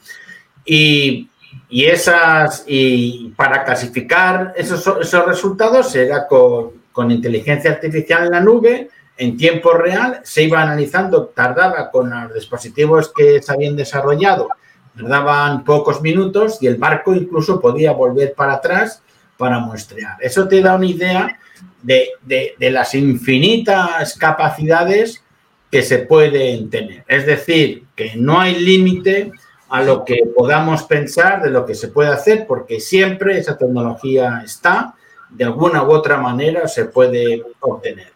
Y, 0.66 1.30
y 1.70 1.86
esas, 1.86 2.64
y 2.66 3.32
para 3.38 3.64
clasificar 3.64 4.54
esos, 4.58 4.84
esos 5.02 5.26
resultados 5.28 5.96
era 5.96 6.26
con, 6.26 6.72
con 6.92 7.12
inteligencia 7.12 7.70
artificial 7.70 8.26
en 8.26 8.32
la 8.32 8.40
nube, 8.40 8.90
en 9.18 9.38
tiempo 9.38 9.74
real, 9.74 10.22
se 10.24 10.44
iba 10.44 10.64
analizando, 10.64 11.28
tardaba 11.28 11.92
con 11.92 12.10
los 12.10 12.34
dispositivos 12.34 13.14
que 13.16 13.40
se 13.40 13.52
habían 13.52 13.76
desarrollado 13.76 14.48
Tardaban 14.96 15.64
pocos 15.64 16.02
minutos 16.02 16.58
y 16.62 16.68
el 16.68 16.76
barco 16.76 17.14
incluso 17.14 17.60
podía 17.60 17.92
volver 17.92 18.34
para 18.34 18.54
atrás 18.54 19.02
para 19.38 19.60
muestrear. 19.60 20.18
Eso 20.20 20.48
te 20.48 20.62
da 20.62 20.76
una 20.76 20.86
idea 20.86 21.40
de, 21.82 22.56
las 22.60 22.94
infinitas 22.96 24.18
capacidades 24.18 25.24
que 25.72 25.82
se 25.82 26.00
pueden 26.00 26.70
tener. 26.70 27.04
Es 27.08 27.26
decir, 27.26 27.86
que 27.96 28.14
no 28.16 28.40
hay 28.40 28.60
límite 28.60 29.32
a 29.70 29.84
lo 29.84 30.04
que 30.04 30.24
podamos 30.36 30.84
pensar 30.84 31.42
de 31.44 31.52
lo 31.52 31.66
que 31.66 31.76
se 31.76 31.90
puede 31.90 32.10
hacer, 32.10 32.46
porque 32.48 32.80
siempre 32.80 33.38
esa 33.38 33.58
tecnología 33.58 34.42
está, 34.44 34.96
de 35.30 35.46
alguna 35.46 35.84
u 35.84 35.92
otra 35.92 36.18
manera 36.18 36.68
se 36.68 36.86
puede 36.86 37.44
obtener. 37.60 38.12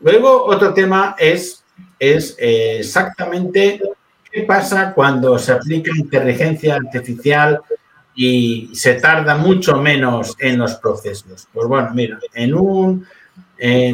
Luego, 0.00 0.44
otro 0.44 0.74
tema 0.74 1.14
es, 1.18 1.64
es 1.98 2.36
eh, 2.38 2.78
exactamente 2.80 3.80
¿Qué 4.30 4.42
pasa 4.42 4.92
cuando 4.94 5.38
se 5.38 5.52
aplica 5.52 5.90
inteligencia 5.96 6.76
artificial 6.76 7.60
y 8.14 8.70
se 8.74 8.94
tarda 8.94 9.36
mucho 9.36 9.76
menos 9.76 10.36
en 10.38 10.58
los 10.58 10.74
procesos? 10.76 11.48
Pues 11.52 11.66
bueno, 11.66 11.90
mira, 11.94 12.18
en 12.34 12.54
un 12.54 13.06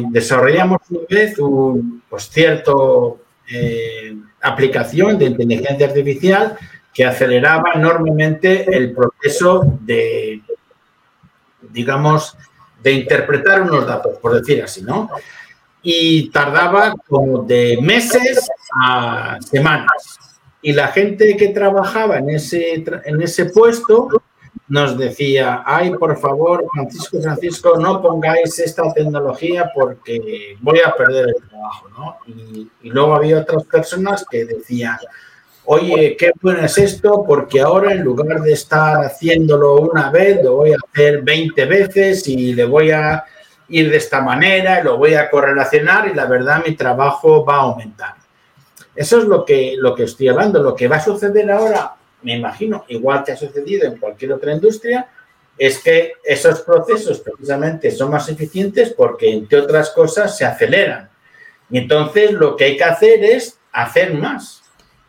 desarrollamos 0.09 0.81
una 0.89 1.01
vez 1.09 1.39
un 1.39 2.03
pues, 2.09 2.29
cierto 2.29 3.19
eh, 3.51 4.15
aplicación 4.41 5.17
de 5.17 5.25
inteligencia 5.25 5.87
artificial 5.87 6.57
que 6.93 7.05
aceleraba 7.05 7.71
enormemente 7.73 8.65
el 8.75 8.93
proceso 8.93 9.63
de, 9.81 10.41
digamos, 11.71 12.37
de 12.81 12.93
interpretar 12.93 13.63
unos 13.63 13.85
datos, 13.85 14.17
por 14.19 14.33
decir 14.33 14.63
así, 14.63 14.81
¿no? 14.81 15.09
Y 15.87 16.29
tardaba 16.31 16.95
como 17.07 17.43
de 17.43 17.77
meses 17.79 18.49
a 18.81 19.37
semanas 19.39 20.17
y 20.65 20.73
la 20.73 20.87
gente 20.87 21.37
que 21.37 21.49
trabajaba 21.49 22.17
en 22.17 22.31
ese, 22.31 22.83
en 23.05 23.21
ese 23.21 23.45
puesto 23.45 24.09
nos 24.67 24.97
decía, 24.97 25.61
ay, 25.63 25.91
por 25.91 26.17
favor, 26.17 26.65
Francisco, 26.73 27.21
Francisco, 27.21 27.77
no 27.77 28.01
pongáis 28.01 28.57
esta 28.57 28.91
tecnología 28.91 29.69
porque 29.75 30.57
voy 30.61 30.79
a 30.83 30.91
perder 30.95 31.27
el 31.29 31.49
trabajo, 31.49 31.87
¿no? 31.89 32.17
Y, 32.25 32.67
luego 32.89 33.13
había 33.13 33.41
otras 33.41 33.63
personas 33.65 34.25
que 34.27 34.45
decían, 34.45 34.97
oye, 35.65 36.17
qué 36.17 36.31
bueno 36.41 36.61
es 36.61 36.79
esto, 36.79 37.23
porque 37.27 37.61
ahora 37.61 37.91
en 37.91 38.01
lugar 38.01 38.41
de 38.41 38.53
estar 38.53 39.05
haciéndolo 39.05 39.75
una 39.81 40.09
vez, 40.09 40.43
lo 40.43 40.55
voy 40.55 40.71
a 40.71 40.77
hacer 40.91 41.21
20 41.21 41.63
veces 41.65 42.27
y 42.27 42.53
le 42.53 42.65
voy 42.65 42.89
a 42.89 43.23
ir 43.69 43.89
de 43.89 43.97
esta 43.97 44.21
manera, 44.21 44.83
lo 44.83 44.97
voy 44.97 45.15
a 45.15 45.29
correlacionar 45.29 46.07
y 46.07 46.13
la 46.13 46.25
verdad 46.25 46.63
mi 46.65 46.75
trabajo 46.75 47.43
va 47.43 47.55
a 47.55 47.61
aumentar. 47.61 48.15
Eso 48.95 49.19
es 49.19 49.25
lo 49.25 49.43
que, 49.43 49.75
lo 49.77 49.93
que 49.93 50.03
estoy 50.03 50.29
hablando. 50.29 50.61
Lo 50.61 50.75
que 50.75 50.87
va 50.87 50.97
a 50.97 51.03
suceder 51.03 51.51
ahora, 51.51 51.95
me 52.21 52.35
imagino, 52.35 52.85
igual 52.87 53.23
que 53.23 53.33
ha 53.33 53.37
sucedido 53.37 53.87
en 53.87 53.97
cualquier 53.97 54.33
otra 54.33 54.53
industria, 54.53 55.07
es 55.57 55.79
que 55.79 56.13
esos 56.23 56.61
procesos 56.61 57.19
precisamente 57.19 57.91
son 57.91 58.11
más 58.11 58.27
eficientes 58.29 58.93
porque, 58.93 59.31
entre 59.31 59.59
otras 59.59 59.91
cosas, 59.91 60.37
se 60.37 60.45
aceleran. 60.45 61.09
Y 61.69 61.77
entonces 61.77 62.31
lo 62.31 62.55
que 62.55 62.65
hay 62.65 62.77
que 62.77 62.83
hacer 62.83 63.23
es 63.23 63.59
hacer 63.71 64.13
más 64.13 64.63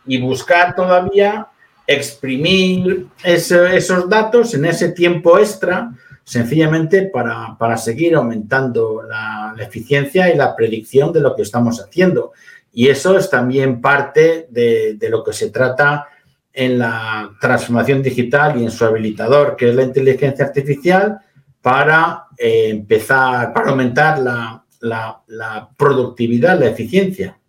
y 0.05 0.19
buscar 0.19 0.75
todavía 0.75 1.47
exprimir 1.85 3.07
esos 3.23 4.09
datos 4.09 4.53
en 4.53 4.65
ese 4.65 4.89
tiempo 4.89 5.39
extra, 5.39 5.91
sencillamente 6.27 7.03
para, 7.03 7.77
seguir 7.77 8.15
aumentando 8.15 9.01
la, 9.01 9.53
la, 9.55 9.63
eficiencia 9.63 10.31
y 10.31 10.35
la 10.35 10.53
predicción 10.57 11.13
de 11.13 11.21
lo 11.21 11.33
que 11.33 11.41
estamos 11.41 11.81
haciendo. 11.81 12.33
Y 12.73 12.89
eso 12.89 13.17
es 13.17 13.29
también 13.29 13.79
parte 13.79 14.45
de, 14.49 14.97
lo 15.09 15.23
que 15.23 15.31
se 15.31 15.51
trata 15.51 16.05
en 16.51 16.79
la 16.79 17.31
transformación 17.39 18.03
digital 18.03 18.59
y 18.59 18.65
en 18.65 18.71
su 18.71 18.83
habilitador, 18.83 19.55
que 19.55 19.69
es 19.69 19.75
la 19.75 19.83
inteligencia 19.83 20.43
artificial, 20.43 21.17
para 21.61 22.25
eh, 22.37 22.71
empezar, 22.71 23.53
para 23.53 23.69
aumentar 23.69 24.19
la, 24.19 24.65
la, 24.81 25.69
productividad, 25.77 26.59
la 26.59 26.67
eficiencia. 26.67 27.39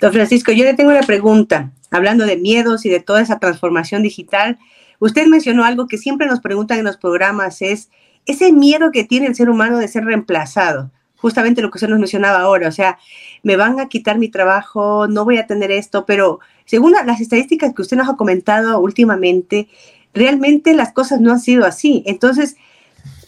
Don 0.00 0.12
Francisco, 0.12 0.50
yo 0.50 0.64
le 0.64 0.74
tengo 0.74 0.90
una 0.90 1.02
pregunta. 1.02 1.70
Hablando 1.92 2.26
de 2.26 2.36
miedos 2.36 2.84
y 2.84 2.88
de 2.88 2.98
toda 2.98 3.22
esa 3.22 3.38
transformación 3.38 4.02
digital, 4.02 4.58
usted 4.98 5.26
mencionó 5.26 5.64
algo 5.64 5.86
que 5.86 5.98
siempre 5.98 6.26
nos 6.26 6.40
preguntan 6.40 6.78
en 6.78 6.84
los 6.84 6.96
programas, 6.96 7.62
es 7.62 7.90
ese 8.26 8.52
miedo 8.52 8.90
que 8.90 9.04
tiene 9.04 9.26
el 9.26 9.34
ser 9.34 9.50
humano 9.50 9.78
de 9.78 9.88
ser 9.88 10.04
reemplazado 10.04 10.90
justamente 11.24 11.62
lo 11.62 11.70
que 11.70 11.78
usted 11.78 11.88
nos 11.88 11.98
mencionaba 11.98 12.40
ahora, 12.40 12.68
o 12.68 12.72
sea, 12.72 12.98
me 13.42 13.56
van 13.56 13.80
a 13.80 13.88
quitar 13.88 14.18
mi 14.18 14.28
trabajo, 14.28 15.06
no 15.08 15.24
voy 15.24 15.38
a 15.38 15.46
tener 15.46 15.70
esto, 15.70 16.04
pero 16.04 16.40
según 16.66 16.92
las 16.92 17.18
estadísticas 17.18 17.72
que 17.72 17.80
usted 17.80 17.96
nos 17.96 18.10
ha 18.10 18.16
comentado 18.16 18.78
últimamente, 18.78 19.68
realmente 20.12 20.74
las 20.74 20.92
cosas 20.92 21.22
no 21.22 21.32
han 21.32 21.40
sido 21.40 21.64
así. 21.64 22.02
Entonces, 22.04 22.56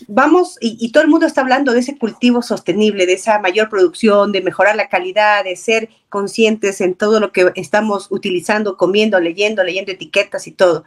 vamos, 0.09 0.59
y, 0.61 0.93
todo 0.93 1.05
el 1.05 1.09
mundo 1.09 1.25
está 1.25 1.41
hablando 1.41 1.73
de 1.73 1.81
ese 1.81 1.97
cultivo 1.97 2.43
sostenible, 2.43 3.07
de 3.07 3.14
esa 3.14 3.39
mayor 3.39 3.71
producción, 3.71 4.31
de 4.31 4.43
mejorar 4.43 4.77
la 4.77 4.91
calidad, 4.91 5.45
de 5.45 5.57
ser 5.57 5.89
conscientes 6.11 6.83
en 6.83 6.97
todo 6.97 7.19
lo 7.19 7.33
que 7.33 7.51
estamos 7.55 8.09
utilizando, 8.11 8.77
comiendo, 8.77 9.19
leyendo, 9.21 9.64
leyendo 9.64 9.93
etiquetas 9.93 10.47
y 10.47 10.53
todo. 10.53 10.85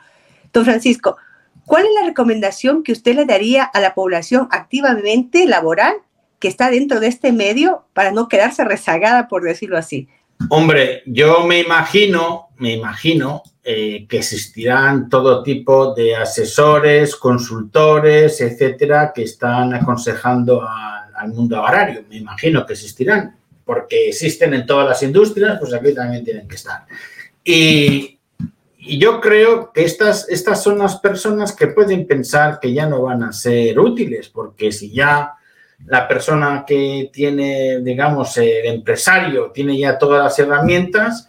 Don 0.53 0.65
Francisco, 0.65 1.17
¿cuál 1.65 1.85
es 1.85 1.91
la 1.99 2.07
recomendación 2.07 2.83
que 2.83 2.91
usted 2.91 3.15
le 3.15 3.25
daría 3.25 3.63
a 3.63 3.79
la 3.79 3.93
población 3.93 4.47
activamente 4.51 5.45
laboral 5.45 5.93
que 6.39 6.47
está 6.47 6.69
dentro 6.69 6.99
de 6.99 7.07
este 7.07 7.31
medio 7.31 7.85
para 7.93 8.11
no 8.11 8.27
quedarse 8.27 8.63
rezagada, 8.63 9.27
por 9.27 9.43
decirlo 9.43 9.77
así? 9.77 10.07
Hombre, 10.49 11.03
yo 11.05 11.45
me 11.45 11.59
imagino, 11.59 12.47
me 12.57 12.73
imagino 12.73 13.43
eh, 13.61 14.07
que 14.07 14.17
existirán 14.17 15.09
todo 15.09 15.43
tipo 15.43 15.93
de 15.93 16.15
asesores, 16.15 17.15
consultores, 17.17 18.39
etcétera, 18.39 19.11
que 19.13 19.23
están 19.23 19.73
aconsejando 19.73 20.65
al 20.65 21.33
mundo 21.33 21.63
agrario. 21.63 22.03
Me 22.09 22.17
imagino 22.17 22.65
que 22.65 22.73
existirán. 22.73 23.35
porque 23.65 24.09
existen 24.09 24.55
en 24.55 24.65
todas 24.65 24.87
las 24.87 25.03
industrias, 25.03 25.59
pues 25.59 25.71
aquí 25.73 25.93
también 25.93 26.23
tienen 26.23 26.47
que 26.47 26.55
estar. 26.55 26.87
Y, 27.43 28.18
yo 28.97 29.19
creo 29.21 29.71
que 29.71 29.83
estas, 29.83 30.27
estas 30.29 30.63
son 30.63 30.79
las 30.79 30.97
personas 30.99 31.53
que 31.53 31.67
pueden 31.67 32.07
pensar 32.07 32.59
que 32.59 32.73
ya 32.73 32.85
no 32.85 33.03
van 33.03 33.23
a 33.23 33.31
ser 33.31 33.77
útiles, 33.79 34.29
porque 34.29 34.71
si 34.71 34.91
ya 34.91 35.35
la 35.85 36.07
persona 36.07 36.63
que 36.65 37.09
tiene, 37.11 37.79
digamos, 37.81 38.37
el 38.37 38.65
empresario 38.65 39.51
tiene 39.51 39.77
ya 39.77 39.97
todas 39.97 40.23
las 40.23 40.39
herramientas, 40.39 41.27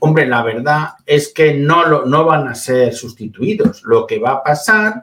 hombre, 0.00 0.26
la 0.26 0.42
verdad 0.42 0.88
es 1.06 1.32
que 1.32 1.54
no, 1.54 2.04
no 2.04 2.24
van 2.24 2.48
a 2.48 2.54
ser 2.54 2.94
sustituidos. 2.94 3.82
Lo 3.84 4.06
que 4.06 4.18
va 4.18 4.32
a 4.32 4.42
pasar 4.42 5.02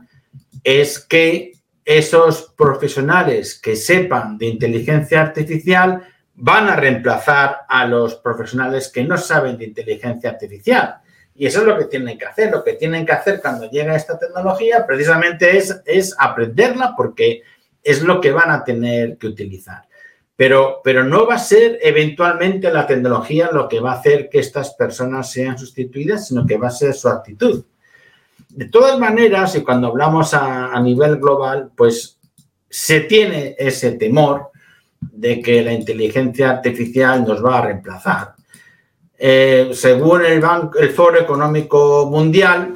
es 0.64 0.99
que 0.99 1.53
esos 1.84 2.53
profesionales 2.58 3.60
que 3.60 3.76
sepan 3.76 4.38
de 4.38 4.47
inteligencia 4.47 5.22
artificial 5.22 6.01
van 6.34 6.68
a 6.68 6.76
reemplazar 6.76 7.60
a 7.70 7.86
los 7.86 8.16
profesionales 8.16 8.91
que 8.93 9.03
no 9.03 9.18
saben 9.18 9.58
de 9.58 9.66
inteligencia 9.66 10.32
artificial. 10.32 10.97
Y 11.36 11.46
eso 11.46 11.60
es 11.60 11.68
lo 11.68 11.78
que 11.78 11.86
tienen 11.86 12.18
que 12.18 12.26
hacer. 12.26 12.52
Lo 12.52 12.64
que 12.64 12.74
tienen 12.74 13.06
que 13.06 13.12
hacer 13.12 13.42
cuando 13.42 13.70
llega 13.70 13.96
esta 13.96 14.18
tecnología 14.18 14.86
precisamente 14.88 15.58
es, 15.58 15.82
es 15.86 16.16
aprenderla 16.18 16.94
porque 16.96 17.44
es 17.84 18.02
lo 18.02 18.22
que 18.22 18.32
van 18.32 18.50
a 18.50 18.64
tener 18.64 19.18
que 19.18 19.28
utilizar. 19.28 19.84
Pero, 20.36 20.82
pero 20.84 21.04
no 21.04 21.26
va 21.26 21.36
a 21.36 21.40
ser 21.40 21.80
eventualmente 21.82 22.72
la 22.72 22.88
tecnología 22.88 23.50
lo 23.52 23.70
que 23.70 23.80
va 23.80 23.94
a 23.94 24.00
hacer 24.00 24.30
que 24.30 24.40
estas 24.40 24.74
personas 24.74 25.32
sean 25.32 25.58
sustituidas, 25.58 26.28
sino 26.28 26.46
que 26.46 26.58
va 26.58 26.68
a 26.68 26.72
ser 26.72 26.94
su 26.94 27.08
actitud. 27.08 27.64
De 28.50 28.66
todas 28.66 28.98
maneras, 29.00 29.56
y 29.56 29.64
cuando 29.64 29.88
hablamos 29.88 30.34
a, 30.34 30.80
nivel 30.82 31.18
global, 31.18 31.72
pues 31.76 32.20
se 32.70 33.02
tiene 33.02 33.56
ese 33.58 33.94
temor 33.94 34.52
de 35.00 35.42
que 35.42 35.62
la 35.62 35.74
inteligencia 35.74 36.52
artificial 36.52 37.26
nos 37.26 37.44
va 37.44 37.60
a 37.60 37.66
reemplazar. 37.66 38.35
Eh, 39.18 39.72
según 39.74 40.26
el, 40.26 40.39
Banco, 40.41 40.78
el 40.78 40.89
Foro 40.89 41.20
Económico 41.20 42.09
Mundial, 42.09 42.74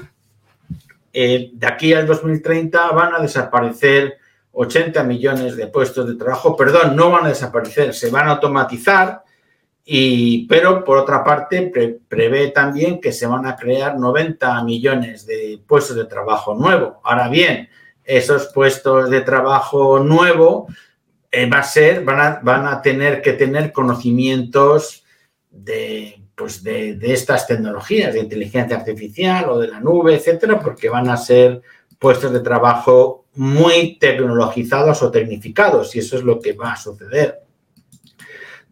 eh, 1.11 1.49
de 1.53 1.67
aquí 1.67 1.93
al 1.93 2.07
2030 2.07 2.91
van 2.91 3.15
a 3.15 3.19
desaparecer 3.19 4.17
80 4.51 5.03
millones 5.03 5.55
de 5.55 5.67
puestos 5.67 6.07
de 6.07 6.15
trabajo, 6.15 6.55
perdón, 6.55 6.95
no 6.95 7.11
van 7.11 7.25
a 7.25 7.29
desaparecer, 7.29 7.93
se 7.93 8.09
van 8.09 8.27
a 8.27 8.31
automatizar, 8.31 9.23
pero 10.47 10.83
por 10.83 10.97
otra 10.97 11.23
parte 11.23 11.71
prevé 12.07 12.49
también 12.49 13.01
que 13.01 13.11
se 13.11 13.25
van 13.25 13.47
a 13.47 13.55
crear 13.55 13.97
90 13.97 14.63
millones 14.63 15.25
de 15.25 15.59
puestos 15.65 15.95
de 15.95 16.05
trabajo 16.05 16.53
nuevo. 16.53 16.99
Ahora 17.03 17.27
bien, 17.27 17.69
esos 18.03 18.47
puestos 18.47 19.09
de 19.09 19.21
trabajo 19.21 19.99
nuevo 19.99 20.67
eh, 21.31 21.49
van 21.49 22.67
a 22.67 22.81
tener 22.81 23.21
que 23.21 23.33
tener 23.33 23.71
conocimientos 23.71 25.05
de, 25.51 26.18
pues 26.39 26.63
de, 26.63 26.95
de, 26.95 27.11
estas 27.11 27.45
tecnologías, 27.45 28.13
de 28.13 28.21
inteligencia 28.21 28.77
artificial 28.77 29.49
o 29.49 29.59
de 29.59 29.67
la 29.67 29.81
nube, 29.81 30.15
etcétera, 30.15 30.57
porque 30.57 30.87
van 30.87 31.09
a 31.09 31.17
ser 31.17 31.61
puestos 31.99 32.31
de 32.31 32.39
trabajo 32.39 33.25
muy 33.35 33.97
tecnologizados 33.99 35.03
o 35.03 35.11
tecnificados, 35.11 35.93
y 35.95 35.99
eso 35.99 36.17
es 36.17 36.23
lo 36.23 36.39
que 36.39 36.53
va 36.53 36.71
a 36.71 36.77
suceder. 36.77 37.41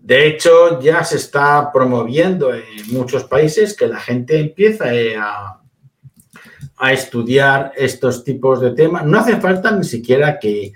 De 0.07 0.25
hecho, 0.25 0.79
ya 0.79 1.03
se 1.03 1.17
está 1.17 1.69
promoviendo 1.73 2.53
en 2.53 2.63
muchos 2.91 3.25
países 3.25 3.75
que 3.75 3.87
la 3.87 3.99
gente 3.99 4.39
empieza 4.39 4.93
eh, 4.93 5.17
a, 5.17 5.61
estudiar 6.93 7.73
estos 7.75 8.23
tipos 8.23 8.61
de 8.61 8.71
temas. 8.71 9.03
No 9.03 9.19
hace 9.19 9.35
falta 9.41 9.71
ni 9.71 9.83
siquiera 9.83 10.39
que, 10.39 10.71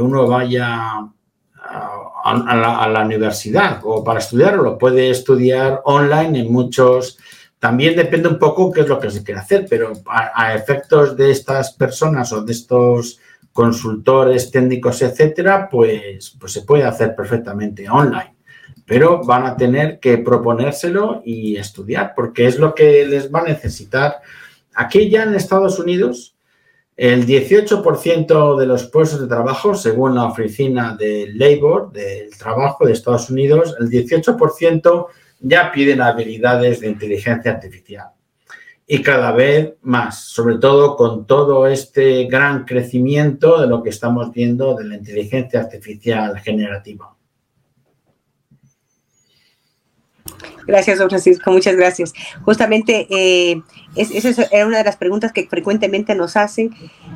uno 0.00 0.26
vaya 0.26 1.10
a, 2.24 2.88
la, 2.88 3.04
universidad 3.04 3.80
o 3.84 4.02
para 4.02 4.20
estudiarlo, 4.20 4.62
lo 4.62 4.78
puede 4.78 5.10
estudiar 5.10 5.82
online 5.84 6.40
en 6.40 6.52
muchos 6.52 7.18
también 7.64 7.96
depende 7.96 8.28
un 8.28 8.38
poco 8.38 8.70
qué 8.70 8.82
es 8.82 8.88
lo 8.88 9.00
que 9.00 9.10
se 9.10 9.24
quiere 9.24 9.40
hacer, 9.40 9.64
pero 9.66 9.94
a, 10.06 10.54
efectos 10.54 11.16
de 11.16 11.30
estas 11.30 11.72
personas 11.72 12.30
o 12.34 12.44
de 12.44 12.52
estos 12.52 13.18
consultores 13.54 14.50
técnicos, 14.50 15.00
etcétera, 15.00 15.66
pues, 15.70 16.36
pues 16.38 16.52
se 16.52 16.60
puede 16.60 16.84
hacer 16.84 17.16
perfectamente 17.16 17.88
online. 17.88 18.36
Pero 18.84 19.24
van 19.24 19.46
a 19.46 19.56
tener 19.56 19.98
que 19.98 20.18
proponérselo 20.18 21.22
y 21.24 21.56
estudiar, 21.56 22.12
porque 22.14 22.46
es 22.46 22.58
lo 22.58 22.74
que 22.74 23.06
les 23.06 23.32
va 23.32 23.40
a 23.40 23.44
necesitar. 23.44 24.16
Aquí 24.74 25.08
ya 25.08 25.22
en 25.22 25.34
Estados 25.34 25.78
Unidos, 25.78 26.33
el 26.96 27.26
18% 27.26 28.56
de 28.56 28.66
los 28.66 28.84
puestos 28.86 29.20
de 29.20 29.26
trabajo, 29.26 29.74
según 29.74 30.14
la 30.14 30.26
oficina 30.26 30.96
de 30.96 31.28
Labor, 31.34 31.90
del 31.90 32.30
trabajo 32.38 32.86
de 32.86 32.92
Estados 32.92 33.30
Unidos, 33.30 33.74
el 33.80 33.90
18% 33.90 35.06
ya 35.40 35.72
piden 35.72 36.00
habilidades 36.00 36.80
de 36.80 36.88
inteligencia 36.88 37.52
artificial. 37.52 38.08
Y 38.86 39.02
cada 39.02 39.32
vez 39.32 39.74
más, 39.82 40.24
sobre 40.24 40.58
todo 40.58 40.94
con 40.94 41.26
todo 41.26 41.66
este 41.66 42.26
gran 42.26 42.64
crecimiento 42.64 43.60
de 43.60 43.66
lo 43.66 43.82
que 43.82 43.90
estamos 43.90 44.30
viendo 44.30 44.74
de 44.74 44.84
la 44.84 44.96
inteligencia 44.96 45.60
artificial 45.60 46.38
generativa. 46.38 47.13
Gracias, 50.66 50.98
don 50.98 51.10
Francisco, 51.10 51.52
muchas 51.52 51.76
gracias. 51.76 52.14
Justamente 52.42 53.06
eh, 53.10 53.60
esa 53.96 54.28
es 54.28 54.38
una 54.64 54.78
de 54.78 54.84
las 54.84 54.96
preguntas 54.96 55.32
que 55.32 55.46
frecuentemente 55.46 56.14
nos 56.14 56.36
hacen, 56.36 56.74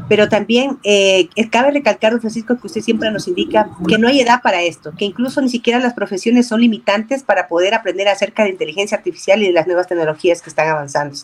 pero 0.09 0.29
también 0.29 0.79
eh, 0.85 1.29
cabe 1.51 1.71
recalcar, 1.71 2.13
don 2.13 2.21
Francisco, 2.21 2.59
que 2.61 2.67
usted 2.67 2.83
siempre 2.83 3.11
nos 3.11 3.27
indica 3.27 3.71
que 3.89 3.99
no 3.99 4.09
hay 4.09 4.21
edad 4.21 4.43
para 4.43 4.63
esto, 4.63 4.93
que 4.97 5.07
incluso 5.07 5.41
ni 5.41 5.49
siquiera 5.49 5.79
las 5.79 5.95
profesiones 5.95 6.47
son 6.47 6.61
limitantes 6.61 7.23
para 7.23 7.49
poder 7.49 7.75
aprender 7.75 8.09
acerca 8.09 8.45
de 8.45 8.51
inteligencia 8.51 8.99
artificial 8.99 9.43
y 9.43 9.47
de 9.47 9.53
las 9.53 9.67
nuevas 9.67 9.87
tecnologías 9.87 10.43
que 10.43 10.51
están 10.51 10.69
avanzando. 10.69 11.17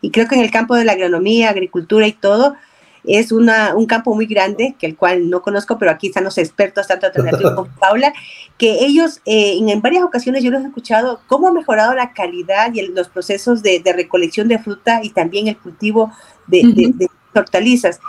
Y 0.00 0.10
creo 0.10 0.28
que 0.28 0.36
en 0.36 0.42
el 0.42 0.50
campo 0.50 0.76
de 0.76 0.84
la 0.84 0.92
agronomía, 0.92 1.50
agricultura 1.50 2.06
y 2.06 2.12
todo, 2.12 2.54
es 3.04 3.32
una, 3.32 3.74
un 3.74 3.86
campo 3.86 4.14
muy 4.14 4.26
grande, 4.26 4.76
que 4.78 4.86
el 4.86 4.96
cual 4.96 5.28
no 5.28 5.42
conozco, 5.42 5.78
pero 5.78 5.90
aquí 5.90 6.08
están 6.08 6.24
los 6.24 6.38
expertos, 6.38 6.86
tanto 6.86 7.06
alternativos 7.06 7.54
como 7.54 7.70
Paula, 7.80 8.12
que 8.58 8.84
ellos 8.84 9.20
eh, 9.24 9.58
en, 9.58 9.80
varias 9.80 10.04
ocasiones 10.04 10.44
yo 10.44 10.50
los 10.50 10.62
he 10.62 10.66
escuchado 10.66 11.20
cómo 11.26 11.48
ha 11.48 11.52
mejorado 11.52 11.94
la 11.94 12.12
calidad 12.12 12.72
y 12.74 12.82
los 12.82 13.08
procesos 13.08 13.62
de, 13.62 13.82
recolección 13.84 14.48
de 14.48 14.58
fruta 14.58 15.00
y 15.02 15.10
también 15.10 15.48
el 15.48 15.58
cultivo 15.58 16.12
de, 16.46 16.94
hortalizas. 17.34 18.00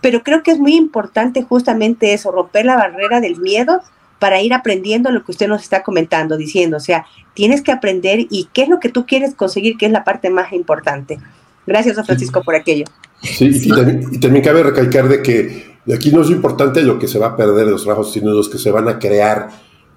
Pero 0.00 0.22
creo 0.22 0.42
que 0.42 0.52
es 0.52 0.58
muy 0.58 0.76
importante 0.76 1.42
justamente 1.42 2.14
eso, 2.14 2.30
romper 2.30 2.64
la 2.64 2.76
barrera 2.76 3.20
del 3.20 3.38
miedo 3.40 3.82
para 4.18 4.40
ir 4.40 4.54
aprendiendo 4.54 5.10
lo 5.10 5.24
que 5.24 5.32
usted 5.32 5.48
nos 5.48 5.62
está 5.62 5.82
comentando, 5.82 6.36
diciendo, 6.36 6.76
o 6.76 6.80
sea, 6.80 7.06
tienes 7.34 7.62
que 7.62 7.72
aprender 7.72 8.26
y 8.30 8.48
qué 8.52 8.62
es 8.62 8.68
lo 8.68 8.80
que 8.80 8.88
tú 8.88 9.06
quieres 9.06 9.34
conseguir, 9.34 9.76
que 9.76 9.86
es 9.86 9.92
la 9.92 10.04
parte 10.04 10.30
más 10.30 10.52
importante. 10.52 11.18
Gracias, 11.66 11.96
don 11.96 12.04
Francisco, 12.04 12.42
por 12.42 12.54
aquello. 12.54 12.84
Sí, 13.22 13.50
y 13.64 14.18
también, 14.20 14.44
cabe 14.44 14.62
recalcar 14.62 15.08
de 15.08 15.22
que 15.22 15.76
aquí 15.92 16.12
no 16.12 16.22
es 16.22 16.30
importante 16.30 16.82
lo 16.82 16.98
que 16.98 17.08
se 17.08 17.18
va 17.18 17.28
a 17.28 17.36
perder 17.36 17.66
de 17.66 17.72
los 17.72 17.82
trabajos, 17.82 18.12
sino 18.12 18.30
los 18.32 18.48
que 18.48 18.58
se 18.58 18.70
van 18.70 18.88
a 18.88 18.98
crear, 18.98 19.48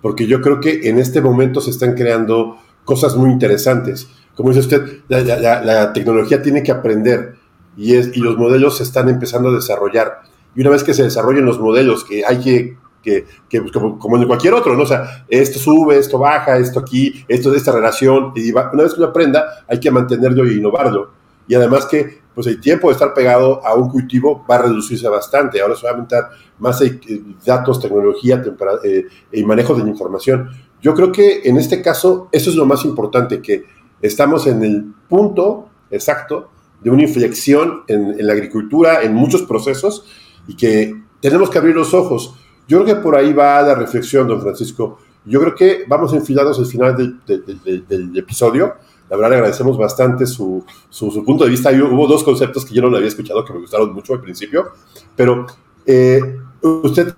porque 0.02 0.26
yo 0.26 0.42
creo 0.42 0.60
que 0.60 0.90
en 0.90 0.98
este 0.98 1.22
momento 1.22 1.62
se 1.62 1.70
están 1.70 1.94
creando 1.94 2.58
cosas 2.84 3.16
muy 3.16 3.32
interesantes. 3.32 4.08
Como 4.36 4.50
dice 4.50 4.62
usted, 4.62 5.02
la, 5.08 5.94
tecnología 5.94 6.42
tiene 6.42 6.64
que 6.64 6.72
aprender 6.72 7.36
y, 7.78 7.96
es, 7.96 8.16
y 8.16 8.20
los 8.22 8.38
modelos 8.38 8.78
se 8.78 8.84
están 8.84 9.08
empezando 9.10 9.50
a 9.50 9.54
desarrollar. 9.54 10.22
Y 10.56 10.62
una 10.62 10.72
vez 10.72 10.84
que 10.84 10.94
se 10.94 11.04
desarrollen 11.04 11.46
los 11.46 11.60
modelos, 11.60 12.04
que 12.04 12.26
hay 12.26 12.40
que, 12.40 12.78
que, 13.04 13.26
que 13.48 13.62
pues, 13.62 13.72
como, 13.72 14.18
en 14.18 14.28
cualquier 14.28 14.54
otro, 14.56 14.76
¿no? 14.76 14.84
O 14.84 14.88
sea, 14.88 15.26
esto 15.30 15.60
sube, 15.60 15.98
esto 15.98 16.18
baja, 16.18 16.58
esto 16.58 16.80
aquí, 16.80 17.24
esto 17.28 17.52
de 17.52 17.58
esta 17.58 17.72
relación, 17.72 18.34
y 18.36 18.52
una 18.52 18.84
vez 18.84 18.96
que 18.96 19.02
lo 19.02 19.08
aprenda, 19.08 19.64
hay 19.68 19.80
que 19.80 19.92
mantenerlo 19.92 20.46
e 20.46 20.54
innovarlo. 20.54 21.21
Y 21.48 21.56
además 21.56 21.86
que 21.86 22.22
pues 22.34 22.48
el 22.48 22.62
tiempo 22.62 22.88
de 22.88 22.94
estar 22.94 23.14
pegado 23.14 23.66
a 23.66 23.76
un 23.76 23.90
cultivo 23.90 24.46
va 24.50 24.56
a 24.56 24.62
reducirse 24.64 25.08
bastante. 25.08 25.62
Ahora 25.62 25.76
se 25.76 25.84
va 25.84 25.90
a 25.90 25.94
aumentar 25.94 26.30
más 26.60 26.82
eh, 26.82 27.00
datos, 27.46 27.80
tecnología 27.80 28.42
eh, 28.84 29.06
y 29.32 29.44
manejo 29.44 29.76
de 29.76 29.90
información. 29.90 30.50
Yo 30.82 30.96
creo 30.96 31.12
que 31.12 31.42
en 31.44 31.58
este 31.58 31.82
caso 31.82 32.30
eso 32.32 32.50
es 32.50 32.56
lo 32.56 32.66
más 32.66 32.86
importante, 32.86 33.42
que 33.42 33.66
estamos 34.02 34.48
en 34.48 34.64
el 34.64 34.94
punto 35.10 35.70
exacto 35.92 36.50
de 36.82 36.90
una 36.90 37.04
inflexión 37.04 37.84
en, 37.88 38.26
la 38.26 38.34
agricultura, 38.34 39.04
en 39.04 39.14
muchos 39.14 39.44
procesos, 39.44 40.06
y 40.48 40.56
que 40.56 40.96
tenemos 41.20 41.50
que 41.50 41.60
abrir 41.60 41.76
los 41.76 41.94
ojos. 41.94 42.36
Yo 42.68 42.82
creo 42.82 42.96
que 42.96 43.02
por 43.02 43.16
ahí 43.16 43.34
va 43.34 43.62
la 43.62 43.76
reflexión, 43.76 44.28
don 44.28 44.42
Francisco. 44.42 44.98
Yo 45.26 45.40
creo 45.40 45.54
que 45.54 45.84
vamos 45.88 46.14
enfilados 46.14 46.58
al 46.58 46.66
final 46.66 47.22
del 47.28 48.18
episodio 48.18 48.74
la 49.12 49.18
verdad, 49.18 49.30
le 49.32 49.36
agradecemos 49.36 49.78
bastante 49.78 50.26
su, 50.26 50.64
su, 50.90 51.26
punto 51.26 51.44
de 51.44 51.50
vista. 51.50 51.70
hubo 51.70 52.08
dos 52.08 52.24
conceptos 52.24 52.64
que 52.64 52.74
yo 52.74 52.82
no 52.82 52.90
le 52.90 52.96
había 52.96 53.10
escuchado 53.10 53.44
que 53.44 53.52
me 53.52 53.60
gustaron 53.60 53.94
mucho 53.94 54.14
al 54.14 54.22
principio, 54.22 54.72
pero 55.18 55.48
eh, 55.86 56.40
usted, 56.62 57.14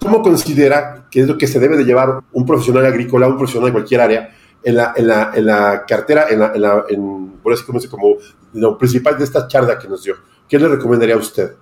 ¿cómo 0.00 0.20
considera 0.20 1.06
que 1.08 1.20
es 1.20 1.28
lo 1.28 1.38
que 1.38 1.46
se 1.46 1.60
debe 1.60 1.76
de 1.76 1.84
llevar 1.84 2.22
un 2.32 2.44
profesional 2.44 2.86
agrícola, 2.86 3.28
un 3.28 3.36
profesional 3.36 3.68
de 3.68 3.72
cualquier 3.72 4.00
área, 4.00 4.36
en 4.64 4.74
la, 4.74 4.94
en 4.96 5.06
la, 5.06 5.30
en 5.32 5.46
la 5.46 5.84
cartera, 5.86 6.26
en, 6.28 6.40
la, 6.40 6.52
en, 6.56 6.60
la, 6.60 6.84
en 6.88 7.32
como 7.88 8.16
lo 8.54 8.76
principal 8.76 9.16
de 9.16 9.22
esta 9.22 9.46
charla 9.46 9.78
que 9.78 9.86
nos 9.86 10.02
dio? 10.02 10.16
¿Qué 10.48 10.58
le 10.58 10.66
recomendaría 10.66 11.14
a 11.14 11.18
usted? 11.18 11.54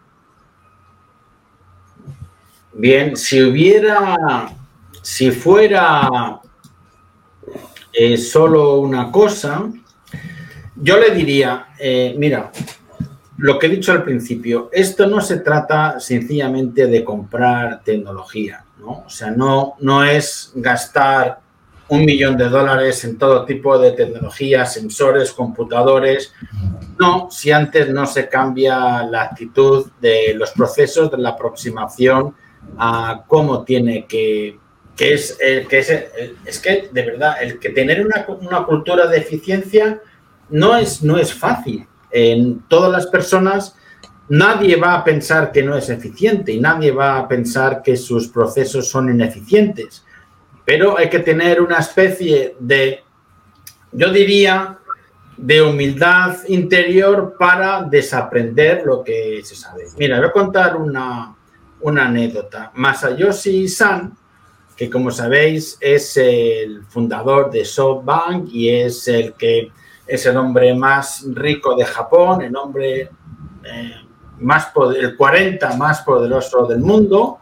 Bien, 2.72 3.14
si 3.14 3.42
hubiera 3.42 4.16
si 5.02 5.32
fuera 5.32 6.40
eh, 8.00 8.16
solo 8.16 8.78
una 8.78 9.10
cosa, 9.10 9.68
yo 10.76 11.00
le 11.00 11.10
diría, 11.10 11.70
eh, 11.76 12.14
mira, 12.16 12.52
lo 13.38 13.58
que 13.58 13.66
he 13.66 13.70
dicho 13.70 13.90
al 13.90 14.04
principio, 14.04 14.70
esto 14.72 15.08
no 15.08 15.20
se 15.20 15.38
trata 15.38 15.98
sencillamente 15.98 16.86
de 16.86 17.02
comprar 17.02 17.82
tecnología, 17.82 18.64
¿no? 18.78 19.02
O 19.04 19.10
sea, 19.10 19.32
no, 19.32 19.74
no 19.80 20.04
es 20.04 20.52
gastar 20.54 21.40
un 21.88 22.04
millón 22.04 22.36
de 22.36 22.48
dólares 22.48 23.02
en 23.04 23.18
todo 23.18 23.44
tipo 23.44 23.76
de 23.80 23.90
tecnología, 23.90 24.64
sensores, 24.64 25.32
computadores. 25.32 26.32
No, 27.00 27.28
si 27.32 27.50
antes 27.50 27.88
no 27.88 28.06
se 28.06 28.28
cambia 28.28 29.02
la 29.02 29.22
actitud 29.22 29.90
de 30.00 30.34
los 30.34 30.52
procesos 30.52 31.10
de 31.10 31.18
la 31.18 31.30
aproximación 31.30 32.32
a 32.78 33.24
cómo 33.26 33.64
tiene 33.64 34.06
que, 34.06 34.56
que 34.98 35.14
es, 35.14 35.38
que 35.38 35.78
es, 35.78 35.90
es 36.44 36.58
que 36.58 36.90
de 36.92 37.02
verdad, 37.02 37.40
el 37.40 37.58
que 37.58 37.70
tener 37.70 38.04
una, 38.04 38.26
una, 38.40 38.64
cultura 38.64 39.06
de 39.06 39.18
eficiencia 39.18 40.02
no 40.50 40.76
es, 40.76 41.02
no 41.02 41.16
es 41.16 41.32
fácil. 41.32 41.86
En 42.10 42.60
todas 42.68 42.92
las 42.92 43.06
personas, 43.06 43.76
nadie 44.28 44.76
va 44.76 44.94
a 44.94 45.04
pensar 45.04 45.52
que 45.52 45.62
no 45.62 45.74
es 45.76 45.88
eficiente 45.88 46.52
y 46.52 46.60
nadie 46.60 46.90
va 46.90 47.16
a 47.16 47.28
pensar 47.28 47.80
que 47.82 47.96
sus 47.96 48.28
procesos 48.28 48.88
son 48.88 49.08
ineficientes 49.08 50.04
pero 50.68 50.98
hay 50.98 51.08
que 51.08 51.20
tener 51.20 51.62
una 51.62 51.78
especie 51.78 52.54
de, 52.60 53.02
yo 53.90 54.12
diría, 54.12 54.76
de 55.34 55.62
humildad 55.62 56.36
interior 56.46 57.36
para 57.38 57.84
desaprender 57.84 58.82
lo 58.84 59.02
que 59.02 59.40
se 59.44 59.56
sabe. 59.56 59.84
Mira, 59.96 60.18
voy 60.18 60.28
a 60.28 60.30
contar 60.30 60.76
una, 60.76 61.34
una 61.80 62.04
anécdota. 62.08 62.70
Masayoshi 62.74 63.66
San, 63.66 64.14
que 64.78 64.88
como 64.88 65.10
sabéis 65.10 65.76
es 65.80 66.16
el 66.16 66.84
fundador 66.84 67.50
de 67.50 67.64
SoftBank 67.64 68.48
y 68.52 68.68
es 68.68 69.08
el 69.08 69.32
que 69.32 69.72
es 70.06 70.24
el 70.24 70.36
hombre 70.36 70.72
más 70.72 71.26
rico 71.34 71.74
de 71.74 71.84
Japón, 71.84 72.42
el 72.42 72.54
hombre 72.54 73.10
eh, 73.64 73.94
más 74.38 74.70
el 74.96 75.16
40 75.16 75.76
más 75.76 76.02
poderoso 76.02 76.64
del 76.66 76.78
mundo, 76.78 77.40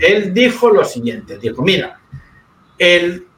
él 0.00 0.34
dijo 0.34 0.68
lo 0.68 0.84
siguiente, 0.84 1.38
dijo, 1.38 1.62
mira, 1.62 2.00
el, 2.76 3.28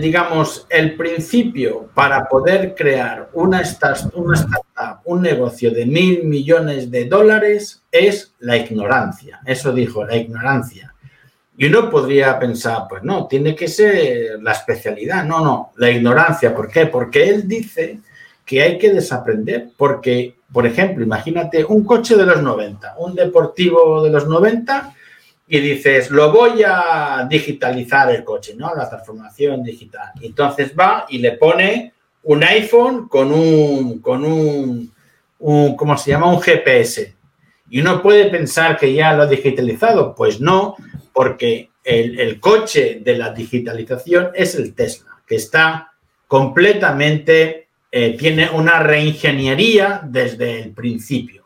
digamos, 0.00 0.66
el 0.70 0.96
principio 0.96 1.90
para 1.92 2.26
poder 2.26 2.74
crear 2.74 3.28
una, 3.34 3.62
una 4.14 4.36
startup, 4.36 5.00
un 5.04 5.20
negocio 5.20 5.70
de 5.70 5.84
mil 5.84 6.24
millones 6.24 6.90
de 6.90 7.04
dólares 7.04 7.84
es 7.92 8.34
la 8.38 8.56
ignorancia. 8.56 9.38
Eso 9.44 9.70
dijo, 9.70 10.02
la 10.02 10.16
ignorancia. 10.16 10.95
Y 11.58 11.66
uno 11.66 11.88
podría 11.88 12.38
pensar, 12.38 12.86
pues 12.88 13.02
no, 13.02 13.26
tiene 13.26 13.54
que 13.54 13.68
ser 13.68 14.42
la 14.42 14.52
especialidad. 14.52 15.24
No, 15.24 15.42
no, 15.42 15.72
la 15.76 15.90
ignorancia. 15.90 16.54
¿Por 16.54 16.70
qué? 16.70 16.86
Porque 16.86 17.28
él 17.28 17.48
dice 17.48 18.00
que 18.44 18.62
hay 18.62 18.78
que 18.78 18.92
desaprender. 18.92 19.70
Porque, 19.76 20.36
por 20.52 20.66
ejemplo, 20.66 21.02
imagínate 21.02 21.64
un 21.64 21.84
coche 21.84 22.14
de 22.16 22.26
los 22.26 22.42
90, 22.42 22.96
un 22.98 23.14
deportivo 23.14 24.02
de 24.04 24.10
los 24.10 24.28
90 24.28 24.94
y 25.48 25.60
dices, 25.60 26.10
lo 26.10 26.32
voy 26.32 26.62
a 26.66 27.26
digitalizar 27.28 28.10
el 28.10 28.24
coche, 28.24 28.54
¿no? 28.56 28.74
La 28.74 28.88
transformación 28.88 29.62
digital. 29.62 30.10
Entonces 30.20 30.72
va 30.78 31.06
y 31.08 31.18
le 31.18 31.32
pone 31.32 31.92
un 32.24 32.42
iPhone 32.42 33.08
con 33.08 33.32
un, 33.32 34.00
con 34.00 34.24
un, 34.24 34.92
¿cómo 35.76 35.96
se 35.96 36.10
llama? 36.10 36.32
Un 36.32 36.40
GPS. 36.40 37.14
Y 37.70 37.80
uno 37.80 38.02
puede 38.02 38.26
pensar 38.26 38.76
que 38.76 38.92
ya 38.92 39.12
lo 39.12 39.22
ha 39.22 39.26
digitalizado. 39.26 40.14
Pues 40.14 40.40
no, 40.40 40.76
porque 41.16 41.70
el, 41.82 42.38
coche 42.40 43.00
de 43.02 43.16
la 43.16 43.32
digitalización 43.32 44.32
es 44.34 44.54
el 44.54 44.74
Tesla, 44.74 45.16
que 45.26 45.36
está 45.36 45.92
completamente, 46.28 47.68
eh, 47.90 48.18
tiene 48.18 48.50
una 48.50 48.80
reingeniería 48.80 50.02
desde 50.04 50.60
el 50.60 50.72
principio. 50.72 51.44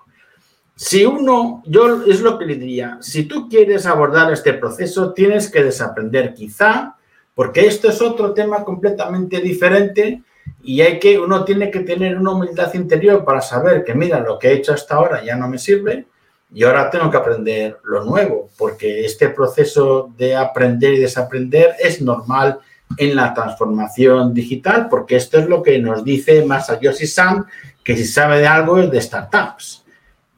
Si 0.74 1.04
uno, 1.06 1.62
yo 1.66 2.02
es 2.04 2.20
lo 2.20 2.36
que 2.36 2.46
le 2.46 2.56
diría, 2.56 2.98
si 3.00 3.26
tú 3.26 3.48
quieres 3.48 3.86
abordar 3.86 4.32
este 4.32 4.54
proceso, 4.54 5.12
tienes 5.12 5.48
que 5.48 5.62
desaprender 5.62 6.34
quizá, 6.34 6.96
porque 7.32 7.68
esto 7.68 7.90
es 7.90 8.02
otro 8.02 8.34
tema 8.34 8.64
completamente 8.64 9.40
diferente 9.40 10.24
y 10.64 10.80
hay 10.80 10.98
que, 10.98 11.16
uno 11.16 11.44
tiene 11.44 11.70
que 11.70 11.80
tener 11.80 12.18
una 12.18 12.32
humildad 12.32 12.74
interior 12.74 13.24
para 13.24 13.40
saber 13.40 13.84
que, 13.84 13.94
mira, 13.94 14.18
lo 14.18 14.36
que 14.36 14.48
he 14.48 14.54
hecho 14.54 14.72
hasta 14.72 14.96
ahora 14.96 15.24
ya 15.24 15.36
no 15.36 15.46
me 15.46 15.58
sirve 15.58 16.06
y 16.52 16.64
ahora 16.64 16.90
tengo 16.90 17.10
que 17.10 17.16
aprender 17.16 17.78
lo 17.84 18.04
nuevo, 18.04 18.50
porque 18.58 19.04
este 19.04 19.28
proceso 19.28 20.12
de 20.16 20.34
aprender 20.34 20.94
y 20.94 20.98
desaprender 20.98 21.76
es 21.78 22.02
normal 22.02 22.58
en 22.96 23.14
la 23.14 23.32
transformación 23.32 24.34
digital, 24.34 24.88
porque 24.88 25.16
esto 25.16 25.38
es 25.38 25.48
lo 25.48 25.62
que 25.62 25.78
nos 25.78 26.02
dice 26.02 26.44
Masayoshi 26.44 27.06
San, 27.06 27.46
que 27.84 27.96
si 27.96 28.04
sabe 28.04 28.40
de 28.40 28.48
algo 28.48 28.78
es 28.78 28.90
de 28.90 29.00
startups. 29.00 29.84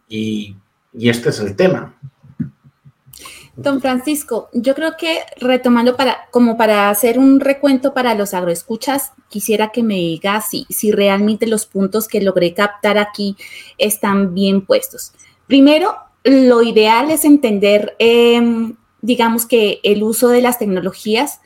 Y, 0.08 0.56
este 0.94 1.30
es 1.30 1.40
el 1.40 1.56
tema. 1.56 1.94
Don 3.56 3.80
Francisco, 3.80 4.50
yo 4.52 4.74
creo 4.74 4.96
que 4.98 5.20
retomando 5.40 5.96
para, 5.96 6.28
como 6.30 6.58
para 6.58 6.90
hacer 6.90 7.18
un 7.18 7.40
recuento 7.40 7.94
para 7.94 8.14
los 8.14 8.34
agroescuchas, 8.34 9.12
quisiera 9.28 9.68
que 9.68 9.82
me 9.82 9.94
diga 9.94 10.42
si, 10.42 10.66
si 10.68 10.92
realmente 10.92 11.46
los 11.46 11.64
puntos 11.64 12.08
que 12.08 12.20
logré 12.20 12.52
captar 12.52 12.98
aquí 12.98 13.36
están 13.78 14.34
bien 14.34 14.66
puestos. 14.66 15.12
Primero, 15.52 15.96
lo 16.24 16.62
ideal 16.62 17.10
es 17.10 17.26
entender, 17.26 17.94
em, 17.98 18.74
digamos 19.02 19.44
que 19.44 19.80
el 19.82 20.02
uso 20.02 20.28
de 20.28 20.40
las 20.40 20.58
tecnologías 20.58 21.40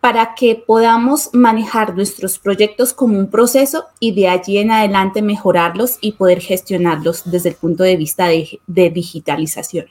para 0.00 0.34
que 0.34 0.56
podamos 0.56 1.30
manejar 1.32 1.94
nuestros 1.94 2.40
proyectos 2.40 2.92
como 2.92 3.16
un 3.16 3.30
proceso 3.30 3.84
y 4.00 4.16
de 4.16 4.26
allí 4.26 4.58
en 4.58 4.72
adelante 4.72 5.22
mejorarlos 5.22 5.98
y 6.00 6.10
poder 6.10 6.40
gestionarlos 6.40 7.22
desde 7.30 7.50
el 7.50 7.54
punto 7.54 7.84
de 7.84 7.96
vista 7.96 8.26
de, 8.26 8.58
digitalización. 8.66 9.86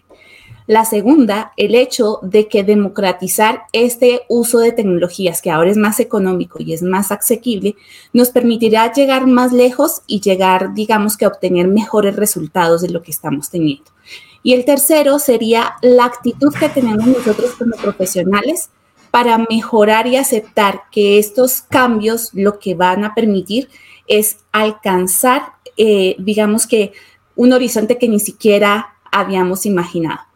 La 0.68 0.86
segunda, 0.86 1.53
el 1.57 1.76
hecho 1.76 2.20
de 2.22 2.47
que 2.47 2.64
democratizar 2.64 3.64
este 3.74 4.22
uso 4.30 4.59
de 4.59 4.72
tecnologías, 4.72 5.41
que 5.41 5.51
ahora 5.51 5.72
es 5.72 5.78
más 5.78 5.99
económico 5.99 6.59
y 6.62 6.74
es 6.74 6.84
más 6.84 7.12
asequible, 7.12 7.76
nos 8.14 8.30
permitirá 8.30 8.91
llegar 8.93 9.28
más 9.28 9.51
lejos 9.51 10.01
y 10.07 10.22
llegar, 10.22 10.74
digamos 10.74 11.18
que, 11.18 11.26
a 11.26 11.30
obtener 11.30 11.68
mejores 11.68 12.16
resultados 12.16 12.82
de 12.82 12.89
lo 12.89 13.01
que 13.01 13.12
estamos 13.12 13.49
teniendo. 13.49 13.91
Y 14.43 14.53
el 14.53 14.66
tercero 14.66 15.20
sería 15.20 15.74
la 15.82 16.05
actitud 16.05 16.53
que 16.53 16.70
tenemos 16.70 17.05
nosotros 17.05 17.51
como 17.57 17.76
profesionales 17.76 18.70
para 19.12 19.38
mejorar 19.49 20.07
y 20.07 20.16
aceptar 20.16 20.84
que 20.91 21.20
estos 21.20 21.62
cambios 21.62 22.32
lo 22.34 22.59
que 22.59 22.76
van 22.76 23.03
a 23.03 23.14
permitir 23.14 23.70
es 24.07 24.38
alcanzar, 24.51 25.43
eh, 25.78 26.16
digamos 26.18 26.66
que, 26.66 26.93
un 27.36 27.53
horizonte 27.53 27.97
que 27.97 28.07
ni 28.07 28.20
siquiera 28.20 28.95
habíamos 29.12 29.66
imaginado. 29.66 30.30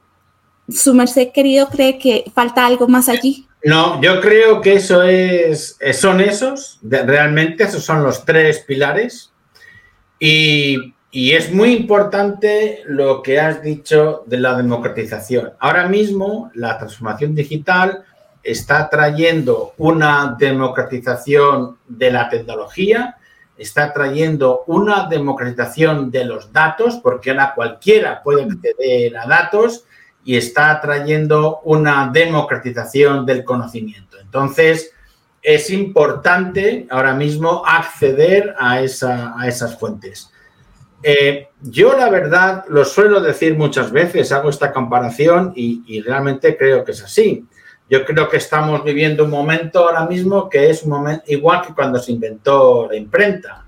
¿Su 0.70 0.94
merced 0.94 1.32
querido 1.32 1.68
cree 1.70 1.98
que 2.00 2.26
falta 2.34 2.66
algo 2.66 2.88
más 2.88 3.10
allí? 3.10 3.48
No, 3.64 4.02
yo 4.02 4.22
creo 4.22 4.62
que 4.62 4.74
eso 4.74 5.04
es, 5.04 5.78
son 5.94 6.22
esos, 6.22 6.80
realmente 6.84 7.64
esos 7.64 7.84
son 7.84 8.04
los 8.04 8.26
tres 8.26 8.60
pilares. 8.60 9.32
Y, 10.20 10.94
y 11.12 11.32
es 11.32 11.52
muy 11.52 11.74
importante 11.74 12.84
lo 12.86 13.22
que 13.22 13.40
has 13.40 13.62
dicho 13.62 14.24
de 14.28 14.38
la 14.38 14.56
democratización. 14.56 15.54
Ahora 15.60 15.88
mismo 15.88 16.52
la 16.54 16.78
transformación 16.78 17.34
digital 17.34 18.04
está 18.44 18.90
trayendo 18.90 19.74
una 19.78 20.36
democratización 20.38 21.78
de 21.88 22.12
la 22.12 22.30
tecnología, 22.30 23.18
está 23.58 23.92
trayendo 23.94 24.64
una 24.68 25.08
democratización 25.08 26.12
de 26.12 26.26
los 26.26 26.52
datos, 26.54 26.98
porque 27.02 27.32
ahora 27.32 27.54
cualquiera 27.56 28.22
puede 28.22 28.44
acceder 28.44 29.18
a 29.18 29.26
datos, 29.26 29.86
y 30.26 30.36
está 30.36 30.82
trayendo 30.82 31.60
una 31.64 32.10
democratización 32.12 33.26
del 33.26 33.46
conocimiento. 33.46 34.18
Entonces, 34.20 34.92
es 35.42 35.70
importante 35.70 36.88
ahora 36.90 37.14
mismo 37.14 37.62
acceder 37.64 38.56
a, 38.58 38.82
esa, 38.82 39.40
a 39.40 39.48
esas 39.48 39.78
fuentes. 39.78 40.32
Eh, 41.04 41.50
yo 41.62 41.96
la 41.96 42.10
verdad 42.10 42.66
lo 42.68 42.84
suelo 42.84 43.22
decir 43.22 43.56
muchas 43.56 43.92
veces, 43.92 44.32
hago 44.32 44.50
esta 44.50 44.74
comparación 44.74 45.54
y, 45.56 45.84
y 45.86 46.02
realmente 46.02 46.58
creo 46.58 46.84
que 46.84 46.94
es 46.94 47.04
así. 47.04 47.46
Yo 47.88 48.04
creo 48.04 48.28
que 48.28 48.38
estamos 48.38 48.84
viviendo 48.84 49.26
un 49.26 49.30
momento 49.30 49.88
ahora 49.88 50.08
mismo 50.08 50.50
que 50.50 50.72
es 50.72 50.82
un 50.82 50.90
momento 50.90 51.24
igual 51.28 51.62
que 51.62 51.76
cuando 51.76 52.00
se 52.00 52.14
inventó 52.14 52.88
la 52.90 52.96
imprenta. 52.96 53.65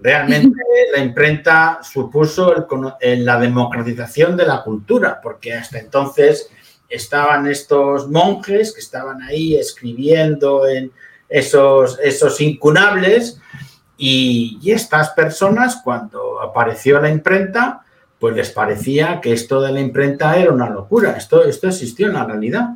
Realmente 0.00 0.56
la 0.96 1.02
imprenta 1.02 1.80
supuso 1.82 2.54
la 3.00 3.40
democratización 3.40 4.36
de 4.36 4.46
la 4.46 4.62
cultura, 4.62 5.20
porque 5.22 5.54
hasta 5.54 5.78
entonces 5.78 6.50
estaban 6.88 7.46
estos 7.46 8.08
monjes 8.08 8.72
que 8.72 8.80
estaban 8.80 9.22
ahí 9.22 9.56
escribiendo 9.56 10.66
en 10.66 10.90
esos, 11.28 11.98
esos 12.02 12.40
incunables 12.40 13.38
y, 13.96 14.58
y 14.62 14.70
estas 14.70 15.10
personas 15.10 15.80
cuando 15.84 16.40
apareció 16.40 17.00
la 17.00 17.10
imprenta, 17.10 17.82
pues 18.18 18.34
les 18.34 18.50
parecía 18.50 19.20
que 19.20 19.32
esto 19.32 19.60
de 19.60 19.72
la 19.72 19.80
imprenta 19.80 20.36
era 20.36 20.52
una 20.52 20.68
locura, 20.68 21.12
esto, 21.12 21.44
esto 21.44 21.68
existió 21.68 22.06
en 22.06 22.14
la 22.14 22.24
realidad. 22.24 22.70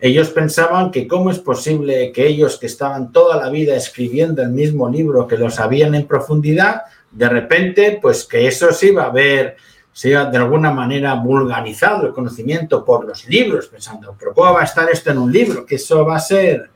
Ellos 0.00 0.28
pensaban 0.30 0.90
que 0.90 1.08
cómo 1.08 1.30
es 1.30 1.38
posible 1.38 2.12
que 2.12 2.26
ellos 2.26 2.58
que 2.58 2.66
estaban 2.66 3.12
toda 3.12 3.36
la 3.36 3.48
vida 3.48 3.74
escribiendo 3.74 4.42
el 4.42 4.50
mismo 4.50 4.88
libro, 4.90 5.26
que 5.26 5.38
lo 5.38 5.50
sabían 5.50 5.94
en 5.94 6.06
profundidad, 6.06 6.82
de 7.10 7.28
repente, 7.28 7.98
pues 8.00 8.24
que 8.24 8.46
eso 8.46 8.72
se 8.72 8.88
iba 8.88 9.04
a 9.04 9.10
ver, 9.10 9.56
se 9.92 10.10
iba 10.10 10.26
de 10.26 10.36
alguna 10.36 10.70
manera 10.70 11.14
vulgarizado 11.14 12.06
el 12.06 12.12
conocimiento 12.12 12.84
por 12.84 13.06
los 13.06 13.26
libros, 13.26 13.68
pensando, 13.68 14.14
pero 14.18 14.34
¿cómo 14.34 14.52
va 14.52 14.60
a 14.60 14.64
estar 14.64 14.88
esto 14.90 15.10
en 15.10 15.18
un 15.18 15.32
libro? 15.32 15.64
Que 15.64 15.76
eso 15.76 16.04
va 16.04 16.16
a 16.16 16.20
ser... 16.20 16.70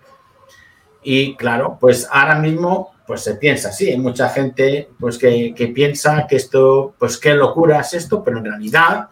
Y 1.02 1.34
claro, 1.36 1.78
pues 1.80 2.08
ahora 2.10 2.38
mismo 2.38 2.92
pues 3.06 3.22
se 3.22 3.34
piensa 3.34 3.70
así. 3.70 3.90
Hay 3.90 3.98
mucha 3.98 4.28
gente 4.28 4.90
pues 4.98 5.18
que, 5.18 5.54
que, 5.54 5.68
piensa 5.68 6.26
que 6.28 6.36
esto, 6.36 6.94
pues 6.98 7.16
qué 7.18 7.34
locura 7.34 7.80
es 7.80 7.94
esto, 7.94 8.22
pero 8.22 8.38
en 8.38 8.44
realidad 8.44 9.08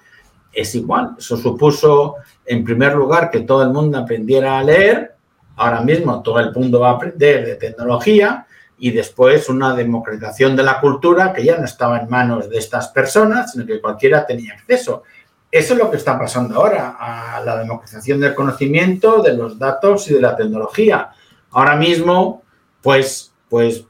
es 0.52 0.74
igual. 0.74 1.14
Eso 1.18 1.36
supuso, 1.36 2.16
en 2.44 2.64
primer 2.64 2.94
lugar, 2.94 3.30
que 3.30 3.40
todo 3.40 3.62
el 3.62 3.70
mundo 3.70 3.98
aprendiera 3.98 4.58
a 4.58 4.62
leer. 4.62 5.14
Ahora 5.56 5.80
mismo 5.80 6.22
todo 6.22 6.38
el 6.40 6.52
mundo 6.52 6.80
va 6.80 6.90
a 6.90 6.92
aprender 6.94 7.44
de 7.44 7.56
tecnología 7.56 8.46
y 8.78 8.92
después 8.92 9.48
una 9.48 9.74
democratización 9.74 10.54
de 10.54 10.62
la 10.62 10.80
cultura 10.80 11.32
que 11.32 11.44
ya 11.44 11.58
no 11.58 11.64
estaba 11.64 11.98
en 11.98 12.08
manos 12.08 12.48
de 12.48 12.58
estas 12.58 12.88
personas, 12.88 13.52
sino 13.52 13.66
que 13.66 13.80
cualquiera 13.80 14.24
tenía 14.24 14.54
acceso. 14.54 15.02
Eso 15.50 15.72
es 15.72 15.78
lo 15.78 15.90
que 15.90 15.96
está 15.96 16.18
pasando 16.18 16.56
ahora, 16.56 16.96
a 16.98 17.40
la 17.40 17.58
democratización 17.58 18.20
del 18.20 18.34
conocimiento, 18.34 19.22
de 19.22 19.34
los 19.34 19.58
datos 19.58 20.08
y 20.10 20.14
de 20.14 20.20
la 20.20 20.36
tecnología. 20.36 21.10
Ahora 21.50 21.74
mismo, 21.74 22.42
pues, 22.82 23.32
pues 23.48 23.84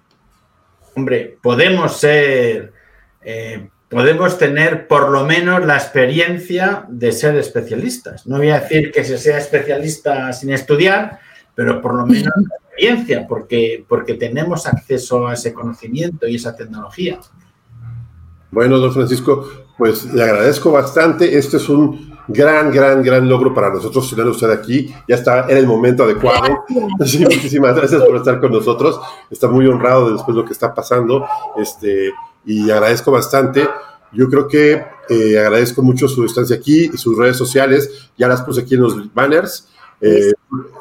hombre, 0.95 1.39
podemos 1.43 1.97
ser, 1.97 2.73
eh, 3.23 3.69
podemos 3.89 4.39
tener 4.39 4.87
por 4.87 5.11
lo 5.11 5.25
menos 5.25 5.65
la 5.65 5.77
experiencia 5.77 6.85
de 6.89 7.13
ser 7.13 7.37
especialistas. 7.37 8.27
No 8.27 8.39
voy 8.39 8.51
a 8.51 8.61
decir 8.61 8.93
que 8.93 9.05
se 9.05 9.19
sea 9.19 9.39
especialista 9.39 10.33
sin 10.33 10.51
estudiar, 10.51 11.21
pero 11.55 11.81
por 11.81 11.95
lo 11.95 12.07
menos 12.07 12.33
la 12.37 12.57
experiencia, 12.57 13.27
porque, 13.27 13.85
porque 13.89 14.15
tenemos 14.15 14.67
acceso 14.67 15.27
a 15.27 15.35
ese 15.35 15.53
conocimiento 15.53 16.27
y 16.27 16.37
esa 16.37 16.55
tecnología. 16.55 17.19
Bueno, 18.51 18.79
don 18.79 18.93
Francisco, 18.93 19.49
pues 19.77 20.05
le 20.13 20.23
agradezco 20.23 20.71
bastante. 20.71 21.37
Este 21.37 21.57
es 21.57 21.69
un 21.69 22.17
gran, 22.29 22.71
gran, 22.71 23.03
gran 23.03 23.29
logro 23.29 23.55
para 23.55 23.71
nosotros 23.71 24.09
tener 24.11 24.27
usted 24.27 24.51
aquí. 24.51 24.95
Ya 25.09 25.17
está, 25.17 25.47
en 25.49 25.57
el 25.57 25.67
momento 25.67 26.05
adecuado. 26.05 26.65
Sí, 27.05 27.21
muchísimas 27.21 27.75
gracias 27.75 28.03
por 28.03 28.17
estar 28.17 28.41
con 28.41 28.53
nosotros. 28.53 29.01
Está 29.31 29.49
muy 29.49 29.67
honrado 29.67 30.13
después 30.13 30.35
de 30.35 30.43
lo 30.43 30.47
que 30.47 30.53
está 30.53 30.75
pasando. 30.75 31.27
Este, 31.57 32.13
y 32.49 32.71
agradezco 32.71 33.13
bastante. 33.13 33.69
Yo 34.11 34.29
creo 34.29 34.49
que 34.49 34.83
eh, 35.11 35.39
agradezco 35.39 35.83
mucho 35.83 36.09
su 36.09 36.25
estancia 36.25 36.57
aquí 36.57 36.91
y 36.93 36.97
sus 36.97 37.17
redes 37.17 37.37
sociales. 37.37 38.11
Ya 38.17 38.27
las 38.27 38.41
puse 38.41 38.63
aquí 38.63 38.75
en 38.75 38.81
los 38.81 39.15
banners. 39.15 39.69
Eh, 40.01 40.33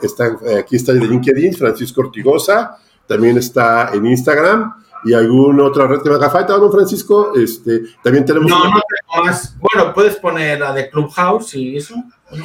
está, 0.01 0.38
aquí 0.57 0.78
está 0.78 0.93
el 0.93 1.01
de 1.01 1.07
LinkedIn, 1.07 1.53
Francisco 1.53 2.01
Ortigosa. 2.01 2.78
También 3.05 3.38
está 3.38 3.91
en 3.93 4.05
Instagram 4.05 4.74
y 5.03 5.13
alguna 5.13 5.65
otra 5.65 5.88
red 5.88 6.01
que 6.01 6.09
me 6.09 6.15
haga 6.15 6.30
falta, 6.30 6.53
don 6.53 6.72
Francisco. 6.72 7.34
Este, 7.36 7.82
también 8.01 8.26
tenemos. 8.26 8.49
No, 8.49 8.63
no 8.63 8.72
tengo 8.72 9.26
más. 9.26 9.55
Bueno, 9.59 9.93
puedes 9.93 10.15
poner 10.15 10.61
la 10.61 10.72
de 10.72 10.89
Clubhouse 10.89 11.53
y 11.55 11.76
eso. 11.76 11.95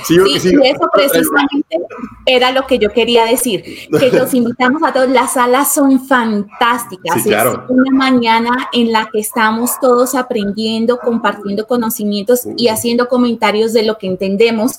Sí, 0.05 0.17
sí, 0.17 0.41
sí. 0.41 0.55
Y 0.63 0.67
eso 0.67 0.89
precisamente 0.93 1.81
era 2.25 2.53
lo 2.53 2.67
que 2.67 2.79
yo 2.79 2.91
quería 2.91 3.25
decir, 3.25 3.65
que 3.99 4.11
los 4.11 4.33
invitamos 4.35 4.83
a 4.85 4.93
todos. 4.93 5.09
Las 5.09 5.33
salas 5.33 5.75
son 5.75 6.07
fantásticas. 6.07 7.23
Claro. 7.25 7.65
Es 7.65 7.71
una 7.71 7.91
mañana 7.91 8.69
en 8.73 8.93
la 8.93 9.09
que 9.13 9.19
estamos 9.19 9.73
todos 9.81 10.15
aprendiendo, 10.15 10.99
compartiendo 10.99 11.67
conocimientos 11.67 12.43
y 12.57 12.69
haciendo 12.69 13.09
comentarios 13.09 13.73
de 13.73 13.83
lo 13.83 13.99
que 13.99 14.07
entendemos 14.07 14.79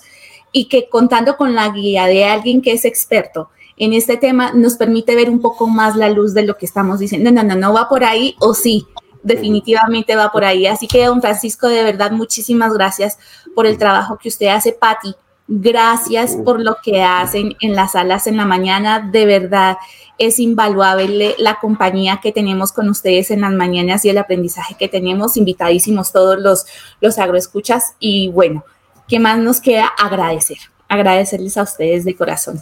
y 0.52 0.66
que 0.66 0.88
contando 0.88 1.36
con 1.36 1.54
la 1.54 1.70
guía 1.70 2.06
de 2.06 2.26
alguien 2.26 2.62
que 2.62 2.72
es 2.72 2.86
experto 2.86 3.50
en 3.78 3.94
este 3.94 4.18
tema 4.18 4.54
nos 4.54 4.76
permite 4.76 5.16
ver 5.16 5.30
un 5.30 5.42
poco 5.42 5.68
más 5.68 5.96
la 5.96 6.10
luz 6.10 6.34
de 6.34 6.44
lo 6.44 6.58
que 6.58 6.66
estamos 6.66 7.00
diciendo. 7.00 7.32
No, 7.32 7.44
no, 7.44 7.56
no, 7.56 7.60
no 7.60 7.74
va 7.74 7.90
por 7.90 8.04
ahí 8.04 8.36
o 8.40 8.54
sí, 8.54 8.86
definitivamente 9.24 10.16
va 10.16 10.32
por 10.32 10.44
ahí. 10.44 10.68
Así 10.68 10.88
que, 10.88 11.06
don 11.06 11.22
Francisco, 11.22 11.68
de 11.68 11.84
verdad, 11.84 12.12
muchísimas 12.12 12.74
gracias 12.74 13.18
por 13.56 13.66
el 13.66 13.78
trabajo 13.78 14.18
que 14.18 14.30
usted 14.30 14.48
hace, 14.48 14.74
Patti. 14.74 15.16
Gracias 15.48 16.38
por 16.46 16.62
lo 16.62 16.78
que 16.84 17.04
hacen 17.04 17.56
en 17.60 17.76
las 17.76 17.94
salas 17.94 18.28
en 18.28 18.38
la 18.38 18.46
mañana. 18.46 19.10
De 19.12 19.26
verdad, 19.26 19.78
es 20.18 20.40
invaluable 20.40 21.36
la 21.38 21.60
compañía 21.60 22.20
que 22.22 22.32
tenemos 22.32 22.72
con 22.72 22.88
ustedes 22.88 23.30
en 23.30 23.42
las 23.42 23.52
mañanas 23.52 24.06
y 24.06 24.10
el 24.10 24.18
aprendizaje 24.18 24.76
que 24.80 24.88
tenemos. 24.88 25.36
Invitadísimos 25.36 26.12
todos 26.12 26.40
los, 26.40 26.66
los 27.02 27.18
agroescuchas. 27.20 27.96
Y 28.00 28.30
bueno, 28.30 28.64
¿qué 29.08 29.20
más 29.20 29.38
nos 29.38 29.60
queda? 29.60 29.92
Agradecer. 29.98 30.58
Agradecerles 30.88 31.58
a 31.58 31.64
ustedes 31.64 32.06
de 32.06 32.16
corazón. 32.16 32.62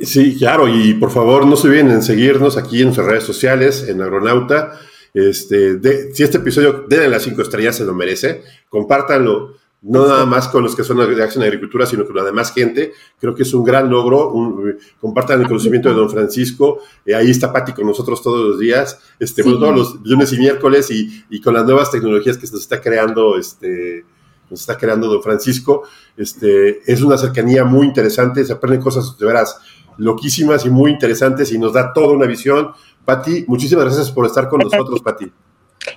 Sí, 0.00 0.36
claro, 0.38 0.68
y 0.68 0.94
por 0.94 1.10
favor 1.10 1.44
no 1.46 1.56
se 1.56 1.66
olviden 1.66 1.90
en 1.90 2.02
seguirnos 2.02 2.56
aquí 2.56 2.78
en 2.78 2.84
nuestras 2.84 3.08
redes 3.08 3.24
sociales, 3.24 3.86
en 3.88 4.00
Agronauta. 4.00 4.78
Este, 5.14 6.12
si 6.14 6.22
este 6.22 6.38
episodio, 6.38 6.84
denle 6.88 7.08
las 7.08 7.22
cinco 7.22 7.42
estrellas, 7.42 7.76
se 7.76 7.84
lo 7.84 7.94
merece. 7.94 8.42
Compártanlo, 8.68 9.54
no 9.80 10.08
nada 10.08 10.26
más 10.26 10.48
con 10.48 10.64
los 10.64 10.74
que 10.74 10.82
son 10.82 10.98
de 10.98 11.22
Acción 11.22 11.44
Agricultura, 11.44 11.86
sino 11.86 12.04
con 12.04 12.16
la 12.16 12.24
demás 12.24 12.52
gente. 12.52 12.92
Creo 13.20 13.34
que 13.34 13.44
es 13.44 13.54
un 13.54 13.64
gran 13.64 13.88
logro. 13.88 14.32
compartan 15.00 15.40
el 15.40 15.46
conocimiento 15.46 15.88
de 15.88 15.94
don 15.94 16.10
Francisco. 16.10 16.80
Eh, 17.06 17.14
ahí 17.14 17.30
está 17.30 17.52
Pati 17.52 17.72
con 17.72 17.86
nosotros 17.86 18.22
todos 18.22 18.48
los 18.48 18.58
días, 18.58 18.98
este, 19.20 19.42
todos 19.42 19.74
los 19.74 20.00
lunes 20.04 20.32
y 20.32 20.38
miércoles, 20.38 20.90
y, 20.90 21.24
y, 21.30 21.40
con 21.40 21.54
las 21.54 21.64
nuevas 21.64 21.90
tecnologías 21.90 22.36
que 22.36 22.46
nos 22.46 22.60
está 22.60 22.80
creando, 22.80 23.38
este, 23.38 24.04
nos 24.50 24.60
está 24.60 24.76
creando 24.76 25.06
don 25.06 25.22
Francisco. 25.22 25.84
Este, 26.16 26.80
es 26.90 27.00
una 27.02 27.16
cercanía 27.16 27.64
muy 27.64 27.86
interesante, 27.86 28.44
se 28.44 28.52
aprenden 28.52 28.80
cosas 28.80 29.16
de 29.16 29.26
veras 29.26 29.58
loquísimas 29.96 30.64
y 30.64 30.70
muy 30.70 30.92
interesantes 30.92 31.52
y 31.52 31.58
nos 31.58 31.72
da 31.72 31.92
toda 31.92 32.14
una 32.14 32.26
visión. 32.26 32.72
Pati, 33.08 33.46
muchísimas 33.48 33.86
gracias 33.86 34.10
por 34.10 34.26
estar 34.26 34.50
con 34.50 34.60
nosotros, 34.60 35.00
Pati. 35.00 35.32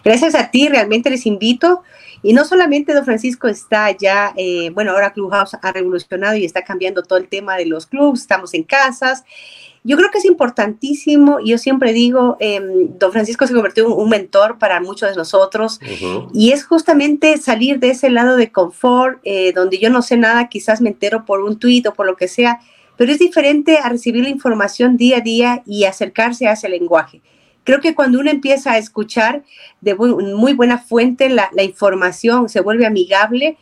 Gracias 0.01 0.34
a 0.34 0.49
ti, 0.49 0.70
realmente 0.70 1.09
les 1.09 1.26
invito. 1.26 1.84
Y 2.24 2.32
no 2.32 2.45
solamente 2.45 2.93
Don 2.93 3.03
Francisco 3.03 3.49
está 3.49 3.91
ya, 3.91 4.32
eh, 4.38 4.70
bueno, 4.70 4.91
ahora 4.91 5.12
Clubhouse 5.12 5.57
ha 5.62 5.72
revolucionado 5.74 6.38
y 6.38 6.45
está 6.45 6.64
cambiando 6.64 7.03
todo 7.03 7.20
el 7.20 7.28
tema 7.28 7.57
de 7.57 7.66
los 7.66 7.86
clubs, 7.86 8.22
estamos 8.22 8.53
en 8.53 8.64
casas. 8.64 9.26
Yo 9.84 9.97
creo 9.97 10.09
que 10.09 10.20
es 10.20 10.26
importantísimo, 10.26 11.39
yo 11.43 11.57
siempre 11.57 11.91
digo, 11.91 12.38
em, 12.39 12.97
Don 12.97 13.12
Francisco 13.12 13.45
se 13.45 13.53
convirtió 13.53 13.88
en 13.88 13.91
un 13.91 14.07
mentor 14.07 14.57
para 14.57 14.80
muchos 14.80 15.09
de 15.09 15.18
nosotros 15.18 15.82
y 16.34 16.53
es 16.53 16.64
justamente 16.64 17.38
salir 17.39 17.80
de 17.80 17.89
ese 17.89 18.09
lado 18.09 18.38
de 18.38 18.53
confort, 18.53 19.20
eh, 19.26 19.51
donde 19.51 19.80
yo 19.80 19.89
no 19.89 20.01
sé 20.01 20.16
nada, 20.16 20.47
quizás 20.47 20.80
me 20.80 20.91
entero 20.91 21.26
por 21.26 21.41
un 21.41 21.59
tuit 21.59 21.86
o 21.88 21.93
por 21.93 22.05
lo 22.05 22.16
que 22.16 22.30
sea, 22.30 22.62
pero 23.02 23.14
es 23.14 23.18
diferente 23.18 23.80
a 23.80 23.89
recibir 23.89 24.22
la 24.22 24.30
información 24.30 24.95
día 24.95 25.18
a 25.18 25.22
día 25.22 25.64
y 25.66 25.86
acercarse 25.86 26.45
a 26.45 26.52
ese 26.52 26.70
lenguaje. 26.70 27.20
Creo 27.64 27.82
que 27.82 27.95
cuando 27.95 28.20
uno 28.20 28.30
empieza 28.30 28.74
a 28.74 28.78
escuchar 28.78 29.41
de 29.82 29.95
muy, 29.95 30.54
buena 30.54 30.78
fuente 30.78 31.28
la, 31.28 31.49
información, 31.64 32.47
se 32.47 32.62
vuelve 32.62 32.86
amigable 32.86 33.58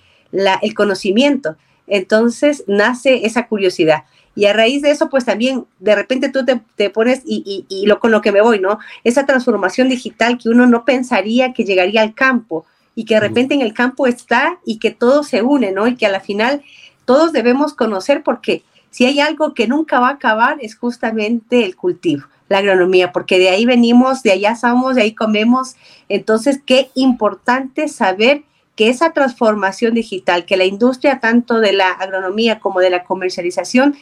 el 0.61 0.73
conocimiento. 0.73 1.55
Entonces 1.87 2.65
nace 2.67 3.25
esa 3.25 3.47
curiosidad. 3.47 4.03
Y 4.35 4.43
a 4.43 4.51
raíz 4.51 4.81
de 4.81 4.91
eso, 4.91 5.09
pues 5.09 5.23
también 5.23 5.65
de 5.79 5.95
repente 5.95 6.27
tú 6.27 6.43
te, 6.75 6.89
pones 6.89 7.21
y, 7.25 7.65
y, 7.69 7.85
lo 7.85 8.01
con 8.01 8.11
lo 8.11 8.19
que 8.19 8.33
me 8.33 8.41
voy, 8.41 8.59
¿no? 8.59 8.79
Esa 9.05 9.25
transformación 9.25 9.87
digital 9.87 10.37
que 10.37 10.49
uno 10.49 10.67
no 10.67 10.83
pensaría 10.83 11.53
que 11.53 11.63
llegaría 11.63 12.01
al 12.01 12.13
campo 12.13 12.65
y 12.93 13.05
que 13.05 13.13
de 13.13 13.21
repente 13.21 13.53
en 13.53 13.61
el 13.61 13.73
campo 13.73 14.05
está 14.05 14.59
y 14.65 14.79
que 14.79 14.91
todo 14.91 15.23
se 15.23 15.43
une, 15.43 15.71
¿no? 15.71 15.87
Y 15.87 15.95
que 15.95 16.07
a 16.07 16.11
la 16.11 16.19
final 16.19 16.61
todos 17.05 17.31
debemos 17.31 17.73
conocer 17.73 18.21
porque 18.21 18.63
si 18.89 19.05
hay 19.05 19.19
algo 19.19 19.53
que 19.53 19.67
nunca 19.67 19.99
va 19.99 20.09
a 20.09 20.13
acabar 20.13 20.57
es 20.61 20.75
justamente 20.75 21.65
el 21.65 21.75
cultivo, 21.75 22.25
la 22.47 22.59
agronomía, 22.59 23.11
porque 23.11 23.37
de 23.37 23.49
ahí 23.49 23.65
venimos, 23.65 24.23
de 24.23 24.31
allá 24.31 24.55
somos, 24.55 24.95
de 24.95 25.03
ahí 25.03 25.13
comemos. 25.13 25.75
Entonces, 26.07 26.59
qué 26.65 26.89
importante 26.95 27.87
saber 27.87 28.43
que 28.75 28.89
esa 28.89 29.11
transformación 29.11 29.93
digital, 29.93 30.45
que 30.45 30.57
la 30.57 30.65
industria 30.65 31.19
tanto 31.19 31.59
de 31.59 31.73
la 31.73 31.89
agronomía 31.89 32.59
como 32.59 32.79
de 32.79 32.89
la 32.89 33.03
comercialización 33.03 33.95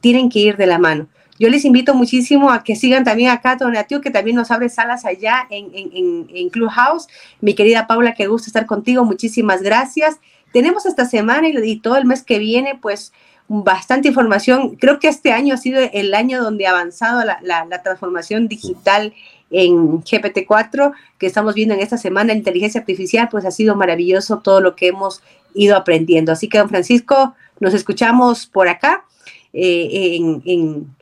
tienen 0.00 0.28
que 0.28 0.40
ir 0.40 0.56
de 0.56 0.66
la 0.66 0.78
mano. 0.78 1.06
Yo 1.38 1.48
les 1.48 1.64
invito 1.64 1.94
muchísimo 1.94 2.50
a 2.50 2.62
que 2.62 2.76
sigan 2.76 3.04
también 3.04 3.30
acá 3.30 3.56
Donatiu, 3.56 4.00
que 4.00 4.10
también 4.10 4.36
nos 4.36 4.50
abre 4.50 4.68
salas 4.68 5.04
allá 5.04 5.46
en, 5.50 5.70
en, 5.74 6.26
en 6.32 6.48
Clubhouse. 6.48 7.08
Mi 7.40 7.54
querida 7.54 7.86
Paula, 7.86 8.14
que 8.14 8.26
gusta 8.26 8.48
estar 8.48 8.66
contigo, 8.66 9.04
muchísimas 9.04 9.62
gracias. 9.62 10.20
Tenemos 10.52 10.86
esta 10.86 11.04
semana 11.06 11.48
y 11.48 11.80
todo 11.80 11.96
el 11.96 12.04
mes 12.04 12.22
que 12.22 12.38
viene, 12.38 12.78
pues 12.80 13.12
bastante 13.48 14.08
información. 14.08 14.76
Creo 14.76 14.98
que 14.98 15.08
este 15.08 15.32
año 15.32 15.54
ha 15.54 15.58
sido 15.58 15.80
el 15.92 16.14
año 16.14 16.42
donde 16.42 16.66
ha 16.66 16.70
avanzado 16.70 17.22
la, 17.24 17.82
transformación 17.82 18.48
digital 18.48 19.12
en 19.50 20.02
GPT-4 20.02 20.92
que 21.18 21.26
estamos 21.26 21.54
viendo 21.54 21.74
en 21.74 21.80
esta 21.80 21.98
semana, 21.98 22.32
inteligencia 22.32 22.80
artificial, 22.80 23.28
pues 23.30 23.44
ha 23.44 23.50
sido 23.50 23.76
maravilloso 23.76 24.38
todo 24.38 24.60
lo 24.60 24.74
que 24.74 24.88
hemos 24.88 25.22
ido 25.54 25.76
aprendiendo. 25.76 26.32
Así 26.32 26.48
que, 26.48 26.58
don 26.58 26.68
Francisco, 26.68 27.34
nos 27.60 27.74
escuchamos 27.74 28.46
por 28.46 28.68
acá 28.68 29.04
eh, 29.52 30.16
en 30.44 30.94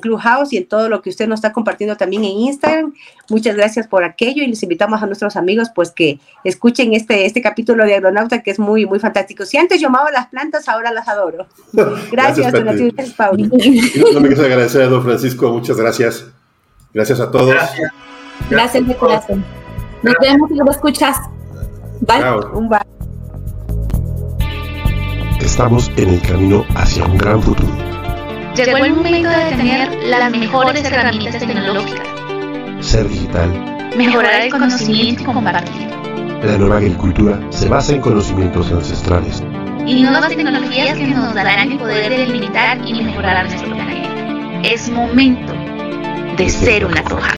Clubhouse 0.00 0.52
y 0.52 0.56
en 0.56 0.66
todo 0.66 0.88
lo 0.88 1.02
que 1.02 1.10
usted 1.10 1.28
nos 1.28 1.38
está 1.38 1.52
compartiendo 1.52 1.96
también 1.96 2.24
en 2.24 2.30
Instagram. 2.30 2.94
Muchas 3.28 3.56
gracias 3.56 3.86
por 3.86 4.04
aquello 4.04 4.42
y 4.42 4.46
les 4.46 4.62
invitamos 4.62 5.02
a 5.02 5.06
nuestros 5.06 5.36
amigos 5.36 5.68
pues 5.74 5.90
que 5.90 6.18
escuchen 6.44 6.94
este, 6.94 7.26
este 7.26 7.42
capítulo 7.42 7.84
de 7.84 7.94
Agronauta 7.94 8.42
que 8.42 8.50
es 8.50 8.58
muy, 8.58 8.86
muy 8.86 8.98
fantástico. 8.98 9.44
Si 9.44 9.56
antes 9.56 9.80
yo 9.80 9.88
amaba 9.88 10.10
las 10.10 10.28
plantas, 10.28 10.68
ahora 10.68 10.92
las 10.92 11.08
adoro. 11.08 11.46
Gracias, 12.10 12.52
gracias, 12.52 12.94
gracias 12.94 13.16
Pauli. 13.16 13.44
No 14.12 14.20
me 14.20 14.28
quiero 14.28 14.44
agradecer 14.44 14.82
a 14.82 14.86
don 14.86 15.02
Francisco, 15.02 15.50
muchas 15.52 15.76
gracias. 15.76 16.26
Gracias 16.92 17.20
a 17.20 17.30
todos. 17.30 17.50
Gracias, 17.50 17.92
gracias 18.50 18.86
de 18.86 18.96
corazón. 18.96 19.44
Nos 20.02 20.14
vemos 20.20 20.50
y 20.50 20.54
lo 20.54 20.70
escuchas. 20.70 21.16
Bye. 22.00 22.22
Un 22.52 22.68
bye. 22.68 22.78
Estamos 25.40 25.90
en 25.96 26.08
el 26.10 26.22
camino 26.22 26.64
hacia 26.74 27.04
un 27.04 27.18
gran 27.18 27.42
futuro 27.42 27.97
Llegó 28.64 28.78
el 28.78 28.92
momento 28.92 29.28
de 29.28 29.56
tener 29.56 29.88
las 30.08 30.30
mejores 30.32 30.84
herramientas 30.84 31.38
tecnológicas. 31.38 32.08
Ser 32.80 33.08
digital. 33.08 33.92
Mejorar 33.96 34.40
el 34.40 34.50
conocimiento 34.50 35.22
y 35.22 35.24
compartir. 35.26 35.88
La 36.42 36.58
nueva 36.58 36.78
agricultura 36.78 37.40
se 37.50 37.68
basa 37.68 37.94
en 37.94 38.00
conocimientos 38.00 38.72
ancestrales. 38.72 39.44
Y 39.86 40.02
nuevas 40.02 40.28
tecnologías 40.30 40.96
que 40.96 41.06
nos 41.06 41.34
darán 41.34 41.70
el 41.70 41.78
poder 41.78 42.10
de 42.10 42.26
limitar 42.26 42.78
y 42.84 43.00
mejorar 43.00 43.48
nuestro 43.48 43.72
planeta. 43.72 44.60
Es 44.64 44.90
momento 44.90 45.52
de 46.36 46.48
ser 46.48 46.84
una 46.84 47.04
toja. 47.04 47.26